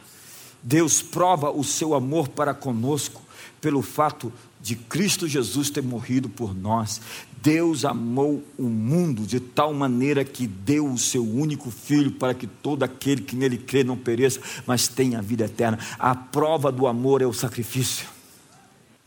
Deus 0.63 1.01
prova 1.03 1.51
o 1.51 1.65
seu 1.65 1.95
amor 1.95 2.29
para 2.29 2.55
conosco 2.55 3.23
pelo 3.61 3.83
fato 3.83 4.33
de 4.61 4.77
Cristo 4.77 5.27
Jesus 5.27 5.71
ter 5.71 5.83
morrido 5.83 6.29
por 6.29 6.55
nós. 6.55 7.01
Deus 7.43 7.87
amou 7.87 8.43
o 8.59 8.65
mundo 8.65 9.23
de 9.23 9.41
tal 9.41 9.73
maneira 9.73 10.25
que 10.25 10.47
deu 10.47 10.87
o 10.87 10.99
seu 10.99 11.25
único 11.25 11.71
filho 11.71 12.13
para 12.13 12.35
que 12.35 12.47
todo 12.47 12.83
aquele 12.83 13.23
que 13.23 13.35
nele 13.35 13.57
crê 13.57 13.83
não 13.83 13.97
pereça, 13.97 14.41
mas 14.67 14.89
tenha 14.89 15.19
a 15.19 15.23
vida 15.23 15.45
eterna. 15.45 15.79
A 15.99 16.15
prova 16.15 16.71
do 16.71 16.87
amor 16.87 17.23
é 17.23 17.27
o 17.27 17.33
sacrifício. 17.33 18.07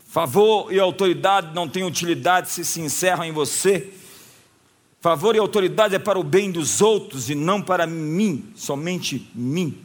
Favor 0.08 0.72
e 0.72 0.78
autoridade 0.80 1.54
não 1.54 1.68
têm 1.68 1.84
utilidade 1.84 2.50
se 2.50 2.64
se 2.64 2.80
encerram 2.80 3.24
em 3.24 3.32
você. 3.32 3.92
Favor 5.00 5.36
e 5.36 5.38
autoridade 5.38 5.94
é 5.94 5.98
para 5.98 6.18
o 6.18 6.24
bem 6.24 6.50
dos 6.50 6.80
outros 6.80 7.28
e 7.28 7.34
não 7.34 7.60
para 7.60 7.86
mim, 7.86 8.44
somente 8.56 9.30
mim. 9.34 9.83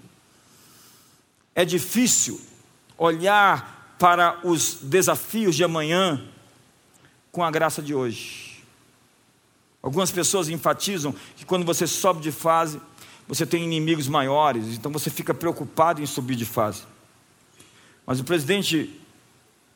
É 1.59 1.65
difícil 1.65 2.39
olhar 2.97 3.97
para 3.99 4.39
os 4.47 4.75
desafios 4.75 5.57
de 5.57 5.61
amanhã 5.61 6.25
com 7.33 7.43
a 7.43 7.51
graça 7.51 7.81
de 7.81 7.93
hoje. 7.93 8.63
Algumas 9.83 10.09
pessoas 10.09 10.47
enfatizam 10.47 11.13
que 11.35 11.43
quando 11.43 11.65
você 11.65 11.85
sobe 11.85 12.21
de 12.21 12.31
fase, 12.31 12.79
você 13.27 13.45
tem 13.45 13.61
inimigos 13.61 14.07
maiores, 14.07 14.67
então 14.67 14.89
você 14.89 15.09
fica 15.09 15.33
preocupado 15.33 16.01
em 16.01 16.05
subir 16.05 16.37
de 16.37 16.45
fase. 16.45 16.83
Mas 18.05 18.21
o 18.21 18.23
presidente, 18.23 18.97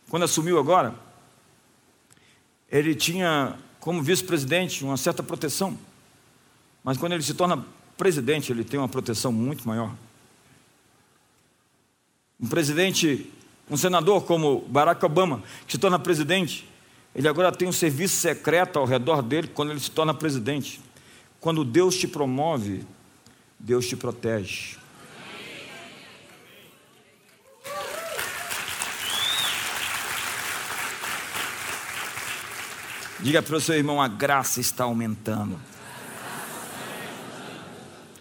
quando 0.10 0.24
assumiu 0.24 0.58
agora, 0.58 0.96
ele 2.72 2.96
tinha 2.96 3.60
como 3.82 4.02
vice-presidente 4.02 4.86
uma 4.86 4.96
certa 4.96 5.22
proteção, 5.22 5.78
mas 6.82 6.98
quando 6.98 7.12
ele 7.12 7.24
se 7.24 7.34
torna 7.34 7.62
presidente, 7.98 8.54
ele 8.54 8.64
tem 8.64 8.80
uma 8.80 8.88
proteção 8.88 9.34
muito 9.34 9.68
maior. 9.68 9.94
Um 12.44 12.48
presidente, 12.48 13.32
um 13.72 13.78
senador 13.78 14.26
como 14.26 14.66
Barack 14.68 15.06
Obama, 15.06 15.42
que 15.66 15.72
se 15.72 15.78
torna 15.78 15.98
presidente, 15.98 16.68
ele 17.16 17.26
agora 17.26 17.54
tem 17.54 17.70
um 17.70 17.72
serviço 17.72 18.18
secreto 18.18 18.78
ao 18.78 18.84
redor 18.84 19.22
dele 19.22 19.48
quando 19.48 19.72
ele 19.72 19.80
se 19.80 19.90
torna 19.90 20.14
presidente. 20.14 20.82
Quando 21.40 21.64
Deus 21.64 21.96
te 21.96 22.06
promove, 22.06 22.86
Deus 23.58 23.88
te 23.88 23.96
protege. 23.96 24.76
Diga 33.22 33.42
para 33.42 33.56
o 33.56 33.62
seu 33.62 33.76
irmão: 33.76 34.02
a 34.02 34.10
graça 34.10 34.60
está 34.60 34.84
aumentando. 34.84 35.58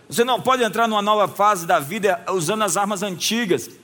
Você 0.09 0.23
não 0.23 0.41
pode 0.41 0.62
entrar 0.62 0.87
numa 0.87 1.03
nova 1.03 1.27
fase 1.27 1.66
da 1.66 1.81
vida 1.81 2.25
usando 2.31 2.62
as 2.62 2.77
armas 2.77 3.03
antigas. 3.03 3.83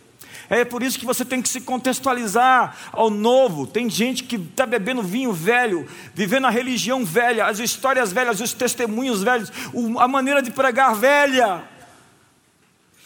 É 0.51 0.65
por 0.65 0.83
isso 0.83 0.99
que 0.99 1.05
você 1.05 1.25
tem 1.25 1.43
que 1.43 1.49
se 1.49 1.61
contextualizar 1.61 2.75
ao 2.93 3.11
novo. 3.11 3.67
Tem 3.67 3.89
gente 3.91 4.25
que 4.25 4.37
está 4.37 4.65
bebendo 4.65 5.03
vinho 5.03 5.33
velho, 5.33 5.87
vivendo 6.15 6.47
a 6.47 6.51
religião 6.51 7.05
velha, 7.05 7.47
as 7.47 7.59
histórias 7.59 8.13
velhas, 8.13 8.41
os 8.41 8.53
testemunhos 8.53 9.23
velhos, 9.23 9.53
a 9.99 10.09
maneira 10.09 10.41
de 10.41 10.51
pregar 10.51 10.95
velha. 10.95 11.63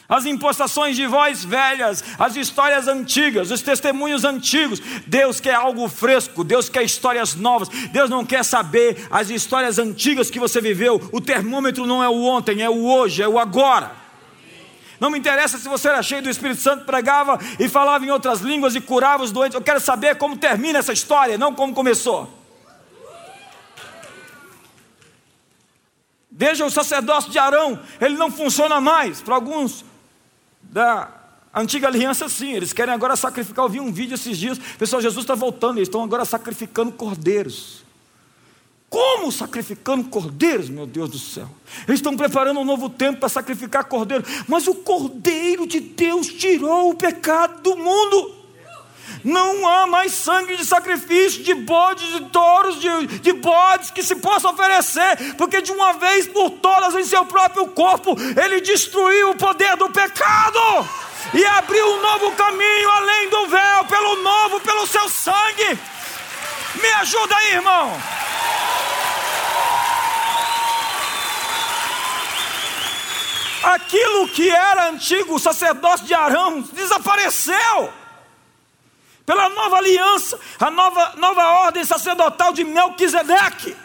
As 0.08 0.26
impostações 0.26 0.94
de 0.94 1.06
voz 1.06 1.42
velhas, 1.42 2.04
as 2.18 2.36
histórias 2.36 2.86
antigas, 2.86 3.50
os 3.50 3.62
testemunhos 3.62 4.24
antigos. 4.24 4.78
Deus 5.06 5.40
quer 5.40 5.54
algo 5.54 5.88
fresco, 5.88 6.44
Deus 6.44 6.68
quer 6.68 6.82
histórias 6.82 7.34
novas. 7.34 7.68
Deus 7.90 8.10
não 8.10 8.24
quer 8.24 8.44
saber 8.44 9.08
as 9.10 9.30
histórias 9.30 9.78
antigas 9.78 10.30
que 10.30 10.38
você 10.38 10.60
viveu. 10.60 11.00
O 11.12 11.20
termômetro 11.20 11.86
não 11.86 12.02
é 12.02 12.08
o 12.08 12.24
ontem, 12.24 12.62
é 12.62 12.68
o 12.68 12.84
hoje, 12.84 13.22
é 13.22 13.28
o 13.28 13.38
agora. 13.38 14.01
Não 15.02 15.10
me 15.10 15.18
interessa 15.18 15.58
se 15.58 15.68
você 15.68 15.88
era 15.88 16.00
cheio 16.00 16.22
do 16.22 16.30
Espírito 16.30 16.60
Santo, 16.60 16.84
pregava 16.84 17.36
e 17.58 17.68
falava 17.68 18.06
em 18.06 18.10
outras 18.12 18.40
línguas 18.40 18.76
e 18.76 18.80
curava 18.80 19.24
os 19.24 19.32
doentes. 19.32 19.56
Eu 19.56 19.60
quero 19.60 19.80
saber 19.80 20.14
como 20.14 20.36
termina 20.36 20.78
essa 20.78 20.92
história, 20.92 21.36
não 21.36 21.52
como 21.52 21.74
começou. 21.74 22.32
Veja 26.30 26.64
o 26.64 26.70
sacerdócio 26.70 27.32
de 27.32 27.38
Arão, 27.40 27.80
ele 28.00 28.14
não 28.14 28.30
funciona 28.30 28.80
mais. 28.80 29.20
Para 29.20 29.34
alguns 29.34 29.84
da 30.62 31.08
antiga 31.52 31.88
aliança, 31.88 32.28
sim, 32.28 32.52
eles 32.52 32.72
querem 32.72 32.94
agora 32.94 33.16
sacrificar. 33.16 33.64
Eu 33.64 33.68
vi 33.68 33.80
um 33.80 33.92
vídeo 33.92 34.14
esses 34.14 34.38
dias, 34.38 34.56
pessoal, 34.78 35.02
Jesus 35.02 35.24
está 35.24 35.34
voltando, 35.34 35.78
eles 35.78 35.88
estão 35.88 36.04
agora 36.04 36.24
sacrificando 36.24 36.92
cordeiros. 36.92 37.81
Como 38.92 39.32
sacrificando 39.32 40.04
cordeiros, 40.10 40.68
meu 40.68 40.86
Deus 40.86 41.08
do 41.08 41.18
céu? 41.18 41.48
Eles 41.88 42.00
estão 42.00 42.14
preparando 42.14 42.60
um 42.60 42.64
novo 42.64 42.90
tempo 42.90 43.20
para 43.20 43.28
sacrificar 43.30 43.86
cordeiro, 43.86 44.22
mas 44.46 44.66
o 44.66 44.74
cordeiro 44.74 45.66
de 45.66 45.80
Deus 45.80 46.26
tirou 46.26 46.90
o 46.90 46.94
pecado 46.94 47.62
do 47.62 47.74
mundo. 47.74 48.34
Não 49.24 49.66
há 49.66 49.86
mais 49.86 50.12
sangue 50.12 50.58
de 50.58 50.66
sacrifício, 50.66 51.42
de 51.42 51.54
bodes, 51.54 52.06
de 52.06 52.20
touros, 52.26 52.78
de, 52.82 53.06
de 53.20 53.32
bodes 53.32 53.90
que 53.90 54.02
se 54.02 54.14
possa 54.16 54.50
oferecer, 54.50 55.36
porque 55.38 55.62
de 55.62 55.72
uma 55.72 55.94
vez 55.94 56.28
por 56.28 56.50
todas 56.50 56.94
em 56.94 57.04
seu 57.04 57.24
próprio 57.24 57.68
corpo, 57.68 58.14
ele 58.44 58.60
destruiu 58.60 59.30
o 59.30 59.36
poder 59.36 59.74
do 59.74 59.88
pecado 59.88 60.86
e 61.32 61.42
abriu 61.46 61.94
um 61.94 62.02
novo 62.02 62.32
caminho 62.32 62.90
além 62.90 63.30
do 63.30 63.46
véu, 63.46 63.84
pelo 63.86 64.22
novo, 64.22 64.60
pelo 64.60 64.86
seu 64.86 65.08
sangue. 65.08 65.78
Me 66.78 66.88
ajuda 67.00 67.34
aí, 67.34 67.52
irmão. 67.54 67.96
Aquilo 73.62 74.28
que 74.28 74.48
era 74.50 74.90
antigo 74.90 75.38
sacerdócio 75.38 76.06
de 76.06 76.14
Arão 76.14 76.62
desapareceu. 76.62 77.92
Pela 79.24 79.48
nova 79.48 79.76
aliança, 79.76 80.38
a 80.58 80.70
nova, 80.70 81.14
nova 81.16 81.44
ordem 81.64 81.84
sacerdotal 81.84 82.52
de 82.52 82.64
Melquisedeque. 82.64 83.76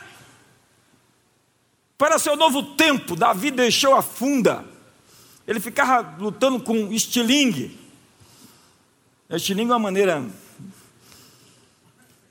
Para 1.98 2.18
seu 2.18 2.36
novo 2.36 2.76
tempo, 2.76 3.16
Davi 3.16 3.52
deixou 3.52 3.96
a 3.96 4.02
funda. 4.02 4.66
Ele 5.48 5.60
ficava 5.60 6.16
lutando 6.20 6.60
com 6.60 6.92
estilingue. 6.92 7.80
Estilingue 9.30 9.72
é 9.72 9.74
uma 9.74 9.80
maneira 9.80 10.26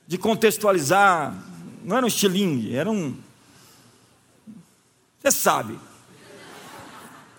de 0.07 0.18
contextualizar. 0.18 1.34
Não 1.82 1.97
era 1.97 2.05
um 2.05 2.09
estilingue, 2.09 2.74
era 2.74 2.90
um. 2.90 3.16
Você 5.20 5.30
sabe. 5.30 5.78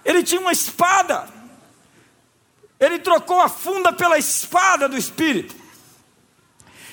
Ele 0.08 0.24
tinha 0.24 0.40
uma 0.40 0.54
espada. 0.54 1.28
Ele 2.80 2.98
trocou 2.98 3.42
a 3.42 3.50
funda 3.50 3.92
pela 3.92 4.18
espada 4.18 4.88
do 4.88 4.98
Espírito. 4.98 5.54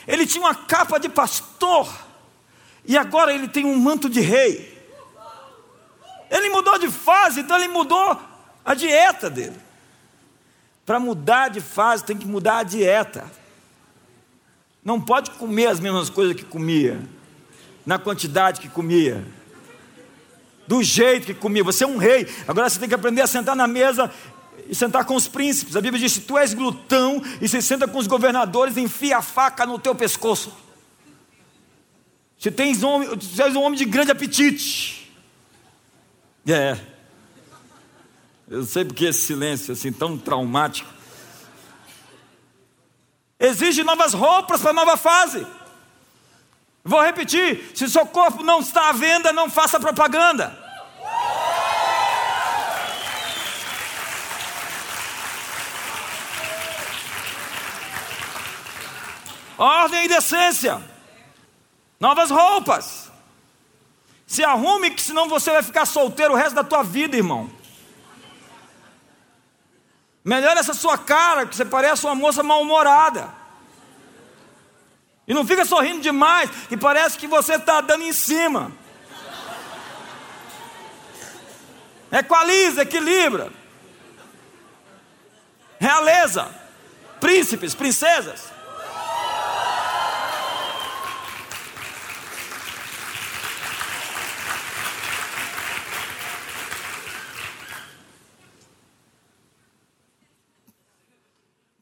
Ele 0.04 0.26
tinha 0.26 0.42
uma 0.42 0.54
capa 0.54 0.98
de 0.98 1.08
pastor. 1.08 1.88
E 2.84 2.98
agora 2.98 3.32
ele 3.32 3.46
tem 3.46 3.64
um 3.64 3.78
manto 3.78 4.10
de 4.10 4.20
rei. 4.20 4.74
Ele 6.28 6.50
mudou 6.50 6.76
de 6.76 6.90
fase, 6.90 7.40
então 7.40 7.56
ele 7.56 7.68
mudou 7.68 8.20
a 8.64 8.74
dieta 8.74 9.30
dele. 9.30 9.60
Para 10.84 10.98
mudar 10.98 11.48
de 11.48 11.60
fase, 11.60 12.04
tem 12.04 12.18
que 12.18 12.26
mudar 12.26 12.58
a 12.58 12.62
dieta. 12.64 13.30
Não 14.84 15.00
pode 15.00 15.30
comer 15.30 15.68
as 15.68 15.78
mesmas 15.78 16.10
coisas 16.10 16.34
que 16.34 16.44
comia, 16.44 17.00
na 17.86 17.96
quantidade 17.96 18.60
que 18.60 18.68
comia 18.68 19.24
do 20.66 20.82
jeito 20.82 21.26
que 21.26 21.34
comia. 21.34 21.64
Você 21.64 21.84
é 21.84 21.86
um 21.86 21.96
rei, 21.96 22.26
agora 22.46 22.68
você 22.68 22.78
tem 22.78 22.88
que 22.88 22.94
aprender 22.94 23.22
a 23.22 23.26
sentar 23.26 23.54
na 23.54 23.66
mesa 23.66 24.10
e 24.68 24.74
sentar 24.74 25.04
com 25.04 25.14
os 25.14 25.28
príncipes. 25.28 25.76
A 25.76 25.80
Bíblia 25.80 26.00
diz: 26.00 26.18
tu 26.18 26.38
és 26.38 26.54
glutão 26.54 27.22
e 27.40 27.48
se 27.48 27.60
senta 27.62 27.86
com 27.86 27.98
os 27.98 28.06
governadores, 28.06 28.76
enfia 28.76 29.18
a 29.18 29.22
faca 29.22 29.66
no 29.66 29.78
teu 29.78 29.94
pescoço. 29.94 30.52
Se 32.38 32.50
tens 32.50 32.82
homem, 32.82 33.08
tu 33.16 33.42
és 33.42 33.56
um 33.56 33.62
homem 33.62 33.78
de 33.78 33.84
grande 33.84 34.10
apetite. 34.10 35.10
É. 36.46 36.78
Eu 38.48 38.64
sei 38.64 38.84
porque 38.84 39.06
esse 39.06 39.22
silêncio 39.22 39.72
assim 39.72 39.90
tão 39.90 40.18
traumático. 40.18 40.92
Exige 43.40 43.82
novas 43.82 44.12
roupas 44.12 44.60
para 44.60 44.70
a 44.70 44.74
nova 44.74 44.96
fase. 44.96 45.46
Vou 46.84 47.00
repetir: 47.00 47.72
se 47.74 47.88
seu 47.88 48.04
corpo 48.04 48.42
não 48.42 48.60
está 48.60 48.90
à 48.90 48.92
venda, 48.92 49.32
não 49.32 49.48
faça 49.48 49.80
propaganda. 49.80 50.62
Ordem 59.56 60.04
e 60.04 60.08
decência, 60.08 60.82
novas 61.98 62.30
roupas. 62.30 63.10
Se 64.26 64.42
arrume, 64.42 64.90
que 64.90 65.00
senão 65.00 65.28
você 65.28 65.52
vai 65.52 65.62
ficar 65.62 65.86
solteiro 65.86 66.34
o 66.34 66.36
resto 66.36 66.56
da 66.56 66.64
tua 66.64 66.82
vida, 66.82 67.16
irmão. 67.16 67.50
Melhor 70.24 70.56
essa 70.56 70.74
sua 70.74 70.98
cara, 70.98 71.46
que 71.46 71.54
você 71.54 71.64
parece 71.64 72.04
uma 72.04 72.14
moça 72.14 72.42
mal-humorada. 72.42 73.43
E 75.26 75.32
não 75.32 75.46
fica 75.46 75.64
sorrindo 75.64 76.00
demais, 76.00 76.50
que 76.68 76.76
parece 76.76 77.18
que 77.18 77.26
você 77.26 77.54
está 77.54 77.80
dando 77.80 78.04
em 78.04 78.12
cima. 78.12 78.70
Equaliza, 82.12 82.82
equilibra. 82.82 83.50
Realeza, 85.80 86.48
príncipes, 87.20 87.74
princesas. 87.74 88.52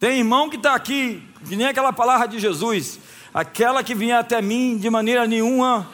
Tem 0.03 0.19
irmão 0.19 0.51
que 0.51 0.57
está 0.57 0.75
aqui, 0.75 1.23
que 1.49 1.55
nem 1.55 1.69
aquela 1.69 1.93
palavra 1.93 2.27
de 2.27 2.41
Jesus, 2.41 2.99
aquela 3.33 3.83
que 3.83 3.95
vinha 3.95 4.19
até 4.19 4.41
mim 4.43 4.77
de 4.77 4.91
maneira 4.91 5.27
nenhuma. 5.27 5.89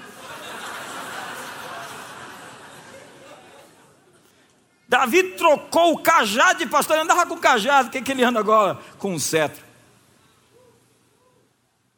Davi 4.88 5.22
trocou 5.34 5.92
o 5.92 5.98
cajado 5.98 6.60
de 6.60 6.66
pastor, 6.66 6.96
ele 6.96 7.04
andava 7.04 7.26
com 7.26 7.34
o 7.34 7.38
cajado, 7.38 7.88
o 7.88 7.90
que, 7.90 8.00
que 8.00 8.10
ele 8.10 8.24
anda 8.24 8.40
agora? 8.40 8.78
Com 8.98 9.12
um 9.12 9.18
cetro. 9.18 9.62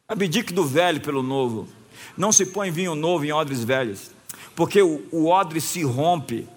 Abdique 0.07 0.53
do 0.53 0.65
velho 0.65 0.99
pelo 0.99 1.23
novo. 1.23 1.69
Não 2.17 2.33
se 2.33 2.45
põe 2.45 2.69
vinho 2.69 2.93
novo 2.93 3.23
em 3.23 3.31
odres 3.31 3.63
velhos, 3.63 4.11
porque 4.53 4.81
o, 4.81 5.07
o 5.09 5.29
odre 5.29 5.61
se 5.61 5.83
rompe. 5.83 6.49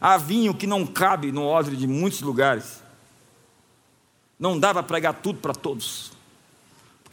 Há 0.00 0.16
vinho 0.16 0.54
que 0.54 0.66
não 0.66 0.86
cabe 0.86 1.32
no 1.32 1.44
odre 1.44 1.74
de 1.74 1.88
muitos 1.88 2.20
lugares. 2.20 2.80
Não 4.38 4.58
dá 4.58 4.72
para 4.72 4.82
pregar 4.84 5.14
tudo 5.14 5.40
para 5.40 5.54
todos, 5.54 6.12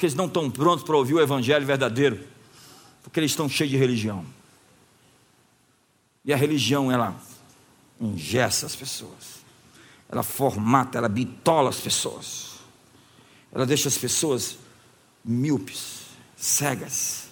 porque 0.01 0.07
eles 0.07 0.15
não 0.15 0.25
estão 0.25 0.49
prontos 0.49 0.83
para 0.83 0.97
ouvir 0.97 1.13
o 1.13 1.21
Evangelho 1.21 1.63
verdadeiro, 1.63 2.27
porque 3.03 3.19
eles 3.19 3.29
estão 3.29 3.47
cheios 3.47 3.69
de 3.69 3.77
religião. 3.77 4.25
E 6.25 6.33
a 6.33 6.35
religião, 6.35 6.91
ela 6.91 7.15
engessa 7.99 8.65
as 8.65 8.75
pessoas, 8.75 9.43
ela 10.09 10.23
formata, 10.23 10.97
ela 10.97 11.07
bitola 11.07 11.69
as 11.69 11.79
pessoas, 11.79 12.61
ela 13.51 13.63
deixa 13.63 13.89
as 13.89 13.95
pessoas 13.95 14.57
míopes, 15.23 16.07
cegas, 16.35 17.27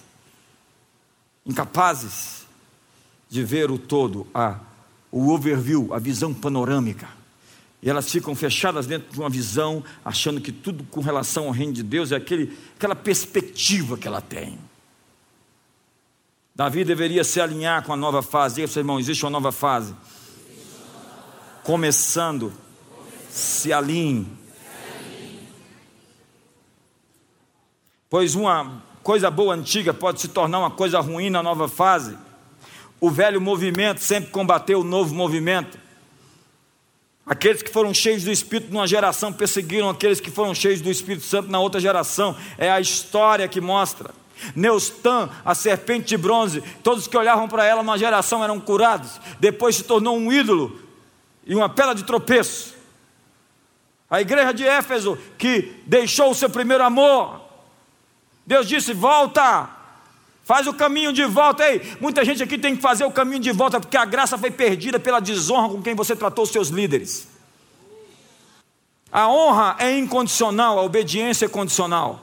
incapazes 1.44 2.46
de 3.28 3.42
ver 3.42 3.68
o 3.68 3.78
todo, 3.78 4.28
a, 4.32 4.60
o 5.10 5.30
overview, 5.30 5.92
a 5.92 5.98
visão 5.98 6.32
panorâmica. 6.32 7.08
E 7.82 7.88
elas 7.88 8.10
ficam 8.10 8.34
fechadas 8.34 8.86
dentro 8.86 9.12
de 9.12 9.18
uma 9.18 9.30
visão, 9.30 9.82
achando 10.04 10.40
que 10.40 10.52
tudo 10.52 10.84
com 10.84 11.00
relação 11.00 11.46
ao 11.46 11.50
reino 11.50 11.72
de 11.72 11.82
Deus 11.82 12.12
é 12.12 12.16
aquele, 12.16 12.56
aquela 12.76 12.94
perspectiva 12.94 13.96
que 13.96 14.06
ela 14.06 14.20
tem. 14.20 14.58
Davi 16.54 16.84
deveria 16.84 17.24
se 17.24 17.40
alinhar 17.40 17.82
com 17.84 17.92
a 17.92 17.96
nova 17.96 18.20
fase. 18.20 18.56
Diga 18.56 18.68
seu 18.68 18.80
irmão, 18.80 19.00
existe 19.00 19.24
uma 19.24 19.30
nova 19.30 19.50
fase. 19.50 19.94
Começando, 21.64 22.52
se 23.30 23.72
alinhe. 23.72 24.26
Pois 28.10 28.34
uma 28.34 28.82
coisa 29.02 29.30
boa 29.30 29.54
antiga 29.54 29.94
pode 29.94 30.20
se 30.20 30.28
tornar 30.28 30.58
uma 30.58 30.70
coisa 30.70 31.00
ruim 31.00 31.30
na 31.30 31.42
nova 31.42 31.66
fase. 31.66 32.18
O 33.00 33.10
velho 33.10 33.40
movimento 33.40 34.00
sempre 34.00 34.30
combateu 34.30 34.80
o 34.80 34.84
novo 34.84 35.14
movimento. 35.14 35.78
Aqueles 37.30 37.62
que 37.62 37.70
foram 37.70 37.94
cheios 37.94 38.24
do 38.24 38.32
Espírito 38.32 38.72
numa 38.72 38.88
geração 38.88 39.32
perseguiram 39.32 39.88
aqueles 39.88 40.18
que 40.18 40.32
foram 40.32 40.52
cheios 40.52 40.80
do 40.80 40.90
Espírito 40.90 41.24
Santo 41.24 41.48
na 41.48 41.60
outra 41.60 41.80
geração. 41.80 42.36
É 42.58 42.68
a 42.68 42.80
história 42.80 43.46
que 43.46 43.60
mostra. 43.60 44.10
Neustã, 44.52 45.30
a 45.44 45.54
serpente 45.54 46.08
de 46.08 46.16
bronze, 46.16 46.60
todos 46.82 47.06
que 47.06 47.16
olhavam 47.16 47.46
para 47.46 47.64
ela 47.64 47.84
numa 47.84 47.96
geração 47.96 48.42
eram 48.42 48.58
curados. 48.58 49.20
Depois 49.38 49.76
se 49.76 49.84
tornou 49.84 50.18
um 50.18 50.32
ídolo 50.32 50.76
e 51.46 51.54
uma 51.54 51.68
pedra 51.68 51.94
de 51.94 52.02
tropeço. 52.02 52.74
A 54.10 54.20
igreja 54.20 54.52
de 54.52 54.66
Éfeso, 54.66 55.16
que 55.38 55.80
deixou 55.86 56.32
o 56.32 56.34
seu 56.34 56.50
primeiro 56.50 56.82
amor, 56.82 57.42
Deus 58.44 58.66
disse: 58.66 58.92
volta, 58.92 59.70
Faz 60.50 60.66
o 60.66 60.74
caminho 60.74 61.12
de 61.12 61.24
volta. 61.26 61.62
Ei, 61.62 61.80
muita 62.00 62.24
gente 62.24 62.42
aqui 62.42 62.58
tem 62.58 62.74
que 62.74 62.82
fazer 62.82 63.04
o 63.04 63.12
caminho 63.12 63.38
de 63.38 63.52
volta 63.52 63.78
porque 63.78 63.96
a 63.96 64.04
graça 64.04 64.36
foi 64.36 64.50
perdida 64.50 64.98
pela 64.98 65.20
desonra 65.20 65.68
com 65.68 65.80
quem 65.80 65.94
você 65.94 66.16
tratou 66.16 66.42
os 66.42 66.50
seus 66.50 66.70
líderes. 66.70 67.28
A 69.12 69.28
honra 69.28 69.76
é 69.78 69.96
incondicional, 69.96 70.76
a 70.76 70.82
obediência 70.82 71.46
é 71.46 71.48
condicional. 71.48 72.20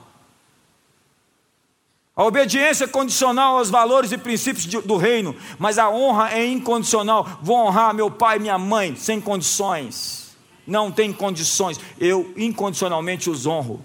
A 2.13 2.25
obediência 2.25 2.83
é 2.83 2.87
condicional 2.89 3.59
aos 3.59 3.69
valores 3.69 4.11
e 4.11 4.17
princípios 4.17 4.65
do 4.65 4.97
reino, 4.97 5.33
mas 5.57 5.77
a 5.77 5.89
honra 5.89 6.33
é 6.33 6.45
incondicional. 6.45 7.39
Vou 7.41 7.55
honrar 7.55 7.93
meu 7.93 8.11
pai 8.11 8.35
e 8.35 8.41
minha 8.41 8.57
mãe 8.57 8.93
sem 8.97 9.21
condições. 9.21 10.35
Não 10.67 10.91
tem 10.91 11.13
condições. 11.13 11.79
Eu 11.97 12.33
incondicionalmente 12.35 13.29
os 13.29 13.45
honro. 13.45 13.81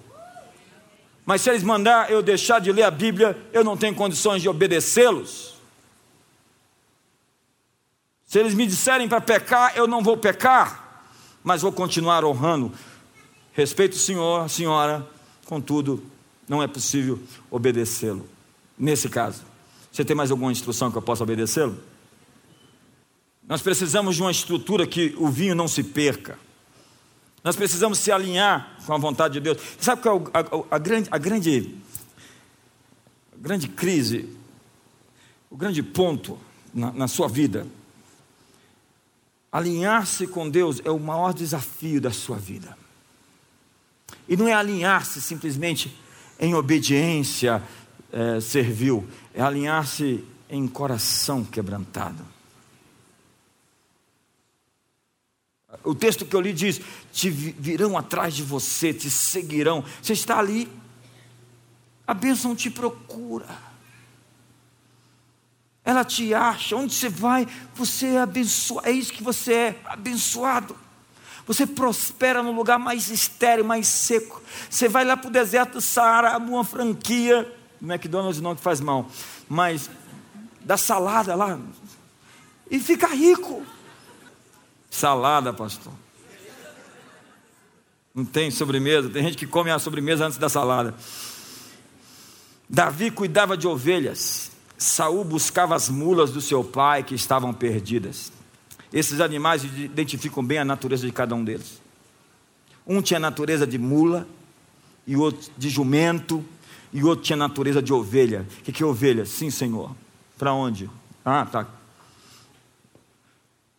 Mas 1.25 1.43
se 1.43 1.51
eles 1.51 1.63
mandar 1.63 2.11
eu 2.11 2.23
deixar 2.23 2.61
de 2.61 2.73
ler 2.73 2.83
a 2.83 2.91
Bíblia, 2.91 3.37
eu 3.53 3.63
não 3.63 3.77
tenho 3.77 3.95
condições 3.95 4.43
de 4.43 4.49
obedecê-los. 4.49 5.55
Se 8.27 8.39
eles 8.39 8.55
me 8.55 8.67
disserem 8.67 9.09
para 9.09 9.21
pecar, 9.21 9.77
eu 9.77 9.87
não 9.87 10.03
vou 10.03 10.17
pecar, 10.17 11.05
mas 11.45 11.63
vou 11.63 11.71
continuar 11.71 12.25
honrando. 12.25 12.73
Respeito 13.53 13.93
o 13.93 13.99
senhor, 13.99 14.49
senhora, 14.49 15.07
contudo, 15.45 16.03
não 16.49 16.63
é 16.63 16.67
possível 16.67 17.21
obedecê-lo. 17.51 18.27
Nesse 18.79 19.09
caso, 19.09 19.43
você 19.93 20.05
tem 20.05 20.17
mais 20.17 20.31
alguma 20.31 20.51
instrução 20.51 20.91
que 20.91 20.97
eu 20.97 21.03
possa 21.03 21.23
obedecê-lo? 21.23 21.79
Nós 23.47 23.61
precisamos 23.61 24.17
de 24.17 24.23
uma 24.23 24.31
estrutura 24.31 24.87
que 24.87 25.15
o 25.19 25.29
vinho 25.29 25.55
não 25.55 25.69
se 25.69 25.85
perca. 25.85 26.39
Nós 27.45 27.57
precisamos 27.57 27.99
se 27.99 28.13
alinhar 28.13 28.77
com 28.87 28.93
a 28.93 28.99
vontade 28.99 29.35
de 29.35 29.41
Deus. 29.41 29.59
Sabe 29.81 30.03
qual 30.03 30.23
é 30.33 30.39
a, 30.39 30.41
a, 30.41 30.77
a, 30.77 30.79
grande, 30.79 31.09
a 31.11 31.19
grande, 31.19 31.75
a 33.33 33.37
grande 33.37 33.69
crise, 33.69 34.29
o 35.51 35.57
grande 35.57 35.83
ponto 35.83 36.39
na, 36.73 36.93
na 36.93 37.09
sua 37.09 37.29
vida? 37.29 37.67
Alinhar-se 39.51 40.27
com 40.27 40.49
Deus 40.49 40.81
é 40.85 40.91
o 40.91 40.99
maior 40.99 41.35
desafio 41.35 42.01
da 42.01 42.11
sua 42.11 42.39
vida. 42.39 42.77
E 44.29 44.37
não 44.37 44.49
é 44.49 44.55
alinhar-se 44.55 45.21
simplesmente 45.21 45.95
em 46.39 46.55
obediência 46.55 47.63
é, 48.13 48.41
servil, 48.41 49.07
é 49.35 49.43
alinhar-se 49.43 50.25
em 50.49 50.67
coração 50.69 51.45
quebrantado. 51.45 52.32
O 55.85 55.95
texto 55.95 56.25
que 56.25 56.35
eu 56.35 56.41
li 56.41 56.53
diz: 56.53 56.81
te 57.13 57.31
virão 57.31 57.97
atrás 57.97 58.35
de 58.35 58.43
você, 58.43 58.93
te 58.93 59.11
seguirão. 59.11 59.85
Você 60.03 60.13
está 60.13 60.39
ali, 60.39 60.69
a 62.07 62.15
bênção 62.15 62.55
te 62.55 62.71
procura. 62.71 63.73
Ela 65.85 66.05
te 66.05 66.33
acha, 66.33 66.77
onde 66.77 66.95
você 66.95 67.09
vai, 67.09 67.47
você 67.75 68.07
é 68.07 68.21
abençoado. 68.21 68.89
É 68.89 68.93
isso 68.93 69.13
que 69.13 69.23
você 69.23 69.53
é, 69.53 69.81
abençoado. 69.85 70.77
Você 71.45 71.67
prospera 71.67 72.41
no 72.43 72.53
lugar 72.53 72.79
mais 72.79 73.11
estéreo, 73.11 73.65
mais 73.65 73.89
seco. 73.89 74.41
Você 74.71 74.89
vai 74.89 75.05
lá 75.05 75.17
para 75.17 75.29
o 75.29 75.33
deserto 75.33 75.73
do 75.73 75.81
Saara, 75.81 76.39
uma 76.39 76.65
franquia, 76.65 77.53
McDonald's 77.81 78.41
não 78.41 78.55
que 78.55 78.63
faz 78.63 78.81
mal, 78.81 79.09
mas 79.49 79.91
da 80.61 80.77
salada 80.77 81.35
lá, 81.35 81.59
e 82.71 82.79
fica 82.79 83.09
rico. 83.09 83.67
Salada, 84.93 85.55
pastor. 85.55 85.91
Não 88.15 88.27
tem 88.27 88.51
sobremesa, 88.51 89.09
tem 89.09 89.23
gente 89.23 89.39
que 89.39 89.47
come 89.47 89.71
a 89.71 89.79
sobremesa 89.79 90.27
antes 90.27 90.37
da 90.37 90.51
salada. 90.51 90.95
Davi 92.69 93.11
cuidava 93.11 93.57
de 93.57 93.67
ovelhas. 93.67 94.53
Saul 94.77 95.25
buscava 95.25 95.75
as 95.75 95.89
mulas 95.89 96.31
do 96.31 96.43
seu 96.43 96.63
pai 96.63 97.03
que 97.03 97.15
estavam 97.15 97.55
perdidas. 97.55 98.31
Esses 98.93 99.19
animais 99.23 99.65
identificam 99.65 100.45
bem 100.45 100.59
a 100.59 100.65
natureza 100.65 101.07
de 101.07 101.13
cada 101.13 101.35
um 101.35 101.43
deles. 101.43 101.81
Um 102.87 103.01
tinha 103.01 103.19
natureza 103.19 103.67
de 103.67 103.79
mula, 103.79 104.29
e 105.07 105.17
outro 105.17 105.51
de 105.57 105.71
jumento, 105.71 106.45
e 106.93 107.03
outro 107.03 107.25
tinha 107.25 107.37
natureza 107.37 107.81
de 107.81 107.95
ovelha. 107.95 108.47
O 108.59 108.63
que, 108.63 108.73
que 108.73 108.83
é 108.83 108.87
ovelha? 108.87 109.25
Sim, 109.25 109.49
Senhor. 109.51 109.91
Para 110.37 110.53
onde? 110.53 110.91
Ah, 111.25 111.47
tá. 111.47 111.67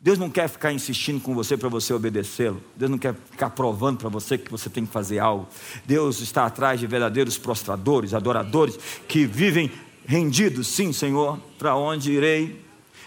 Deus 0.03 0.19
não 0.19 0.29
quer 0.29 0.49
ficar 0.49 0.73
insistindo 0.73 1.21
com 1.21 1.33
você 1.33 1.55
para 1.55 1.69
você 1.69 1.93
obedecê-lo. 1.93 2.61
Deus 2.75 2.91
não 2.91 2.97
quer 2.97 3.15
ficar 3.31 3.51
provando 3.51 3.99
para 3.99 4.09
você 4.09 4.37
que 4.37 4.51
você 4.51 4.69
tem 4.69 4.85
que 4.85 4.91
fazer 4.91 5.17
algo. 5.17 5.47
Deus 5.85 6.19
está 6.19 6.45
atrás 6.45 6.77
de 6.77 6.85
verdadeiros 6.85 7.37
prostradores, 7.37 8.13
adoradores, 8.13 8.77
que 9.07 9.25
vivem 9.25 9.71
rendidos, 10.05 10.67
sim, 10.67 10.91
Senhor, 10.91 11.39
para 11.57 11.77
onde 11.77 12.11
irei? 12.11 12.62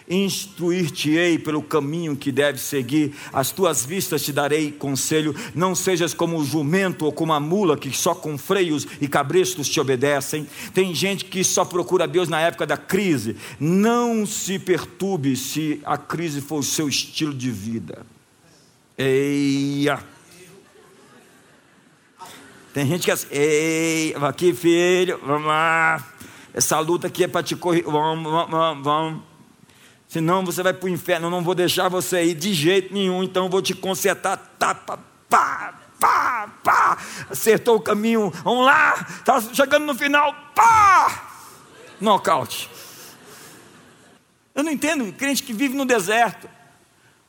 Instruir-te-ei 0.08 1.38
pelo 1.38 1.62
caminho 1.62 2.16
que 2.16 2.30
deves 2.30 2.62
seguir, 2.62 3.14
as 3.32 3.50
tuas 3.50 3.84
vistas 3.84 4.22
te 4.22 4.32
darei 4.32 4.70
conselho, 4.70 5.34
não 5.54 5.74
sejas 5.74 6.14
como 6.14 6.38
o 6.38 6.44
jumento 6.44 7.04
ou 7.04 7.12
como 7.12 7.32
a 7.32 7.40
mula 7.40 7.76
que 7.76 7.90
só 7.90 8.14
com 8.14 8.38
freios 8.38 8.86
e 9.00 9.08
cabrestos 9.08 9.68
te 9.68 9.80
obedecem. 9.80 10.46
Tem 10.72 10.94
gente 10.94 11.24
que 11.24 11.42
só 11.42 11.64
procura 11.64 12.06
Deus 12.06 12.28
na 12.28 12.40
época 12.40 12.66
da 12.66 12.76
crise. 12.76 13.36
Não 13.58 14.24
se 14.26 14.58
perturbe 14.58 15.36
se 15.36 15.80
a 15.84 15.96
crise 15.96 16.40
for 16.40 16.60
o 16.60 16.62
seu 16.62 16.88
estilo 16.88 17.34
de 17.34 17.50
vida. 17.50 18.06
Eia! 18.96 19.98
Tem 22.72 22.86
gente 22.86 23.04
que 23.04 23.10
é 23.10 23.14
assim, 23.14 23.26
ei, 23.30 24.14
aqui 24.20 24.52
filho, 24.52 25.18
vamos 25.24 25.46
lá. 25.46 26.06
Essa 26.52 26.78
luta 26.78 27.06
aqui 27.06 27.24
é 27.24 27.28
para 27.28 27.42
te 27.42 27.56
correr, 27.56 27.82
vamos, 27.82 28.30
vamos, 28.30 28.84
vamos. 28.84 29.35
Senão 30.08 30.44
você 30.44 30.62
vai 30.62 30.72
para 30.72 30.86
o 30.86 30.88
inferno, 30.88 31.26
eu 31.26 31.30
não 31.30 31.42
vou 31.42 31.54
deixar 31.54 31.88
você 31.88 32.24
ir 32.24 32.34
de 32.34 32.54
jeito 32.54 32.94
nenhum, 32.94 33.22
então 33.22 33.44
eu 33.44 33.50
vou 33.50 33.60
te 33.60 33.74
consertar, 33.74 34.36
tapa, 34.58 34.98
pá, 35.28 35.74
pá, 35.98 36.48
pá. 36.62 36.98
Acertou 37.28 37.76
o 37.76 37.80
caminho, 37.80 38.30
vamos 38.44 38.64
lá, 38.64 38.94
está 39.18 39.40
chegando 39.40 39.84
no 39.84 39.94
final, 39.94 40.34
pá! 40.54 41.32
Nocaute. 42.00 42.70
Eu 44.54 44.62
não 44.62 44.72
entendo 44.72 45.12
crente 45.12 45.42
que 45.42 45.52
vive 45.52 45.76
no 45.76 45.84
deserto. 45.84 46.48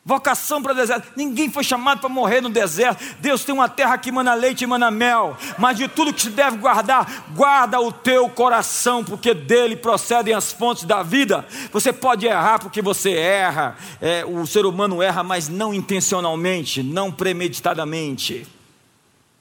Vocação 0.07 0.63
para 0.63 0.71
o 0.71 0.75
deserto. 0.75 1.11
Ninguém 1.17 1.51
foi 1.51 1.65
chamado 1.65 1.99
para 1.99 2.07
morrer 2.07 2.39
no 2.39 2.47
deserto. 2.47 3.03
Deus 3.19 3.43
tem 3.43 3.53
uma 3.53 3.67
terra 3.67 3.97
que 3.97 4.09
mana 4.09 4.33
leite 4.35 4.63
e 4.63 4.67
mana 4.67 4.89
mel. 4.89 5.35
Mas 5.57 5.75
de 5.75 5.89
tudo 5.89 6.13
que 6.13 6.21
se 6.21 6.29
deve 6.29 6.55
guardar, 6.55 7.25
guarda 7.35 7.77
o 7.81 7.91
teu 7.91 8.29
coração, 8.29 9.03
porque 9.03 9.33
dele 9.33 9.75
procedem 9.75 10.33
as 10.33 10.53
fontes 10.53 10.85
da 10.85 11.03
vida. 11.03 11.45
Você 11.73 11.91
pode 11.91 12.25
errar 12.25 12.57
porque 12.57 12.81
você 12.81 13.11
erra. 13.11 13.75
É, 13.99 14.23
o 14.25 14.47
ser 14.47 14.65
humano 14.65 15.01
erra, 15.01 15.23
mas 15.23 15.49
não 15.49 15.73
intencionalmente, 15.73 16.81
não 16.81 17.11
premeditadamente. 17.11 18.47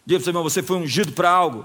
Diga 0.05 0.19
para 0.19 0.25
você, 0.25 0.31
irmão, 0.31 0.43
você 0.43 0.63
foi 0.65 0.79
ungido 0.79 1.13
para 1.13 1.31
algo. 1.31 1.65